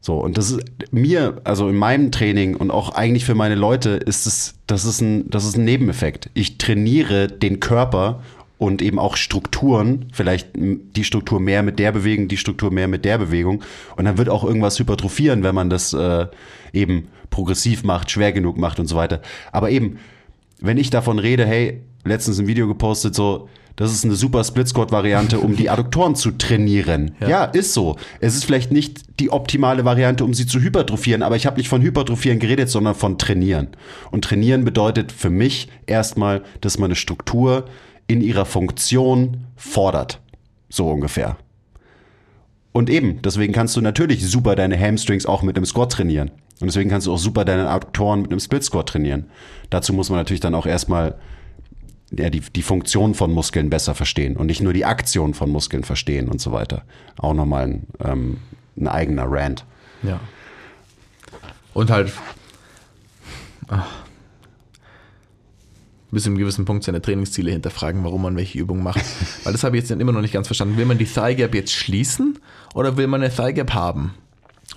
[0.00, 0.60] So, und das ist
[0.92, 5.00] mir, also in meinem Training und auch eigentlich für meine Leute, ist es, das ist
[5.00, 6.28] ein, das ist ein Nebeneffekt.
[6.34, 8.22] Ich trainiere den Körper
[8.58, 13.04] und eben auch Strukturen, vielleicht die Struktur mehr mit der Bewegung, die Struktur mehr mit
[13.04, 13.62] der Bewegung.
[13.96, 16.26] Und dann wird auch irgendwas hypertrophieren, wenn man das äh,
[16.72, 19.20] eben progressiv macht, schwer genug macht und so weiter.
[19.50, 19.98] Aber eben,
[20.60, 25.40] wenn ich davon rede, hey, letztens ein Video gepostet, so, das ist eine super Split-Squat-Variante,
[25.40, 27.16] um die Adduktoren zu trainieren.
[27.20, 27.28] Ja.
[27.46, 27.96] ist so.
[28.20, 31.68] Es ist vielleicht nicht die optimale Variante, um sie zu hypertrophieren, aber ich habe nicht
[31.68, 33.68] von hypertrophieren geredet, sondern von trainieren.
[34.12, 37.64] Und trainieren bedeutet für mich erstmal, dass man eine Struktur
[38.06, 40.20] in ihrer Funktion fordert.
[40.68, 41.36] So ungefähr.
[42.72, 46.30] Und eben, deswegen kannst du natürlich super deine Hamstrings auch mit einem Squat trainieren.
[46.60, 49.26] Und deswegen kannst du auch super deine Adduktoren mit einem Split Squat trainieren.
[49.70, 51.16] Dazu muss man natürlich dann auch erstmal
[52.10, 55.84] ja, die, die Funktion von Muskeln besser verstehen und nicht nur die Aktion von Muskeln
[55.84, 56.82] verstehen und so weiter.
[57.18, 58.36] Auch nochmal ein, ähm,
[58.76, 59.64] ein eigener Rant.
[60.02, 60.20] Ja.
[61.72, 62.12] Und halt
[63.68, 64.03] ach,
[66.14, 69.04] bis zu einem gewissen Punkt seine Trainingsziele hinterfragen, warum man welche Übungen macht.
[69.44, 70.76] Weil das habe ich jetzt immer noch nicht ganz verstanden.
[70.76, 72.38] Will man die Thigh Gap jetzt schließen
[72.74, 74.14] oder will man eine Thigh Gap haben?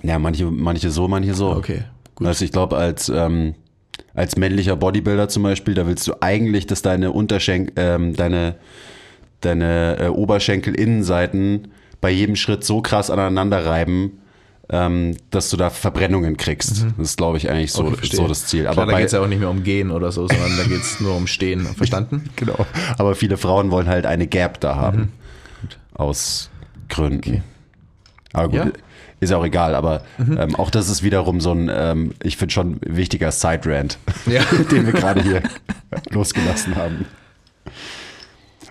[0.04, 1.52] Ja, manche, manche so, manche so.
[1.52, 1.84] Okay,
[2.16, 2.28] gut.
[2.28, 3.56] Also ich glaube, als, ähm,
[4.14, 8.56] als männlicher Bodybuilder zum Beispiel, da willst du eigentlich, dass deine Unterschenkel, ähm, deine,
[9.42, 11.70] deine äh, Oberschenkelinnenseiten
[12.02, 14.20] bei jedem Schritt so krass aneinander reiben,
[14.70, 16.86] ähm, dass du da Verbrennungen kriegst.
[16.98, 17.94] Das ist, glaube ich, eigentlich so, Mhm.
[17.94, 18.64] Okay, so das Ziel.
[18.64, 20.58] Klar, Aber da bei, geht es ja auch nicht mehr um Gehen oder so, sondern
[20.58, 21.66] da geht es nur um Stehen.
[21.76, 22.30] Verstanden?
[22.36, 22.66] genau.
[22.98, 24.98] Aber viele Frauen wollen halt eine Gap da haben.
[25.00, 25.10] Mhm.
[25.94, 26.50] Aus
[26.90, 27.44] Gründen.
[28.34, 28.66] Aber gut, Ja.
[28.66, 28.74] Mhm.
[29.22, 29.74] ist auch egal.
[29.74, 34.44] Aber ähm, auch das ist wiederum so ein, ähm, ich finde schon wichtiger Side-Rant, Ja.
[34.72, 35.42] den wir gerade hier
[36.10, 37.06] losgelassen haben.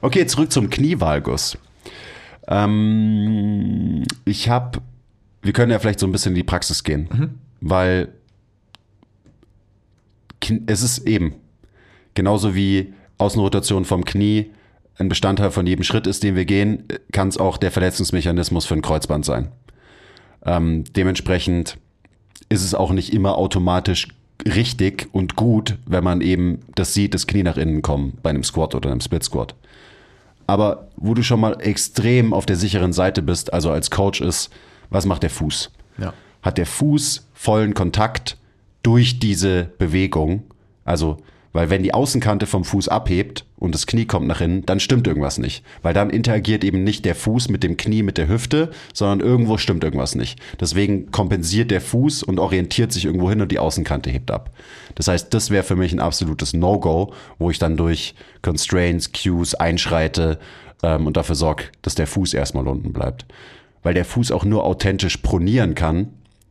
[0.03, 1.57] Okay, zurück zum Knievalgus.
[2.49, 4.79] Ähm, ich habe,
[5.43, 8.09] wir können ja vielleicht so ein bisschen in die Praxis gehen, weil
[10.43, 11.35] Kn- es ist eben
[12.15, 14.51] genauso wie Außenrotation vom Knie
[14.99, 18.75] ein Bestandteil von jedem Schritt ist, den wir gehen, kann es auch der Verletzungsmechanismus für
[18.75, 19.49] ein Kreuzband sein.
[20.45, 21.77] Ähm, dementsprechend
[22.49, 24.09] ist es auch nicht immer automatisch
[24.47, 28.45] richtig und gut, wenn man eben das sieht, das Knie nach innen kommen bei einem
[28.45, 29.55] Squat oder einem Split Squat.
[30.47, 34.51] Aber wo du schon mal extrem auf der sicheren Seite bist, also als Coach ist,
[34.91, 35.71] was macht der Fuß?
[35.99, 36.13] Ja.
[36.43, 38.37] Hat der Fuß vollen Kontakt
[38.83, 40.45] durch diese Bewegung?
[40.85, 41.19] Also,
[41.53, 45.07] weil wenn die Außenkante vom Fuß abhebt und das Knie kommt nach innen, dann stimmt
[45.07, 45.65] irgendwas nicht.
[45.81, 49.57] Weil dann interagiert eben nicht der Fuß mit dem Knie, mit der Hüfte, sondern irgendwo
[49.57, 50.39] stimmt irgendwas nicht.
[50.61, 54.51] Deswegen kompensiert der Fuß und orientiert sich irgendwo hin und die Außenkante hebt ab.
[54.97, 59.55] Das heißt, das wäre für mich ein absolutes No-Go, wo ich dann durch Constraints, Cues
[59.55, 60.39] einschreite,
[60.83, 63.27] ähm, und dafür sorgt, dass der Fuß erstmal unten bleibt.
[63.87, 66.09] Weil der Fuß auch nur authentisch pronieren kann.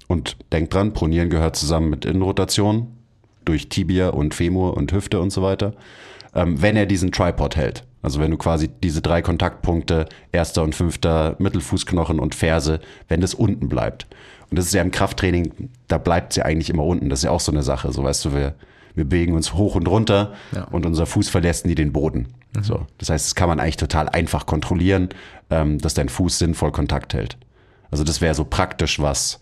[0.07, 2.87] Und denkt dran, pronieren gehört zusammen mit Innenrotation
[3.43, 5.73] durch Tibia und Femur und Hüfte und so weiter,
[6.33, 7.83] ähm, wenn er diesen Tripod hält.
[8.01, 12.79] Also wenn du quasi diese drei Kontaktpunkte, erster und fünfter Mittelfußknochen und Ferse,
[13.09, 14.07] wenn das unten bleibt.
[14.49, 17.09] Und das ist ja im Krafttraining, da bleibt sie ja eigentlich immer unten.
[17.09, 17.91] Das ist ja auch so eine Sache.
[17.91, 18.53] So weißt du, wir,
[18.93, 20.69] wir bewegen uns hoch und runter Ja.
[20.71, 22.27] und unser Fuß verlässt nie den Boden.
[22.61, 22.85] So.
[22.99, 25.09] Das heißt, das kann man eigentlich total einfach kontrollieren,
[25.49, 27.37] ähm, dass dein Fuß sinnvoll Kontakt hält.
[27.91, 29.39] Also das wäre so praktisch was.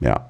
[0.00, 0.28] Ja.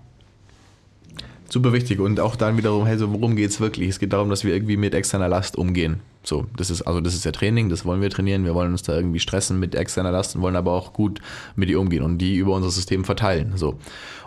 [1.48, 2.00] Super wichtig.
[2.00, 3.90] Und auch dann wiederum, hey, so worum geht's wirklich?
[3.90, 6.00] Es geht darum, dass wir irgendwie mit externer Last umgehen.
[6.24, 8.44] So, das ist, also das ist ja Training, das wollen wir trainieren.
[8.44, 11.20] Wir wollen uns da irgendwie stressen mit externer Last und wollen aber auch gut
[11.56, 13.52] mit ihr umgehen und die über unser System verteilen.
[13.56, 13.78] So.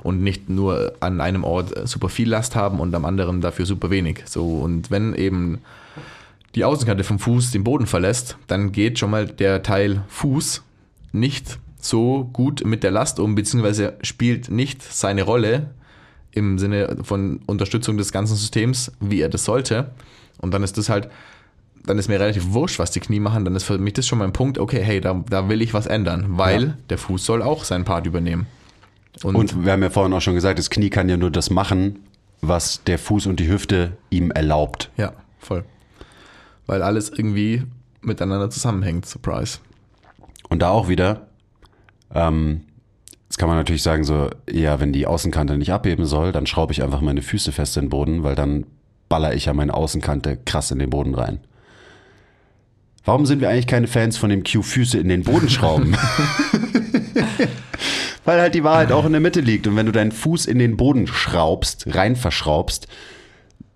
[0.03, 3.89] Und nicht nur an einem Ort super viel Last haben und am anderen dafür super
[3.89, 4.24] wenig.
[4.26, 5.61] So, und wenn eben
[6.55, 10.63] die Außenkante vom Fuß den Boden verlässt, dann geht schon mal der Teil Fuß
[11.11, 15.71] nicht so gut mit der Last um, beziehungsweise spielt nicht seine Rolle
[16.31, 19.91] im Sinne von Unterstützung des ganzen Systems, wie er das sollte.
[20.39, 21.09] Und dann ist das halt,
[21.85, 23.45] dann ist mir relativ wurscht, was die Knie machen.
[23.45, 25.73] Dann ist für mich das schon mal ein Punkt, okay, hey, da, da will ich
[25.73, 26.77] was ändern, weil Ja.
[26.89, 28.47] der Fuß soll auch seinen Part übernehmen.
[29.23, 31.49] Und, Und wir haben ja vorhin auch schon gesagt, das Knie kann ja nur das
[31.49, 31.99] machen,
[32.41, 34.91] was der Fuß und die Hüfte ihm erlaubt.
[34.97, 35.63] ja, voll.
[36.66, 37.63] Weil alles irgendwie
[38.01, 39.59] miteinander zusammenhängt, Surprise.
[40.49, 41.28] Und da auch wieder,
[42.13, 42.61] ähm,
[43.24, 46.74] jetzt kann man natürlich sagen, so, ja, wenn die Außenkante nicht abheben soll, dann schraube
[46.74, 48.66] ich einfach meine Füße fest in den Boden, weil dann
[49.09, 51.39] baller ich ja meine Außenkante krass in den Boden rein.
[53.03, 55.95] Warum sind wir eigentlich keine Fans von dem Q Füße in den Boden schrauben?
[58.26, 59.68] weil halt die Wahrheit auch in der Mitte liegt.
[59.68, 62.88] Und wenn du deinen Fuß in den Boden schraubst, rein verschraubst,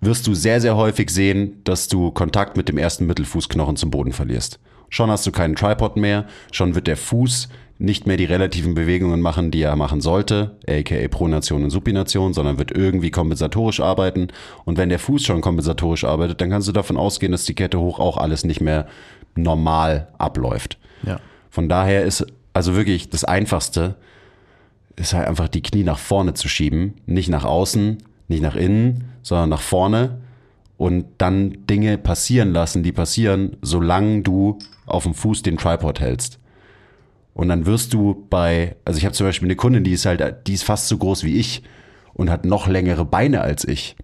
[0.01, 4.13] wirst du sehr, sehr häufig sehen, dass du Kontakt mit dem ersten Mittelfußknochen zum Boden
[4.13, 4.59] verlierst.
[4.89, 7.49] Schon hast du keinen Tripod mehr, schon wird der Fuß
[7.81, 12.57] nicht mehr die relativen Bewegungen machen, die er machen sollte, aka Pronation und Supination, sondern
[12.57, 14.27] wird irgendwie kompensatorisch arbeiten.
[14.65, 17.79] Und wenn der Fuß schon kompensatorisch arbeitet, dann kannst du davon ausgehen, dass die Kette
[17.79, 18.87] hoch auch alles nicht mehr
[19.35, 20.77] normal abläuft.
[21.03, 21.21] Ja.
[21.49, 23.95] Von daher ist also wirklich das Einfachste,
[24.97, 29.05] ist halt einfach die Knie nach vorne zu schieben, nicht nach außen, nicht nach innen,
[29.21, 30.21] sondern nach vorne
[30.77, 36.39] und dann Dinge passieren lassen, die passieren, solange du auf dem Fuß den Tripod hältst.
[37.33, 40.47] Und dann wirst du bei, also ich habe zum Beispiel eine Kundin, die ist halt,
[40.47, 41.63] die ist fast so groß wie ich
[42.13, 43.95] und hat noch längere Beine als ich.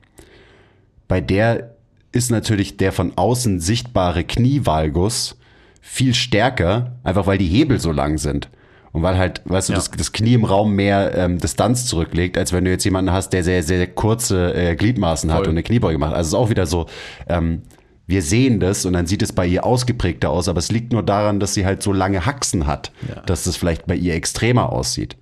[1.08, 1.76] Bei der
[2.12, 5.38] ist natürlich der von außen sichtbare Knievalgus
[5.82, 8.50] viel stärker, einfach weil die Hebel so lang sind.
[8.96, 9.78] Und weil halt, weißt du, Ja.
[9.80, 13.34] das, das Knie im Raum mehr ähm, Distanz zurücklegt, als wenn du jetzt jemanden hast,
[13.34, 15.48] der sehr, sehr kurze äh, Gliedmaßen hat Voll.
[15.48, 16.14] und eine Kniebeuge macht.
[16.14, 16.86] Also es ist auch wieder so,
[17.28, 17.64] ähm,
[18.08, 21.04] wir sehen das und dann sieht es bei ihr ausgeprägter aus, aber es liegt nur
[21.04, 23.22] daran, dass sie halt so lange Haxen hat, Ja.
[23.24, 25.18] dass das vielleicht bei ihr extremer aussieht.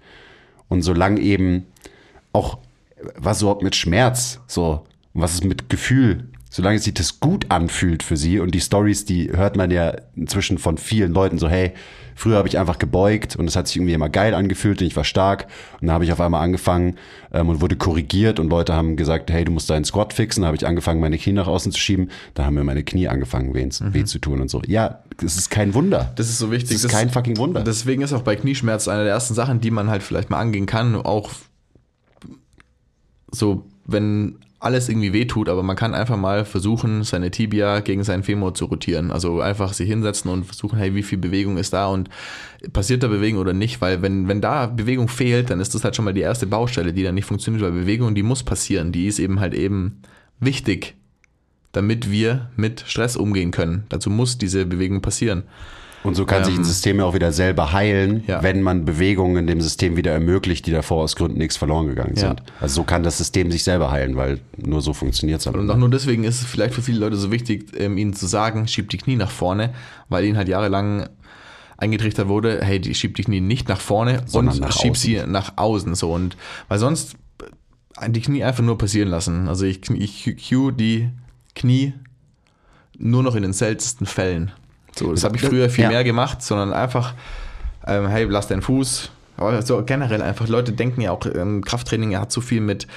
[0.69, 1.65] Und solange eben
[2.31, 2.59] auch,
[3.17, 4.83] was überhaupt mit Schmerz, so,
[5.15, 9.31] was ist mit Gefühl, solange sich das gut anfühlt für sie und die Stories, die
[9.31, 11.73] hört man ja inzwischen von vielen Leuten so, hey,
[12.13, 14.95] früher habe ich einfach gebeugt und es hat sich irgendwie immer geil angefühlt und ich
[14.95, 15.47] war stark
[15.81, 16.97] und dann habe ich auf einmal angefangen
[17.33, 20.49] ähm, und wurde korrigiert und Leute haben gesagt, hey, du musst deinen Squat fixen, dann
[20.49, 23.55] habe ich angefangen, meine Knie nach außen zu schieben, da haben mir meine Knie angefangen
[23.55, 24.61] weh, weh zu tun und so.
[24.67, 26.13] Ja, es ist kein Wunder.
[26.17, 26.69] Das ist so wichtig.
[26.69, 27.63] Das ist kein fucking Wunder.
[27.63, 30.67] Deswegen ist auch bei Knieschmerz eine der ersten Sachen, die man halt vielleicht mal angehen
[30.67, 30.95] kann.
[30.95, 31.31] Auch
[33.31, 38.23] so, wenn alles irgendwie wehtut, aber man kann einfach mal versuchen, seine Tibia gegen seinen
[38.23, 39.11] Femur zu rotieren.
[39.11, 42.09] Also einfach sich hinsetzen und versuchen, hey, wie viel Bewegung ist da und
[42.71, 43.81] passiert da Bewegung oder nicht?
[43.81, 46.93] Weil wenn, wenn da Bewegung fehlt, dann ist das halt schon mal die erste Baustelle,
[46.93, 48.91] die dann nicht funktioniert, weil Bewegung, die muss passieren.
[48.91, 50.01] Die ist eben halt eben
[50.39, 50.95] wichtig,
[51.73, 53.83] damit wir mit Stress umgehen können.
[53.89, 55.43] Dazu muss diese Bewegung passieren.
[56.03, 58.43] Und so kann sich ein Ähm, System ja auch wieder selber heilen, ja.
[58.43, 62.15] wenn man Bewegungen in dem System wieder ermöglicht, die davor aus Gründen nichts verloren gegangen
[62.15, 62.27] Ja.
[62.29, 62.43] sind.
[62.59, 65.47] Also so kann das System sich selber heilen, weil nur so funktioniert es.
[65.47, 68.27] Und auch nur deswegen ist es vielleicht für viele Leute so wichtig, ähm, ihnen zu
[68.27, 69.73] sagen, schieb die Knie nach vorne,
[70.09, 71.07] weil ihnen halt jahrelang
[71.77, 75.01] eingetrichtert wurde, hey, die schiebt die Knie nicht nach vorne Sondern und nach schieb außen.
[75.01, 75.95] sie nach außen.
[75.95, 77.15] So und weil sonst
[78.01, 79.47] äh, die Knie einfach nur passieren lassen.
[79.47, 81.09] Also ich, ich cue die
[81.55, 81.93] Knie
[82.97, 84.51] nur noch in den seltensten Fällen.
[84.95, 85.89] So, das habe ich früher viel Ja.
[85.89, 87.13] mehr gemacht, sondern einfach,
[87.87, 89.09] ähm, hey, lass deinen Fuß.
[89.37, 92.87] Aber so generell einfach, Leute denken ja auch, ähm, Krafttraining hat so viel mit,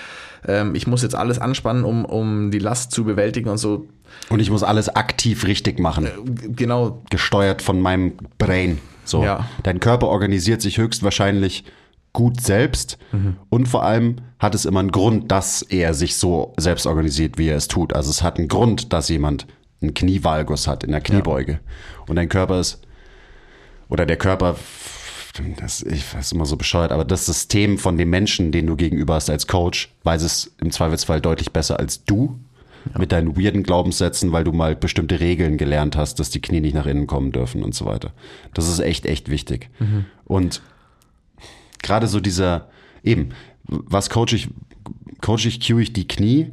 [0.47, 3.87] ähm, ich muss jetzt alles anspannen, um, um die Last zu bewältigen und so.
[4.29, 8.79] Und ich muss alles aktiv richtig machen, G- Genau, gesteuert von meinem Brain.
[9.05, 9.49] So, Ja.
[9.63, 11.65] dein Körper organisiert sich höchstwahrscheinlich
[12.13, 13.37] gut selbst Mhm.
[13.51, 17.49] und vor allem hat es immer einen Grund, dass er sich so selbst organisiert, wie
[17.49, 17.95] er es tut.
[17.95, 19.47] Also es hat einen Grund, dass jemand
[19.81, 21.61] einen Knievalgus hat in der Kniebeuge
[22.07, 22.81] und dein Körper ist
[23.89, 24.57] oder der Körper
[25.61, 29.15] das, ich weiß immer so bescheuert, aber das System von dem Menschen, den du gegenüber
[29.15, 32.39] hast als Coach, weiß es im Zweifelsfall deutlich besser als du
[32.97, 36.75] mit deinen weirden Glaubenssätzen, weil du mal bestimmte Regeln gelernt hast, dass die Knie nicht
[36.75, 38.13] nach innen kommen dürfen und so weiter.
[38.55, 39.71] Das ist echt, echt wichtig.
[40.25, 40.63] Und
[41.83, 42.69] gerade so dieser,
[43.03, 43.31] eben,
[43.65, 44.49] was coach ich,
[45.21, 46.53] coach ich, cue ich die Knie?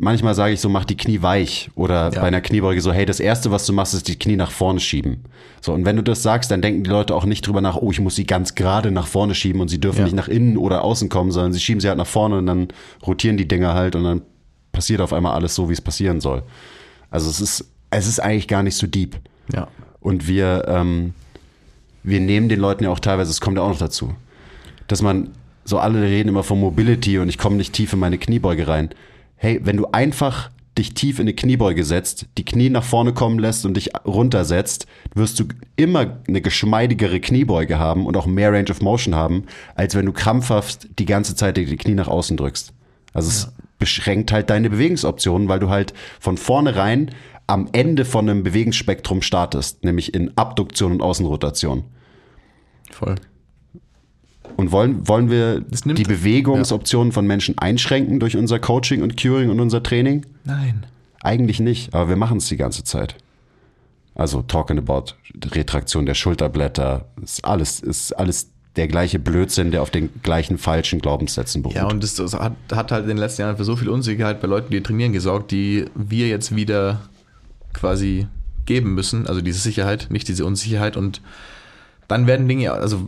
[0.00, 2.20] Manchmal sage ich so, mach die Knie weich oder Ja.
[2.20, 4.80] bei einer Kniebeuge so, hey, das erste, was du machst, ist die Knie nach vorne
[4.80, 5.18] schieben.
[5.60, 7.92] So, und wenn du das sagst, dann denken die Leute auch nicht drüber nach, oh,
[7.92, 10.04] ich muss sie ganz gerade nach vorne schieben und sie dürfen Ja.
[10.04, 12.68] nicht nach innen oder außen kommen, sondern sie schieben sie halt nach vorne und dann
[13.06, 14.22] rotieren die Dinger halt und dann
[14.72, 16.42] passiert auf einmal alles so, wie es passieren soll.
[17.10, 19.16] Also es ist, es ist eigentlich gar nicht so deep.
[19.54, 19.68] Ja.
[20.00, 21.14] Und wir, ähm,
[22.02, 24.14] wir nehmen den Leuten ja auch teilweise, es kommt ja auch noch dazu,
[24.88, 25.30] dass man,
[25.64, 28.90] so alle reden immer von Mobility und ich komme nicht tief in meine Kniebeuge rein.
[29.36, 33.38] Hey, wenn du einfach dich tief in eine Kniebeuge setzt, die Knie nach vorne kommen
[33.38, 35.44] lässt und dich runtersetzt, wirst du
[35.76, 39.44] immer eine geschmeidigere Kniebeuge haben und auch mehr Range of Motion haben,
[39.74, 42.72] als wenn du krampfhaft die ganze Zeit die Knie nach außen drückst.
[43.14, 47.10] Also es beschränkt halt deine Bewegungsoptionen, weil du halt von vornherein
[47.46, 51.84] am Ende von einem Bewegungsspektrum startest, nämlich in Abduktion und Außenrotation.
[52.90, 53.16] Voll.
[54.56, 59.60] Und wollen, wollen wir die Bewegungsoptionen von Menschen einschränken durch unser Coaching und Curing und
[59.60, 60.24] unser Training?
[60.44, 60.86] Nein.
[61.20, 63.16] Eigentlich nicht, aber wir machen es die ganze Zeit.
[64.14, 65.12] Also talking about
[65.44, 71.00] Retraktion der Schulterblätter, ist alles, ist alles der gleiche Blödsinn, der auf den gleichen falschen
[71.00, 71.76] Glaubenssätzen beruht.
[71.76, 74.40] Ja, und das, das hat, hat halt in den letzten Jahren für so viel Unsicherheit
[74.40, 77.00] bei Leuten, die trainieren, gesorgt, die wir jetzt wieder
[77.72, 78.26] quasi
[78.64, 79.26] geben müssen.
[79.26, 80.96] Also diese Sicherheit, nicht diese Unsicherheit.
[80.96, 81.20] Und
[82.08, 83.06] dann werden Dinge, also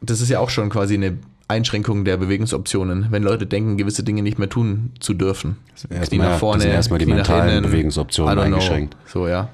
[0.00, 1.18] das ist ja auch schon quasi eine
[1.48, 5.56] Einschränkung der Bewegungsoptionen, wenn Leute denken, gewisse Dinge nicht mehr tun zu dürfen.
[5.90, 8.54] erstmal- das sind erstmal die Knie nach mentalen Bewegungsoptionen I don't know.
[8.56, 8.96] eingeschränkt.
[9.06, 9.48] So, ja.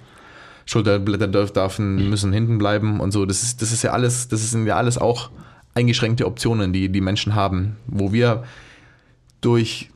[0.66, 3.24] Schulterblätter dürfen, dürfen, müssen hinten bleiben und so.
[3.24, 5.30] Das ist, das ist ja alles, das sind ja alles auch
[5.74, 8.44] eingeschränkte Optionen, die die Menschen haben, wo wir
[9.40, 9.90] durch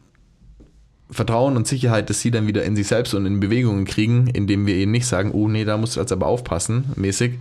[1.11, 4.67] Vertrauen und Sicherheit, dass sie dann wieder in sich selbst und in Bewegungen kriegen, indem
[4.67, 7.35] wir ihnen nicht sagen, oh nee, da musst du jetzt aber aufpassen, mäßig,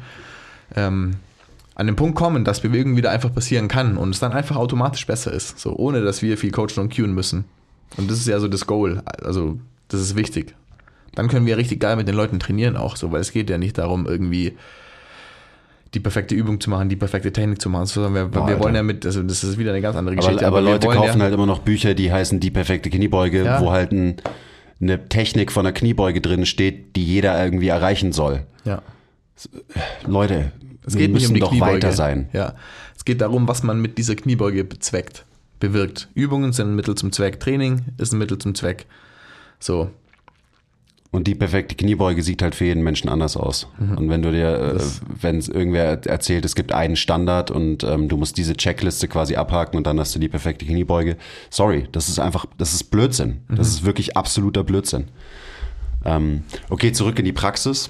[0.76, 1.16] ähm,
[1.80, 5.08] an den Punkt kommen, dass Bewegung wieder einfach passieren kann und es dann einfach automatisch
[5.08, 7.46] besser ist, so ohne dass wir viel coachen und cueen müssen.
[7.96, 9.58] Und das ist ja so das Goal, also
[9.88, 10.56] das ist wichtig.
[11.16, 13.58] Dann können wir richtig geil mit den Leuten trainieren auch, so, weil es geht ja
[13.58, 14.58] nicht darum, irgendwie
[15.94, 18.76] die perfekte Übung zu machen, die perfekte Technik zu machen, sondern wir, Boah, wir wollen
[18.76, 20.46] ja mit, also das ist wieder eine ganz andere aber, Geschichte.
[20.48, 23.46] aber wir Leute wollen kaufen ja, halt immer noch Bücher, die heißen Die perfekte Kniebeuge,
[23.46, 23.62] Ja.
[23.62, 24.18] wo halt ein,
[24.82, 28.42] eine Technik von der Kniebeuge drin steht, die jeder irgendwie erreichen soll.
[28.66, 28.82] Ja.
[30.06, 30.52] Leute,
[30.90, 31.74] Es geht nicht um die doch Kniebeuge.
[31.74, 32.30] weiter sein.
[32.34, 32.56] Ja.
[32.96, 35.26] Es geht darum, was man mit dieser Kniebeuge bezweckt,
[35.60, 36.10] bewirkt.
[36.16, 38.88] Übungen sind ein Mittel zum Zweck, Training ist ein Mittel zum Zweck.
[39.60, 39.92] So.
[41.12, 43.68] Und die perfekte Kniebeuge sieht halt für jeden Menschen anders aus.
[43.80, 44.80] Und wenn du dir, äh,
[45.22, 49.78] wenn irgendwer erzählt, es gibt einen Standard und ähm, du musst diese Checkliste quasi abhaken
[49.78, 51.18] und dann hast du die perfekte Kniebeuge.
[51.50, 53.42] Sorry, das ist einfach, das ist Blödsinn.
[53.50, 55.06] Das ist wirklich absoluter Blödsinn.
[56.06, 57.90] Ähm, okay, zurück in die Praxis.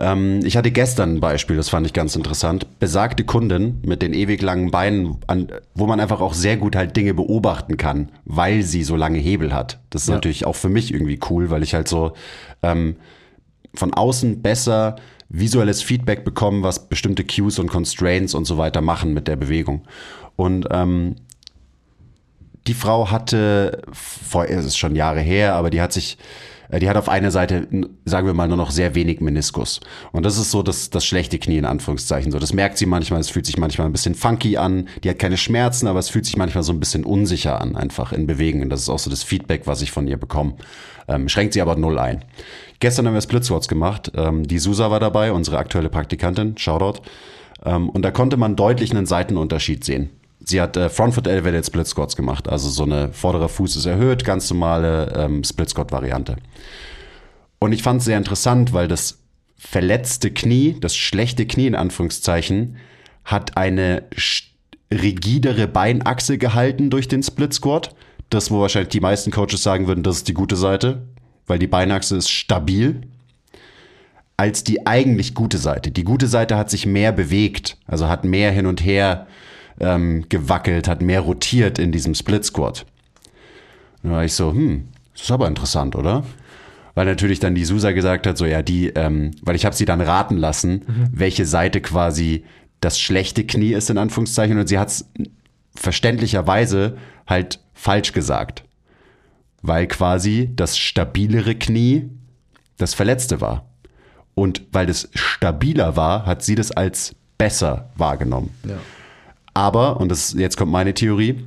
[0.00, 2.66] Ähm, ich hatte gestern ein Beispiel, das fand ich ganz interessant.
[2.78, 6.96] Besagte Kundin mit den ewig langen Beinen, an, wo man einfach auch sehr gut halt
[6.96, 9.78] Dinge beobachten kann, weil sie so lange Hebel hat.
[9.90, 10.14] Das ist Ja.
[10.14, 12.12] natürlich auch für mich irgendwie cool, weil ich halt so
[12.62, 12.96] ähm,
[13.74, 14.96] von außen besser
[15.28, 19.82] visuelles Feedback bekomme, was bestimmte Cues und Constraints und so weiter machen mit der Bewegung.
[20.34, 21.16] Und ähm,
[22.66, 26.18] die Frau hatte, vor, es ist schon Jahre her, aber die hat sich,
[26.78, 27.66] die hat auf einer Seite,
[28.04, 29.80] sagen wir mal, nur noch sehr wenig Meniskus.
[30.12, 32.30] Und das ist so das, das schlechte Knie in Anführungszeichen.
[32.30, 34.88] So, das merkt sie manchmal, es fühlt sich manchmal ein bisschen funky an.
[35.02, 38.12] Die hat keine Schmerzen, aber es fühlt sich manchmal so ein bisschen unsicher an, einfach
[38.12, 38.62] in Bewegen.
[38.62, 40.54] Und das ist auch so das Feedback, was ich von ihr bekomme.
[41.08, 42.24] Ähm, schränkt sie aber null ein.
[42.78, 44.12] Gestern haben wir Split Squats gemacht.
[44.14, 46.56] Ähm, die Susa war dabei, unsere aktuelle Praktikantin.
[46.56, 47.02] Shoutout.
[47.64, 50.10] Ähm, und da konnte man deutlich einen Seitenunterschied sehen.
[50.44, 54.24] Sie hat äh, Front Elevated Split Squats gemacht, also so eine vorderer Fuß ist erhöht,
[54.24, 56.36] ganz normale ähm, Split Squat Variante.
[57.58, 59.18] Und ich fand es sehr interessant, weil das
[59.56, 62.76] verletzte Knie, das schlechte Knie in Anführungszeichen,
[63.24, 64.04] hat eine
[64.92, 67.94] rigidere Beinachse gehalten durch den Split Squat.
[68.30, 71.02] Das, wo wahrscheinlich die meisten Coaches sagen würden, das ist die gute Seite,
[71.46, 73.02] weil die Beinachse ist stabil
[74.40, 75.90] als die eigentlich gute Seite.
[75.90, 79.26] Die gute Seite hat sich mehr bewegt, also hat mehr hin und her
[79.80, 82.86] ähm, gewackelt, hat mehr rotiert in diesem Split Squat.
[84.02, 86.24] Da war ich so, hm, das ist aber interessant, oder?
[86.94, 89.84] Weil natürlich dann die Susa gesagt hat, so ja, die, ähm, weil ich habe sie
[89.84, 92.44] dann raten lassen, welche Seite quasi
[92.80, 95.10] das schlechte Knie ist, in Anführungszeichen, und sie hat es
[95.74, 96.96] verständlicherweise
[97.26, 98.64] halt falsch gesagt.
[99.62, 102.08] weil quasi das stabilere Knie
[102.78, 103.66] das verletzte war.
[104.34, 108.54] Und weil es stabiler war, hat sie das als besser wahrgenommen.
[108.66, 108.78] Ja.
[109.54, 111.44] Aber, und das, jetzt kommt meine Theorie,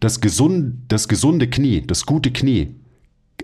[0.00, 2.74] das, gesund, das gesunde Knie, das gute Knie,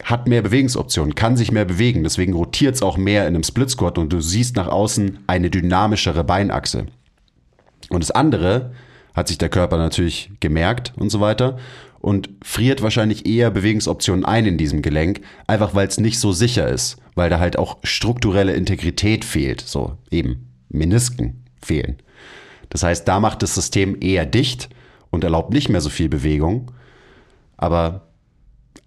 [0.05, 3.70] hat mehr Bewegungsoptionen, kann sich mehr bewegen, deswegen rotiert es auch mehr in einem Split
[3.70, 6.86] Squat und du siehst nach außen eine dynamischere Beinachse.
[7.90, 8.73] Und das andere
[9.15, 11.59] hat sich der Körper natürlich gemerkt und so weiter
[12.01, 16.69] und friert wahrscheinlich eher Bewegungsoptionen ein in diesem Gelenk, einfach weil es nicht so sicher
[16.69, 21.97] ist, weil da halt auch strukturelle Integrität fehlt, so eben Menisken fehlen.
[22.70, 24.69] Das heißt, da macht das System eher dicht
[25.11, 26.70] und erlaubt nicht mehr so viel Bewegung.
[27.57, 28.09] Aber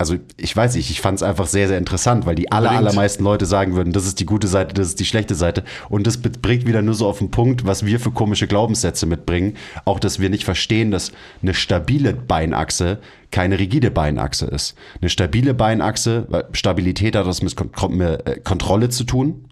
[0.02, 3.24] also ich weiß nicht, ich fand es einfach sehr, sehr interessant, weil die aller, allermeisten
[3.24, 5.64] Leute sagen würden, das ist die gute Seite, das ist die schlechte Seite.
[5.90, 9.58] Und das bringt wieder nur so auf den Punkt, was wir für komische Glaubenssätze mitbringen.
[9.86, 11.12] Auch, dass wir nicht verstehen, dass
[11.44, 12.98] eine stabile Beinachse
[13.30, 14.76] keine rigide Beinachse ist.
[15.02, 19.46] Eine stabile Beinachse, weil Stabilität hat was mit, äh, Kontrolle zu tun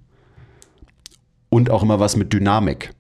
[1.49, 2.91] und auch immer was mit Dynamik.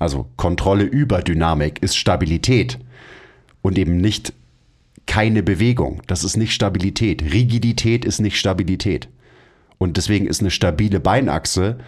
[0.00, 2.80] Also Kontrolle über Dynamik ist Stabilität
[3.62, 4.32] und eben nicht
[5.06, 6.02] keine Bewegung.
[6.08, 7.22] Das ist nicht Stabilität.
[7.32, 9.08] Rigidität ist nicht Stabilität.
[9.78, 11.78] Und deswegen ist eine stabile Beinachse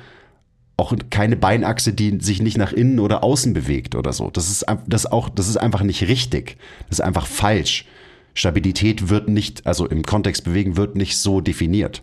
[0.77, 4.31] auch keine Beinachse, die sich nicht nach innen oder außen bewegt oder so.
[4.31, 6.57] Das ist, das auch, das ist einfach nicht richtig.
[6.89, 7.87] Das ist einfach falsch.
[8.35, 12.03] Stabilität wird nicht, also im Kontext bewegen, wird nicht so definiert.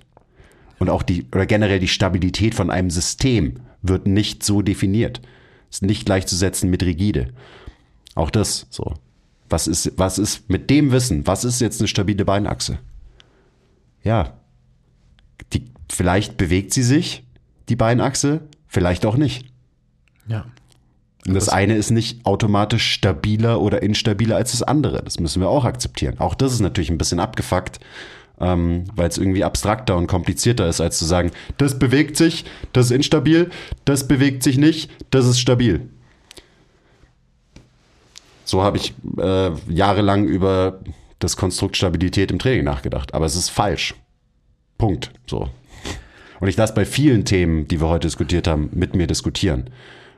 [0.77, 5.21] Und auch die, oder generell die Stabilität von einem System wird nicht so definiert.
[5.69, 7.33] Ist nicht gleichzusetzen mit rigide.
[8.15, 8.93] Auch das, so.
[9.49, 12.77] Was ist, was ist mit dem Wissen, was ist jetzt eine stabile Beinachse?
[14.03, 14.33] Ja.
[15.53, 17.23] Die, vielleicht bewegt sie sich,
[17.67, 19.45] die Beinachse, vielleicht auch nicht.
[20.27, 20.45] Ja.
[21.27, 25.03] Und das, Das- eine ist nicht automatisch stabiler oder instabiler als das andere.
[25.03, 26.19] Das müssen wir auch akzeptieren.
[26.19, 27.79] Auch das ist natürlich ein bisschen abgefuckt,
[28.39, 32.87] ähm, weil es irgendwie abstrakter und komplizierter ist, als zu sagen, das bewegt sich, das
[32.87, 33.49] ist instabil,
[33.85, 35.89] das bewegt sich nicht, das ist stabil.
[38.45, 40.79] So habe ich äh, jahrelang über
[41.19, 43.13] das Konstrukt Stabilität im Training nachgedacht.
[43.13, 43.93] Aber es ist falsch.
[44.77, 45.11] Punkt.
[45.27, 45.49] So.
[46.39, 49.69] Und ich lasse bei vielen Themen, die wir heute diskutiert haben, mit mir diskutieren.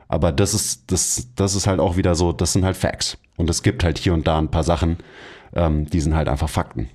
[0.08, 3.18] Aber das ist, das, das ist halt auch wieder so, das sind halt Facts.
[3.36, 4.98] Und es gibt halt hier und da ein paar Sachen,
[5.54, 6.88] ähm, die sind halt einfach Fakten.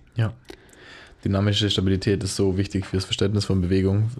[1.23, 4.11] Dynamische Stabilität ist so wichtig fürs Verständnis von Bewegung.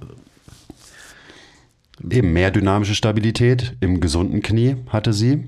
[2.10, 5.48] Eben mehr dynamische Stabilität im gesunden Knie hatte sie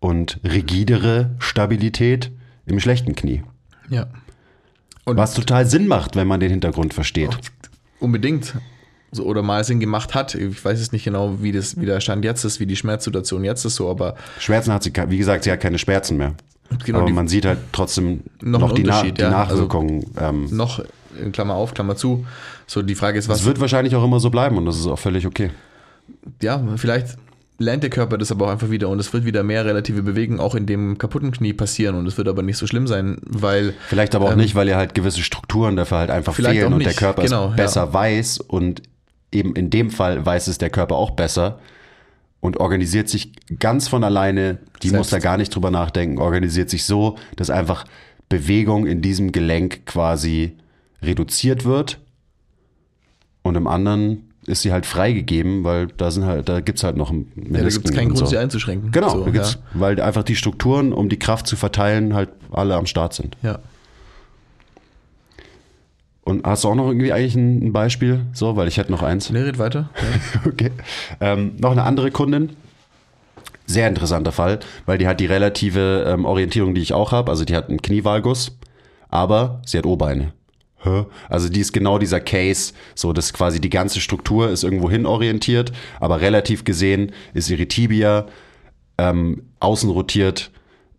[0.00, 2.30] und rigidere Stabilität
[2.66, 3.42] im schlechten Knie.
[3.88, 4.06] Ja.
[5.04, 7.36] Und Was total Sinn macht, wenn man den Hintergrund versteht.
[8.00, 8.54] unbedingt.
[9.12, 10.34] So, oder mal Sinn gemacht hat.
[10.34, 13.44] Ich weiß jetzt nicht genau, wie, das, wie der Stand jetzt ist, wie die Schmerzsituation
[13.44, 16.34] jetzt ist, so, aber Schmerzen hat sie, wie gesagt, sie hat keine Schmerzen mehr.
[16.84, 19.28] Genau, Aber man sieht halt trotzdem Noch noch, die, Na die ja.
[19.42, 20.06] Also Nachwirkungen.
[20.18, 20.82] ähm, noch,
[21.20, 22.26] in Klammer auf, Klammer zu.
[22.66, 23.38] So, die Frage ist, was.
[23.38, 25.50] das wird wahrscheinlich auch immer so bleiben und das ist auch völlig okay.
[26.42, 27.16] ja, vielleicht
[27.58, 30.40] lernt der Körper das aber auch einfach wieder und es wird wieder mehr relative Bewegung
[30.40, 33.74] auch in dem kaputten Knie passieren und es wird aber nicht so schlimm sein, weil
[33.88, 36.84] Vielleicht aber auch Ähm, nicht, weil ihr halt gewisse Strukturen dafür halt einfach fehlen und
[36.84, 37.56] der Körper genau, es ja.
[37.56, 38.82] besser weiß und
[39.32, 41.58] eben in dem Fall weiß es der Körper auch besser
[42.46, 44.98] und organisiert sich ganz von alleine, die Selbst.
[44.98, 47.84] muss da gar nicht drüber nachdenken, organisiert sich so, dass einfach
[48.28, 50.52] Bewegung in diesem Gelenk quasi
[51.02, 51.98] reduziert wird
[53.42, 57.10] und im anderen ist sie halt freigegeben, weil da sind halt, da gibt's halt noch
[57.10, 58.92] ein ja, da gibt es keinen Grund, sie einzuschränken.
[58.92, 59.44] Genau, so, ja.
[59.74, 63.36] weil einfach die Strukturen, um die Kraft zu verteilen, halt alle am Start sind.
[63.42, 63.58] ja.
[66.26, 68.26] Und hast du auch noch irgendwie eigentlich ein, Beispiel?
[68.32, 69.30] So, weil ich hätte noch eins.
[69.30, 69.90] Nee, red weiter.
[69.96, 70.50] Ja.
[70.50, 70.72] Okay.
[71.20, 72.50] Ähm, noch eine andere Kundin.
[73.66, 77.30] Sehr interessanter Fall, weil die hat die relative ähm, Orientierung, die ich auch habe.
[77.30, 78.58] Also die hat einen Knievalgus,
[79.08, 80.32] aber sie hat O-Beine.
[81.28, 85.04] Also die ist genau dieser Case, so dass quasi die ganze Struktur ist irgendwo hin
[85.04, 88.26] orientiert, aber relativ gesehen ist ihre Tibia
[88.96, 90.52] ähm, außen rotiert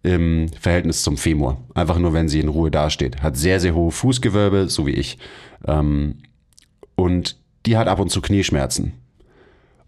[0.04, 1.58] im Verhältnis zum Femur.
[1.74, 3.22] Einfach nur, wenn sie in Ruhe dasteht.
[3.22, 5.18] Hat sehr, sehr hohe Fußgewölbe, so wie ich.
[5.66, 6.16] Ähm,
[6.96, 8.94] und die hat ab und zu Knieschmerzen.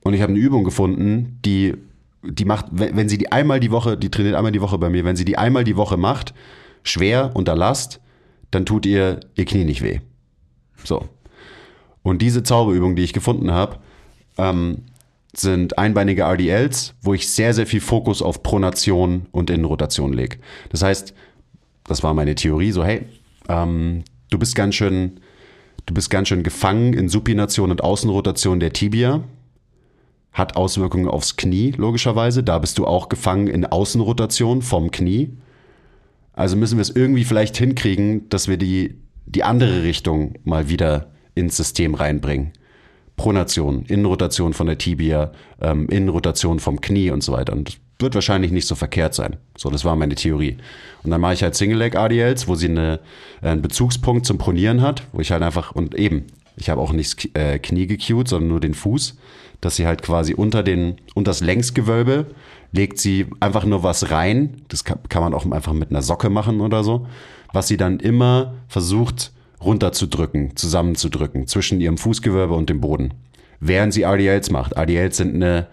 [0.01, 1.75] Und ich habe eine Übung gefunden, die,
[2.23, 4.89] die macht, wenn wenn sie die einmal die Woche, die trainiert einmal die Woche bei
[4.89, 6.33] mir, wenn sie die einmal die Woche macht,
[6.83, 7.99] schwer unter Last,
[8.51, 9.99] dann tut ihr ihr Knie nicht weh.
[10.83, 11.07] So.
[12.01, 13.77] Und diese Zauberübung, die ich gefunden habe,
[14.37, 14.83] ähm,
[15.39, 20.37] sind einbeinige RDLs, wo ich sehr, sehr viel Fokus auf Pronation und Innenrotation lege.
[20.69, 21.13] Das heißt,
[21.85, 23.05] das war meine Theorie, so hey,
[23.47, 25.19] ähm, du bist ganz schön,
[25.85, 29.23] du bist ganz schön gefangen in Supination und Außenrotation der Tibia.
[30.31, 32.43] Hat Auswirkungen aufs Knie, logischerweise.
[32.43, 35.37] Da bist du auch gefangen in Außenrotation vom Knie.
[36.33, 38.95] Also müssen wir es irgendwie vielleicht hinkriegen, dass wir die,
[39.25, 42.53] die andere Richtung mal wieder ins System reinbringen.
[43.19, 47.51] Pronation, Innenrotation von der Tibia, ähm, Innenrotation vom Knie und so weiter.
[47.51, 49.35] Und das wird wahrscheinlich nicht so verkehrt sein.
[49.57, 50.55] So, das war meine Theorie.
[51.03, 53.01] Und dann mache ich halt Single Leg ADLs, wo sie eine,
[53.41, 56.93] äh, einen Bezugspunkt zum Pronieren hat, wo ich halt einfach, und eben, ich habe auch
[56.93, 59.17] nicht das äh, Knie gecued, sondern nur den Fuß,
[59.59, 62.27] dass sie halt quasi unter den, unter das Längsgewölbe
[62.71, 64.61] legt sie einfach nur was rein.
[64.69, 67.05] Das kann, kann man auch einfach mit einer Socke machen oder so,
[67.51, 73.13] was sie dann immer versucht runterzudrücken, zusammenzudrücken zwischen ihrem Fußgewölbe und dem Boden.
[73.59, 74.77] Während sie RDLs macht.
[74.77, 75.67] RDLs sind eine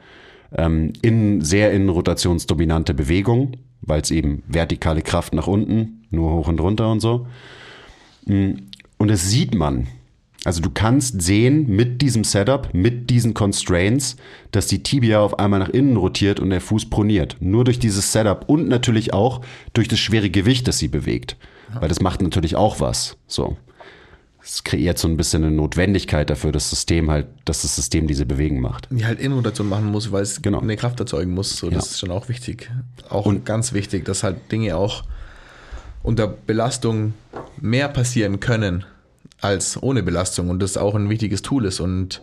[0.57, 3.53] ähm, in, sehr innenrotationsdominante Bewegung,
[3.83, 7.27] weil es eben vertikale Kraft nach unten, nur hoch und runter und so.
[8.27, 8.55] Mm,
[8.99, 9.87] Und das sieht man.
[10.45, 14.17] Also du kannst sehen mit diesem Setup, mit diesen Constraints,
[14.53, 17.37] dass die Tibia auf einmal nach innen rotiert und der Fuß proniert.
[17.41, 19.41] Nur durch dieses Setup und natürlich auch
[19.73, 21.37] durch das schwere Gewicht, das sie bewegt.
[21.81, 23.17] Weil das macht natürlich auch was.
[23.27, 23.57] So.
[24.49, 28.27] Es kreiert so ein bisschen eine Notwendigkeit dafür, das System halt, dass das System diese
[28.27, 28.87] Bewegung macht.
[28.93, 30.61] Die halt Innenrotation machen muss, weil es Genau.
[30.61, 31.57] eine Kraft erzeugen muss.
[31.57, 31.91] So, das Ja.
[31.91, 32.71] ist schon auch wichtig.
[33.09, 35.03] Auch ganz wichtig, dass halt Dinge auch
[36.05, 37.15] unter Belastung
[37.61, 38.85] mehr passieren können
[39.41, 41.81] als ohne Belastung und das auch ein wichtiges Tool ist.
[41.81, 42.23] Und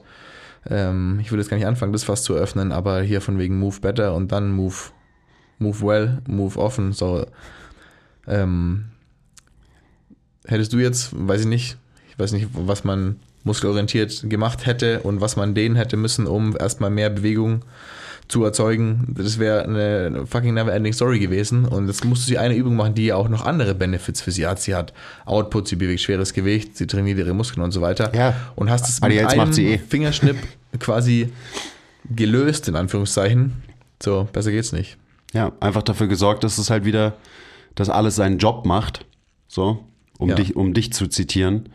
[0.70, 3.60] ähm, ich würde jetzt gar nicht anfangen, das fast zu öffnen, aber hier von wegen
[3.60, 4.76] Move Better und dann Move,
[5.60, 6.94] move Well, Move Often.
[6.94, 7.26] So,
[8.28, 8.86] ähm,
[10.46, 11.78] hättest du jetzt, weiß ich nicht,
[12.14, 16.56] ich weiß nicht, was man muskelorientiert gemacht hätte und was man denen hätte müssen, um
[16.58, 17.64] erstmal mehr Bewegung
[18.30, 19.14] zu erzeugen.
[19.18, 21.66] Das wäre eine fucking never-ending Story gewesen.
[21.66, 24.32] Und jetzt musst du sie eine Übung machen, die ja auch noch andere Benefits für
[24.32, 24.62] sie hat.
[24.62, 24.94] Sie hat
[25.26, 28.14] Output, sie bewegt schweres Gewicht, sie trainiert ihre Muskeln und so weiter.
[28.16, 28.34] Ja.
[28.56, 29.78] Und hast es mit einem eh.
[29.78, 30.38] Fingerschnipp
[30.80, 31.34] quasi
[32.16, 33.62] gelöst, in Anführungszeichen.
[34.02, 34.98] So, besser geht's nicht.
[35.34, 37.14] Ja, einfach dafür gesorgt, dass es halt wieder,
[37.76, 39.06] dass alles seinen Job macht.
[39.48, 39.84] So,
[40.18, 40.36] um, Ja.
[40.36, 41.70] dich, um dich zu zitieren.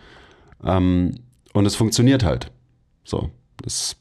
[0.64, 1.14] Ähm,
[1.52, 2.51] und es funktioniert halt.
[3.05, 3.30] So,
[3.62, 3.97] das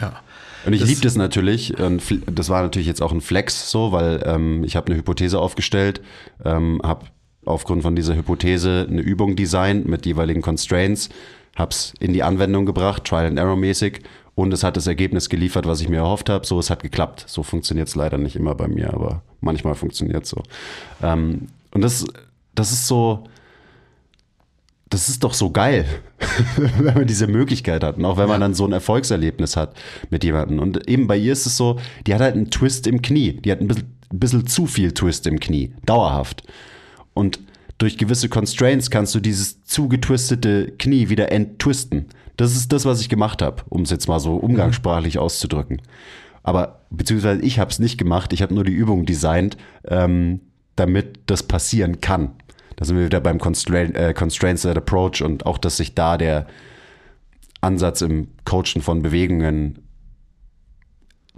[0.00, 0.20] Ja.
[0.66, 1.74] Und ich liebe das natürlich.
[2.26, 6.00] Das war natürlich jetzt auch ein Flex so, weil ähm, ich habe eine Hypothese aufgestellt,
[6.44, 7.06] ähm, habe
[7.44, 11.10] aufgrund von dieser Hypothese eine Übung designt mit jeweiligen Constraints,
[11.56, 14.00] habe es in die Anwendung gebracht, Trial and Error mäßig.
[14.34, 16.44] Und es hat das Ergebnis geliefert, was ich mir erhofft habe.
[16.44, 17.24] So, es hat geklappt.
[17.28, 20.42] So funktioniert es leider nicht immer bei mir, aber manchmal funktioniert so.
[21.02, 22.04] Ähm, und das,
[22.54, 23.24] das ist so,
[24.94, 25.84] das ist doch so geil,
[26.78, 29.74] wenn man diese Möglichkeit hat und auch wenn man dann so ein Erfolgserlebnis hat
[30.08, 30.60] mit jemandem.
[30.60, 33.32] Und eben bei ihr ist es so, die hat halt einen Twist im Knie.
[33.32, 36.44] Die hat ein bisschen, ein bisschen zu viel Twist im Knie, dauerhaft.
[37.12, 37.40] Und
[37.78, 42.06] durch gewisse Constraints kannst du dieses zugetwistete Knie wieder enttwisten.
[42.36, 45.82] Das ist das, was ich gemacht habe, um es jetzt mal so umgangssprachlich auszudrücken.
[46.44, 49.56] Aber beziehungsweise ich habe es nicht gemacht, ich habe nur die Übung designt,
[49.88, 50.40] ähm,
[50.76, 52.36] damit das passieren kann.
[52.76, 56.46] Da sind wir wieder beim Constraint, äh, Constraints-Led Approach und auch, dass sich da der
[57.60, 59.78] Ansatz im Coachen von Bewegungen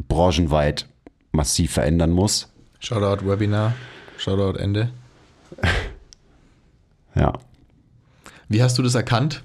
[0.09, 0.89] branchenweit
[1.33, 2.53] massiv verändern muss.
[2.81, 3.75] Shoutout Webinar,
[4.19, 4.91] Shoutout Ende.
[7.15, 7.33] Ja.
[8.51, 9.43] Wie hast du das erkannt,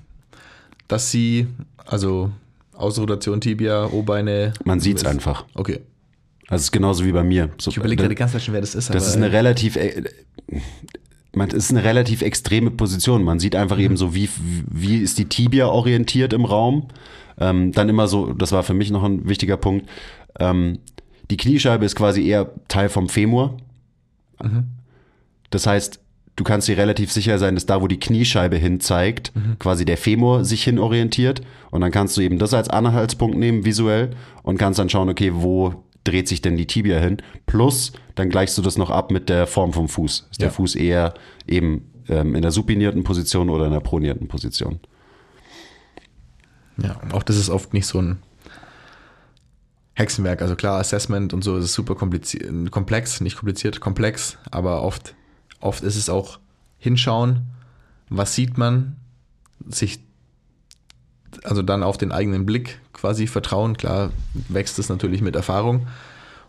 [0.89, 1.47] dass sie,
[1.85, 2.31] also
[2.73, 4.53] Ausrotation Tibia, O-Beine.
[4.65, 5.45] Man sieht's einfach.
[5.53, 5.79] Okay.
[6.47, 7.49] Also es ist genauso wie bei mir.
[7.59, 8.93] So, Ich überlege gerade ganz schnell, wer das ist.
[8.93, 10.03] Das ist eine relativ, äh,
[11.33, 13.23] man das ist eine relativ extreme Position.
[13.23, 14.29] Man sieht einfach eben so, wie,
[14.69, 16.87] wie ist die Tibia orientiert im Raum.
[17.39, 19.87] Ähm, dann immer so, das war für mich noch ein wichtiger Punkt.
[20.39, 20.79] Ähm,
[21.29, 23.57] die Kniescheibe ist quasi eher Teil vom Femur.
[25.49, 26.01] Das heißt,
[26.35, 29.97] du kannst dir relativ sicher sein, dass da, wo die Kniescheibe hin zeigt, quasi der
[29.97, 31.41] Femur sich hin orientiert.
[31.69, 34.11] Und dann kannst du eben das als Anhaltspunkt nehmen, visuell,
[34.43, 37.17] und kannst dann schauen, okay, wo dreht sich denn die Tibia hin?
[37.45, 40.27] Plus, dann gleichst du das noch ab mit der Form vom Fuß.
[40.29, 40.53] Ist der Ja.
[40.53, 41.15] Fuß eher
[41.47, 44.79] eben ähm, in der supinierten Position oder in der pronierten Position?
[46.77, 48.19] Ja, auch das ist oft nicht so ein
[49.95, 50.43] Hexenwerk.
[50.43, 55.15] Also klar, Assessment und so ist super kompliziert, komplex, nicht kompliziert, komplex, aber oft,
[55.59, 56.37] oft ist es auch
[56.77, 57.47] hinschauen,
[58.09, 58.97] was sieht man,
[59.67, 59.99] sich
[61.43, 63.77] also dann auf den eigenen Blick quasi vertrauen.
[63.77, 64.11] Klar
[64.47, 65.87] wächst es natürlich mit Erfahrung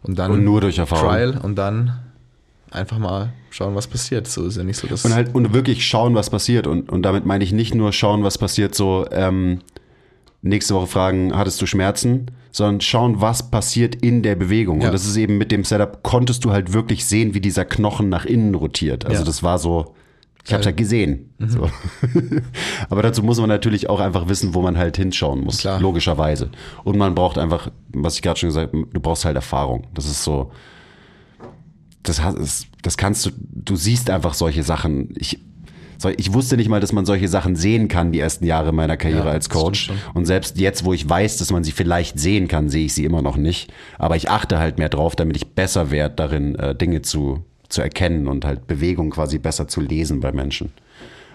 [0.02, 1.08] und dann Und nur durch Erfahrung.
[1.08, 1.98] Trial und dann
[2.70, 4.26] einfach mal schauen, was passiert.
[4.26, 6.66] So ist ja nicht so, dass Und halt und wirklich schauen, was passiert.
[6.66, 9.60] Und, und damit meine ich nicht nur schauen, was passiert, so ähm,
[10.42, 14.80] nächste Woche fragen, hattest du Schmerzen, sondern schauen, was passiert in der Bewegung.
[14.80, 14.88] Ja.
[14.88, 18.08] Und das ist eben mit dem Setup, konntest du halt wirklich sehen, wie dieser Knochen
[18.08, 19.06] nach innen rotiert.
[19.06, 19.24] Also Ja.
[19.24, 19.94] das war so,
[20.44, 21.32] ich habe es halt gesehen.
[21.38, 21.48] Mhm.
[21.48, 21.70] So.
[22.90, 25.80] Aber dazu muss man natürlich auch einfach wissen, wo man halt hinschauen muss, Klar.
[25.80, 26.50] logischerweise.
[26.84, 29.86] Und man braucht einfach, was ich gerade schon gesagt habe, du brauchst halt Erfahrung.
[29.94, 30.50] Das ist so,
[32.02, 32.20] das
[32.82, 35.14] das kannst du, du siehst einfach solche Sachen.
[35.16, 35.38] Ich,
[36.16, 39.26] ich wusste nicht mal, dass man solche Sachen sehen kann, die ersten Jahre meiner Karriere
[39.26, 39.92] Ja, als Coach.
[40.14, 43.04] Und selbst jetzt, wo ich weiß, dass man sie vielleicht sehen kann, sehe ich sie
[43.04, 43.72] immer noch nicht.
[43.98, 47.82] Aber ich achte halt mehr drauf, damit ich besser werde darin, äh, Dinge zu, zu
[47.82, 50.72] erkennen und halt Bewegung quasi besser zu lesen bei Menschen.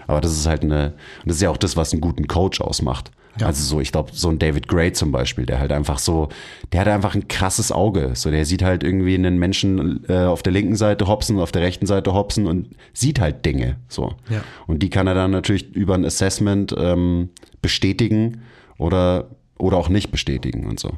[0.07, 2.61] Aber das ist halt eine, und das ist ja auch das, was einen guten Coach
[2.61, 3.11] ausmacht.
[3.45, 6.29] Also so, ich glaube, so ein David Gray zum Beispiel, der halt einfach so,
[6.71, 8.11] der hat einfach ein krasses Auge.
[8.15, 11.61] So, der sieht halt irgendwie einen Menschen äh, auf der linken Seite hopsen, auf der
[11.61, 13.77] rechten Seite hopsen und sieht halt Dinge.
[13.89, 14.15] So.
[14.29, 14.43] Ja.
[14.65, 17.29] Und die kann er dann natürlich über ein Assessment ähm,
[17.61, 18.41] bestätigen
[18.77, 19.27] oder,
[19.57, 20.93] oder auch nicht bestätigen und so.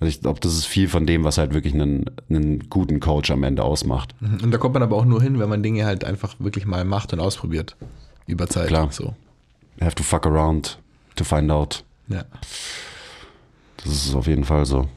[0.00, 3.30] Also ich glaube, das ist viel von dem, was halt wirklich einen, einen guten Coach
[3.30, 4.14] am Ende ausmacht.
[4.20, 6.86] Und da kommt man aber auch nur hin, wenn man Dinge halt einfach wirklich mal
[6.86, 7.76] macht und ausprobiert.
[8.26, 8.68] Über Zeit.
[8.68, 8.90] Klar.
[8.90, 9.14] So.
[9.78, 10.78] You have to fuck around
[11.16, 11.84] to find out.
[12.08, 12.24] Ja.
[13.84, 14.88] Das ist auf jeden Fall so.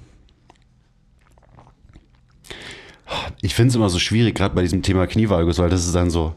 [3.41, 6.09] Ich finde es immer so schwierig, gerade bei diesem Thema Knievalgus, weil das ist dann
[6.09, 6.33] so,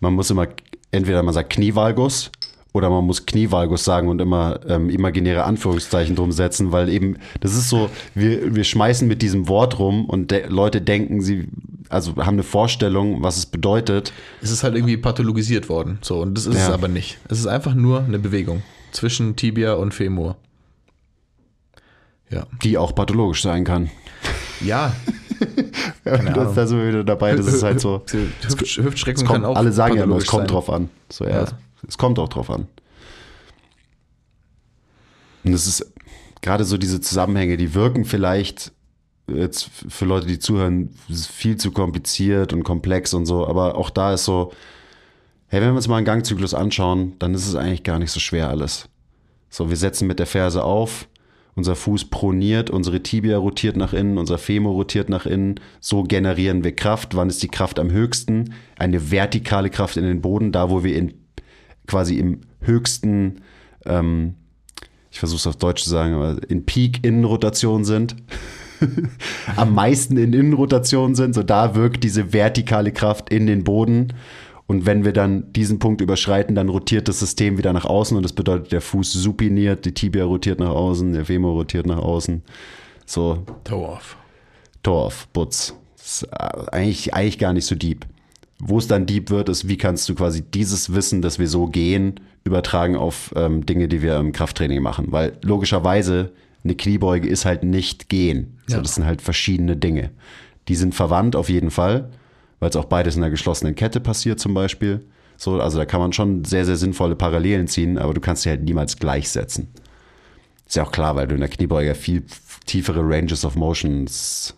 [0.00, 0.46] man muss immer,
[0.90, 2.30] entweder man sagt Knievalgus
[2.78, 7.54] oder man muss Knievalgus sagen und immer ähm, imaginäre Anführungszeichen drum setzen, weil eben, das
[7.54, 11.48] ist so, wir, wir schmeißen mit diesem Wort rum und de Leute denken, sie,
[11.90, 14.12] also haben eine Vorstellung, was es bedeutet.
[14.40, 15.98] Es ist halt irgendwie pathologisiert worden.
[16.00, 16.74] So, und das ist es Ja.
[16.74, 17.18] aber nicht.
[17.28, 20.36] Es ist einfach nur eine Bewegung zwischen Tibia und Femur.
[22.30, 22.46] Ja.
[22.62, 23.90] die auch pathologisch sein kann.
[24.60, 24.92] Ja.
[26.04, 27.34] das, da sind wir wieder dabei.
[27.34, 28.02] Das ist halt so.
[28.10, 30.48] Hüft, Hüftstreckung Es kommt, kann auch alle sagen ja immer, es kommt sein.
[30.48, 30.90] drauf an.
[31.10, 31.46] So, ja, Ja.
[31.86, 32.66] Es, kommt auch drauf an.
[35.44, 35.92] Und es ist
[36.42, 38.72] gerade so diese Zusammenhänge, die wirken vielleicht
[39.26, 44.14] jetzt für Leute, die zuhören, viel zu kompliziert und komplex und so, aber auch da
[44.14, 44.52] ist so,
[45.48, 48.20] hey, wenn wir uns mal einen Gangzyklus anschauen, dann ist es eigentlich gar nicht so
[48.20, 48.88] schwer alles.
[49.50, 51.08] So, wir setzen mit der Ferse auf,
[51.58, 55.58] unser Fuß proniert, unsere Tibia rotiert nach innen, unser Femur rotiert nach innen.
[55.80, 57.16] So generieren wir Kraft.
[57.16, 58.54] Wann ist die Kraft am höchsten?
[58.76, 61.14] Eine vertikale Kraft in den Boden, da wo wir in
[61.88, 63.40] quasi im höchsten,
[63.84, 64.34] ähm,
[65.10, 68.14] ich versuche es auf Deutsch zu sagen, aber in Peak-Innenrotation sind.
[69.56, 74.12] am meisten in Innenrotation sind, so da wirkt diese vertikale Kraft in den Boden.
[74.68, 78.22] Und wenn wir dann diesen Punkt überschreiten, dann rotiert das System wieder nach außen und
[78.22, 82.42] das bedeutet, der Fuß supiniert, die Tibia rotiert nach außen, der Femur rotiert nach außen.
[83.06, 84.16] So, Toe off.
[84.82, 85.74] Torf, Butz.
[86.30, 86.36] Äh,
[86.70, 88.06] eigentlich, eigentlich gar nicht so deep.
[88.60, 91.66] Wo es dann deep wird, ist, wie kannst du quasi dieses Wissen, dass wir so
[91.66, 95.06] gehen, übertragen auf ähm, Dinge, die wir im Krafttraining machen.
[95.10, 96.32] Weil logischerweise
[96.64, 98.58] eine Kniebeuge ist halt nicht gehen.
[98.66, 98.82] So, Ja.
[98.82, 100.10] Das sind halt verschiedene Dinge.
[100.66, 102.10] Die sind verwandt auf jeden Fall,
[102.58, 105.04] weil es auch beides in einer geschlossenen Kette passiert zum Beispiel.
[105.36, 108.48] So, also da kann man schon sehr, sehr sinnvolle Parallelen ziehen, aber du kannst sie
[108.50, 109.68] halt niemals gleichsetzen.
[110.66, 112.24] Ist ja auch klar, weil du in der Kniebeuge viel
[112.66, 114.54] tiefere Ranges of Motions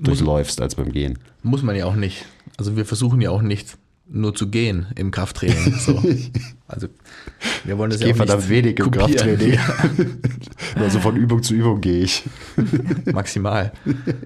[0.00, 1.18] durchläufst als beim Gehen.
[1.42, 2.26] Muss man ja auch nicht.
[2.56, 5.74] Also wir versuchen ja auch nicht nur zu gehen im Krafttraining.
[5.78, 6.02] So.
[6.66, 6.88] Also
[7.64, 9.12] wir wollen das ja Gehe auch nicht verdammt wenig im kopieren.
[9.12, 9.58] Krafttraining.
[10.76, 12.24] also von Übung zu Übung gehe ich.
[13.12, 13.70] Maximal.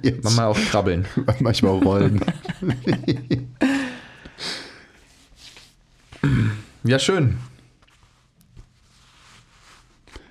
[0.02, 0.22] Jetzt.
[0.24, 1.04] Manchmal auch krabbeln.
[1.40, 2.20] Manchmal auch rollen.
[6.84, 7.38] Ja, schön.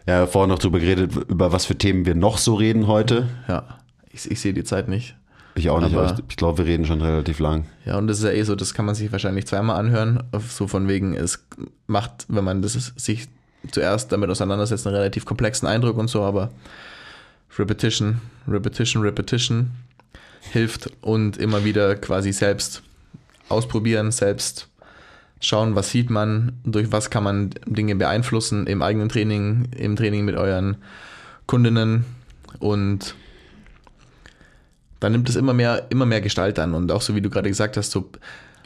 [0.07, 3.29] Ja, vorhin noch drüber geredet, über was für Themen wir noch so reden heute.
[3.47, 3.79] Ja,
[4.09, 5.15] ich, ich sehe die Zeit nicht.
[5.57, 7.65] Ich auch nicht, aber, Aber- ich, ich glaube, wir reden schon relativ lang.
[7.85, 10.23] Ja, und das ist ja eh so, das kann man sich wahrscheinlich zweimal anhören.
[10.47, 11.43] So von wegen, es
[11.87, 13.27] macht, wenn man das ist, sich
[13.71, 16.51] zuerst damit auseinandersetzt, einen relativ komplexen Eindruck und so, aber
[17.57, 19.71] Repetition, Repetition, Repetition
[20.51, 22.83] hilft und immer wieder quasi selbst
[23.49, 24.67] ausprobieren, selbst
[25.41, 30.23] schauen, was sieht man, durch was kann man Dinge beeinflussen im eigenen Training, im Training
[30.25, 30.77] mit euren
[31.47, 32.05] Kundinnen
[32.59, 33.15] und
[34.99, 36.73] dann nimmt es immer mehr, immer mehr Gestalt an.
[36.73, 38.09] Und auch so wie du gerade gesagt hast, so,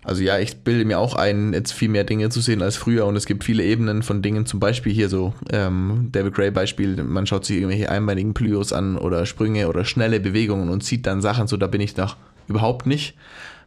[0.03, 3.05] also ja, ich bilde mir auch ein, jetzt viel mehr Dinge zu sehen als früher
[3.05, 7.03] und es gibt viele Ebenen von Dingen, zum Beispiel hier so ähm, David Gray Beispiel,
[7.03, 11.21] man schaut sich irgendwelche einbeinigen Plyos an oder Sprünge oder schnelle Bewegungen und sieht dann
[11.21, 12.17] Sachen, so da bin ich noch
[12.47, 13.15] überhaupt nicht,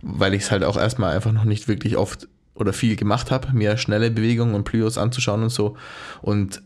[0.03, 3.53] weil ich es halt auch erstmal einfach noch nicht wirklich oft oder viel gemacht habe,
[3.53, 5.77] mir schnelle Bewegungen und Plyos anzuschauen und so.
[6.23, 6.63] Und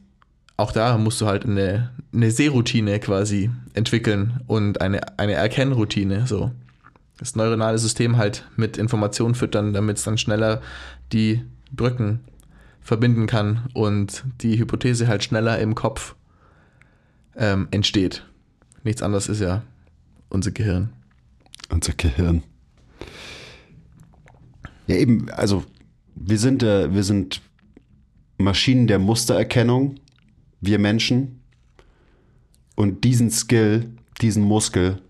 [0.59, 6.51] auch da musst du halt eine, eine Sehroutine quasi entwickeln und eine, eine Erkennroutine, so.
[7.17, 10.61] Das neuronale System halt mit Informationen füttern, damit es dann schneller
[11.13, 12.21] die Brücken
[12.81, 16.15] verbinden kann und die Hypothese halt schneller im Kopf
[17.37, 18.25] ähm, entsteht.
[18.83, 19.63] Nichts anderes ist ja
[20.29, 20.91] unser Gehirn.
[21.71, 22.43] Unser Gehirn.
[24.87, 25.65] Ja, eben, also
[26.15, 27.43] wir sind, äh, wir sind
[28.39, 29.97] Maschinen der Mustererkennung,
[30.61, 31.41] wir Menschen.
[32.75, 33.91] Und diesen Skill,
[34.21, 35.01] diesen Muskel,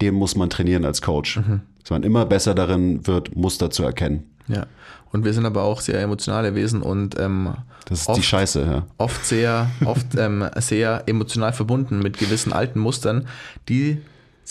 [0.00, 1.38] den muss man trainieren als Coach.
[1.80, 4.30] dass man immer besser darin wird, Muster zu erkennen.
[4.48, 4.66] Ja.
[5.12, 7.54] Und wir sind aber auch sehr emotionale Wesen und ähm,
[7.86, 8.86] Das ist die Scheiße, ja.
[8.98, 13.26] oft sehr, oft ähm, sehr emotional verbunden mit gewissen alten Mustern.
[13.68, 13.98] Diese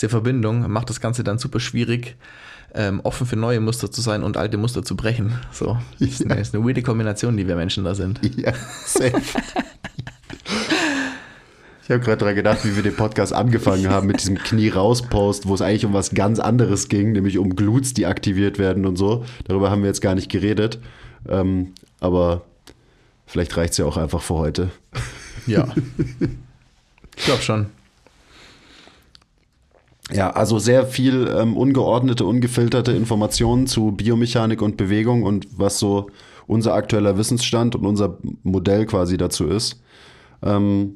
[0.08, 2.16] Verbindung macht das Ganze dann super schwierig,
[2.74, 5.32] ähm, offen für neue Muster zu sein und alte Muster zu brechen.
[5.52, 8.20] So, das ist eine, ist eine weirde Kombination, die wir Menschen da sind.
[8.36, 8.52] Ja,
[8.84, 9.12] safe.
[11.82, 15.54] Ich habe gerade daran gedacht, wie wir den Podcast angefangen haben mit diesem Knie-Raus-Post, wo
[15.54, 19.24] es eigentlich um was ganz anderes ging, nämlich um Glutes, die aktiviert werden und so.
[19.44, 20.78] Darüber haben wir jetzt gar nicht geredet.
[21.28, 22.42] Ähm, aber
[23.26, 24.70] vielleicht reicht es ja auch einfach für heute.
[25.46, 25.68] Ja.
[27.16, 27.66] Ich glaube schon.
[30.12, 36.10] Ja, also sehr viel ähm, ungeordnete, ungefilterte Informationen zu Biomechanik und Bewegung und was so
[36.46, 39.82] unser aktueller Wissensstand und unser Modell quasi dazu ist.
[40.42, 40.94] Ähm,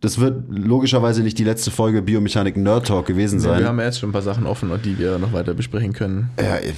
[0.00, 3.60] das wird logischerweise nicht die letzte Folge Biomechanik Nerd Talk gewesen sein.
[3.60, 6.30] wir haben ja jetzt schon ein paar Sachen offen, die wir noch weiter besprechen können.
[6.38, 6.74] Ja, ich-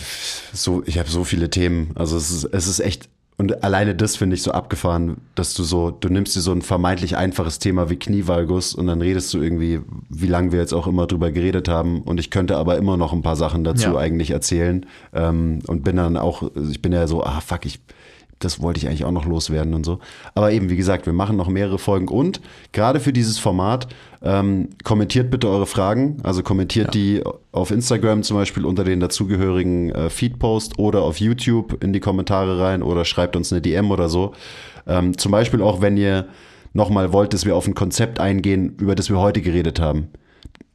[0.53, 1.91] so, ich habe so viele Themen.
[1.97, 5.63] Also es ist, es ist echt, und alleine das finde ich so abgefahren, dass du
[5.65, 9.43] so, du nimmst dir so ein vermeintlich einfaches Thema wie Knievalgus und dann redest du
[9.43, 12.03] irgendwie, wie lange wir jetzt auch immer drüber geredet haben.
[12.03, 13.97] Und ich könnte aber immer noch ein paar Sachen dazu Ja.
[13.97, 14.87] eigentlich erzählen.
[15.13, 17.81] Ähm, und bin dann auch, ich bin ja so, ah fuck, ich,
[18.39, 19.99] das wollte ich eigentlich auch noch loswerden und so.
[20.35, 22.41] Aber eben, wie gesagt, wir machen noch mehrere Folgen und
[22.73, 23.89] gerade für dieses Format
[24.23, 26.19] ähm, kommentiert bitte eure Fragen.
[26.23, 31.83] Also kommentiert die auf Instagram zum Beispiel unter den dazugehörigen äh, Feedpost oder auf YouTube
[31.83, 34.33] in die Kommentare rein oder schreibt uns eine DM oder so.
[34.87, 36.29] Ähm, zum Beispiel auch, wenn ihr
[36.73, 40.09] nochmal wollt, dass wir auf ein Konzept eingehen, über das wir heute geredet haben.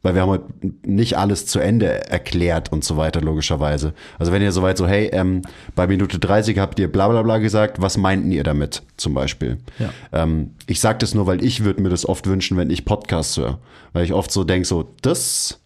[0.04, 0.44] Weil wir haben heute
[0.84, 3.94] nicht alles zu Ende erklärt und so weiter, logischerweise.
[4.18, 5.40] Also wenn ihr soweit so, hey, ähm,
[5.74, 9.56] bei Minute 30 habt ihr bla bla bla gesagt, was meinten ihr damit zum Beispiel?
[9.78, 9.88] Ja.
[10.12, 13.38] Ähm, ich sage das nur, weil ich würde mir das oft wünschen, wenn ich Podcasts
[13.38, 13.58] höre.
[13.94, 15.60] Weil ich oft so denke, so, das,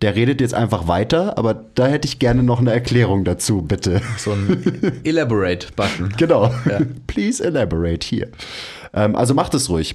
[0.00, 4.00] der redet jetzt einfach weiter, aber da hätte ich gerne noch eine Erklärung dazu, bitte.
[4.16, 6.14] So ein Elaborate-Button.
[6.16, 6.50] Genau.
[7.06, 8.30] Please elaborate here.
[8.94, 9.94] Ähm, also macht es ruhig.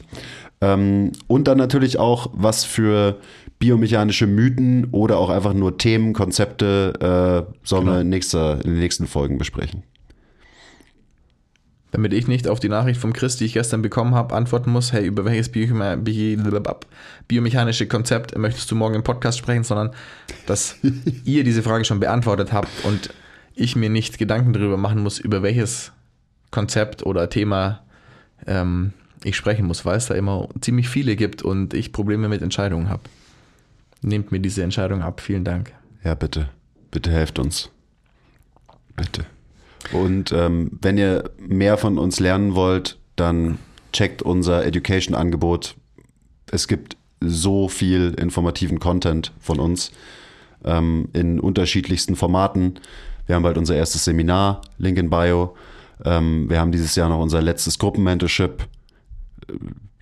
[0.62, 3.18] Ähm, und dann natürlich auch, was für
[3.64, 8.80] biomechanische Mythen oder auch einfach nur Themen, Konzepte äh, sollen wir in, nächster, in den
[8.80, 9.84] nächsten Folgen besprechen.
[11.92, 14.92] Damit ich nicht auf die Nachricht vom Chris, die ich gestern bekommen habe, antworten muss,
[14.92, 16.38] hey, über welches Biome Bi-
[17.30, 19.92] biomechanische Konzept möchtest du morgen im Podcast sprechen, sondern
[20.46, 20.76] dass
[21.24, 23.14] ihr diese Frage schon beantwortet habt und
[23.56, 25.94] ich mir nicht Gedanken darüber machen muss, über welches
[26.52, 27.82] Konzept oder Thema
[28.46, 28.92] ähm,
[29.24, 32.90] ich sprechen muss, weil es da immer ziemlich viele gibt und ich Probleme mit Entscheidungen
[32.90, 33.04] habe.
[34.04, 35.22] Nehmt mir diese Entscheidung ab.
[35.22, 35.74] Vielen Dank.
[36.04, 36.50] Ja, bitte.
[36.92, 37.72] Bitte helft uns.
[38.96, 39.26] Bitte.
[39.92, 43.58] Und ähm, wenn ihr mehr von uns lernen wollt, dann
[43.92, 45.76] checkt unser Education-Angebot.
[46.52, 49.92] Es gibt so viel informativen Content von uns
[50.64, 52.80] ähm, in unterschiedlichsten Formaten.
[53.26, 55.56] Wir haben bald unser erstes Seminar, Link in Bio.
[56.04, 58.68] Ähm, wir haben dieses Jahr noch unser letztes Gruppenmentorship.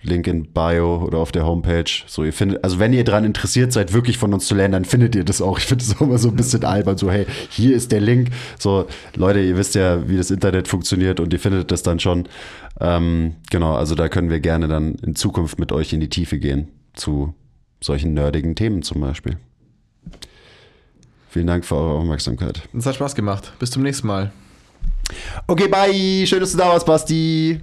[0.02, 1.90] Link in Bio oder auf der Homepage.
[2.06, 4.84] So, ihr findet, also wenn ihr daran interessiert seid, wirklich von uns zu lernen, dann
[4.84, 5.58] findet ihr das auch.
[5.58, 8.30] Ich finde es auch immer so ein bisschen albern, so, hey, hier ist der Link.
[8.58, 12.28] So, Leute, ihr wisst ja, wie das Internet funktioniert und ihr findet das dann schon.
[12.80, 16.38] Ähm, genau, also da können wir gerne dann in Zukunft mit euch in die Tiefe
[16.38, 17.34] gehen zu
[17.80, 19.38] solchen nerdigen Themen zum Beispiel.
[21.30, 22.62] Vielen Dank für eure Aufmerksamkeit.
[22.76, 23.52] Es hat Spaß gemacht.
[23.58, 24.32] Bis zum nächsten Mal.
[25.46, 26.26] Okay, bye.
[26.26, 27.60] Schön, dass du da warst, Basti.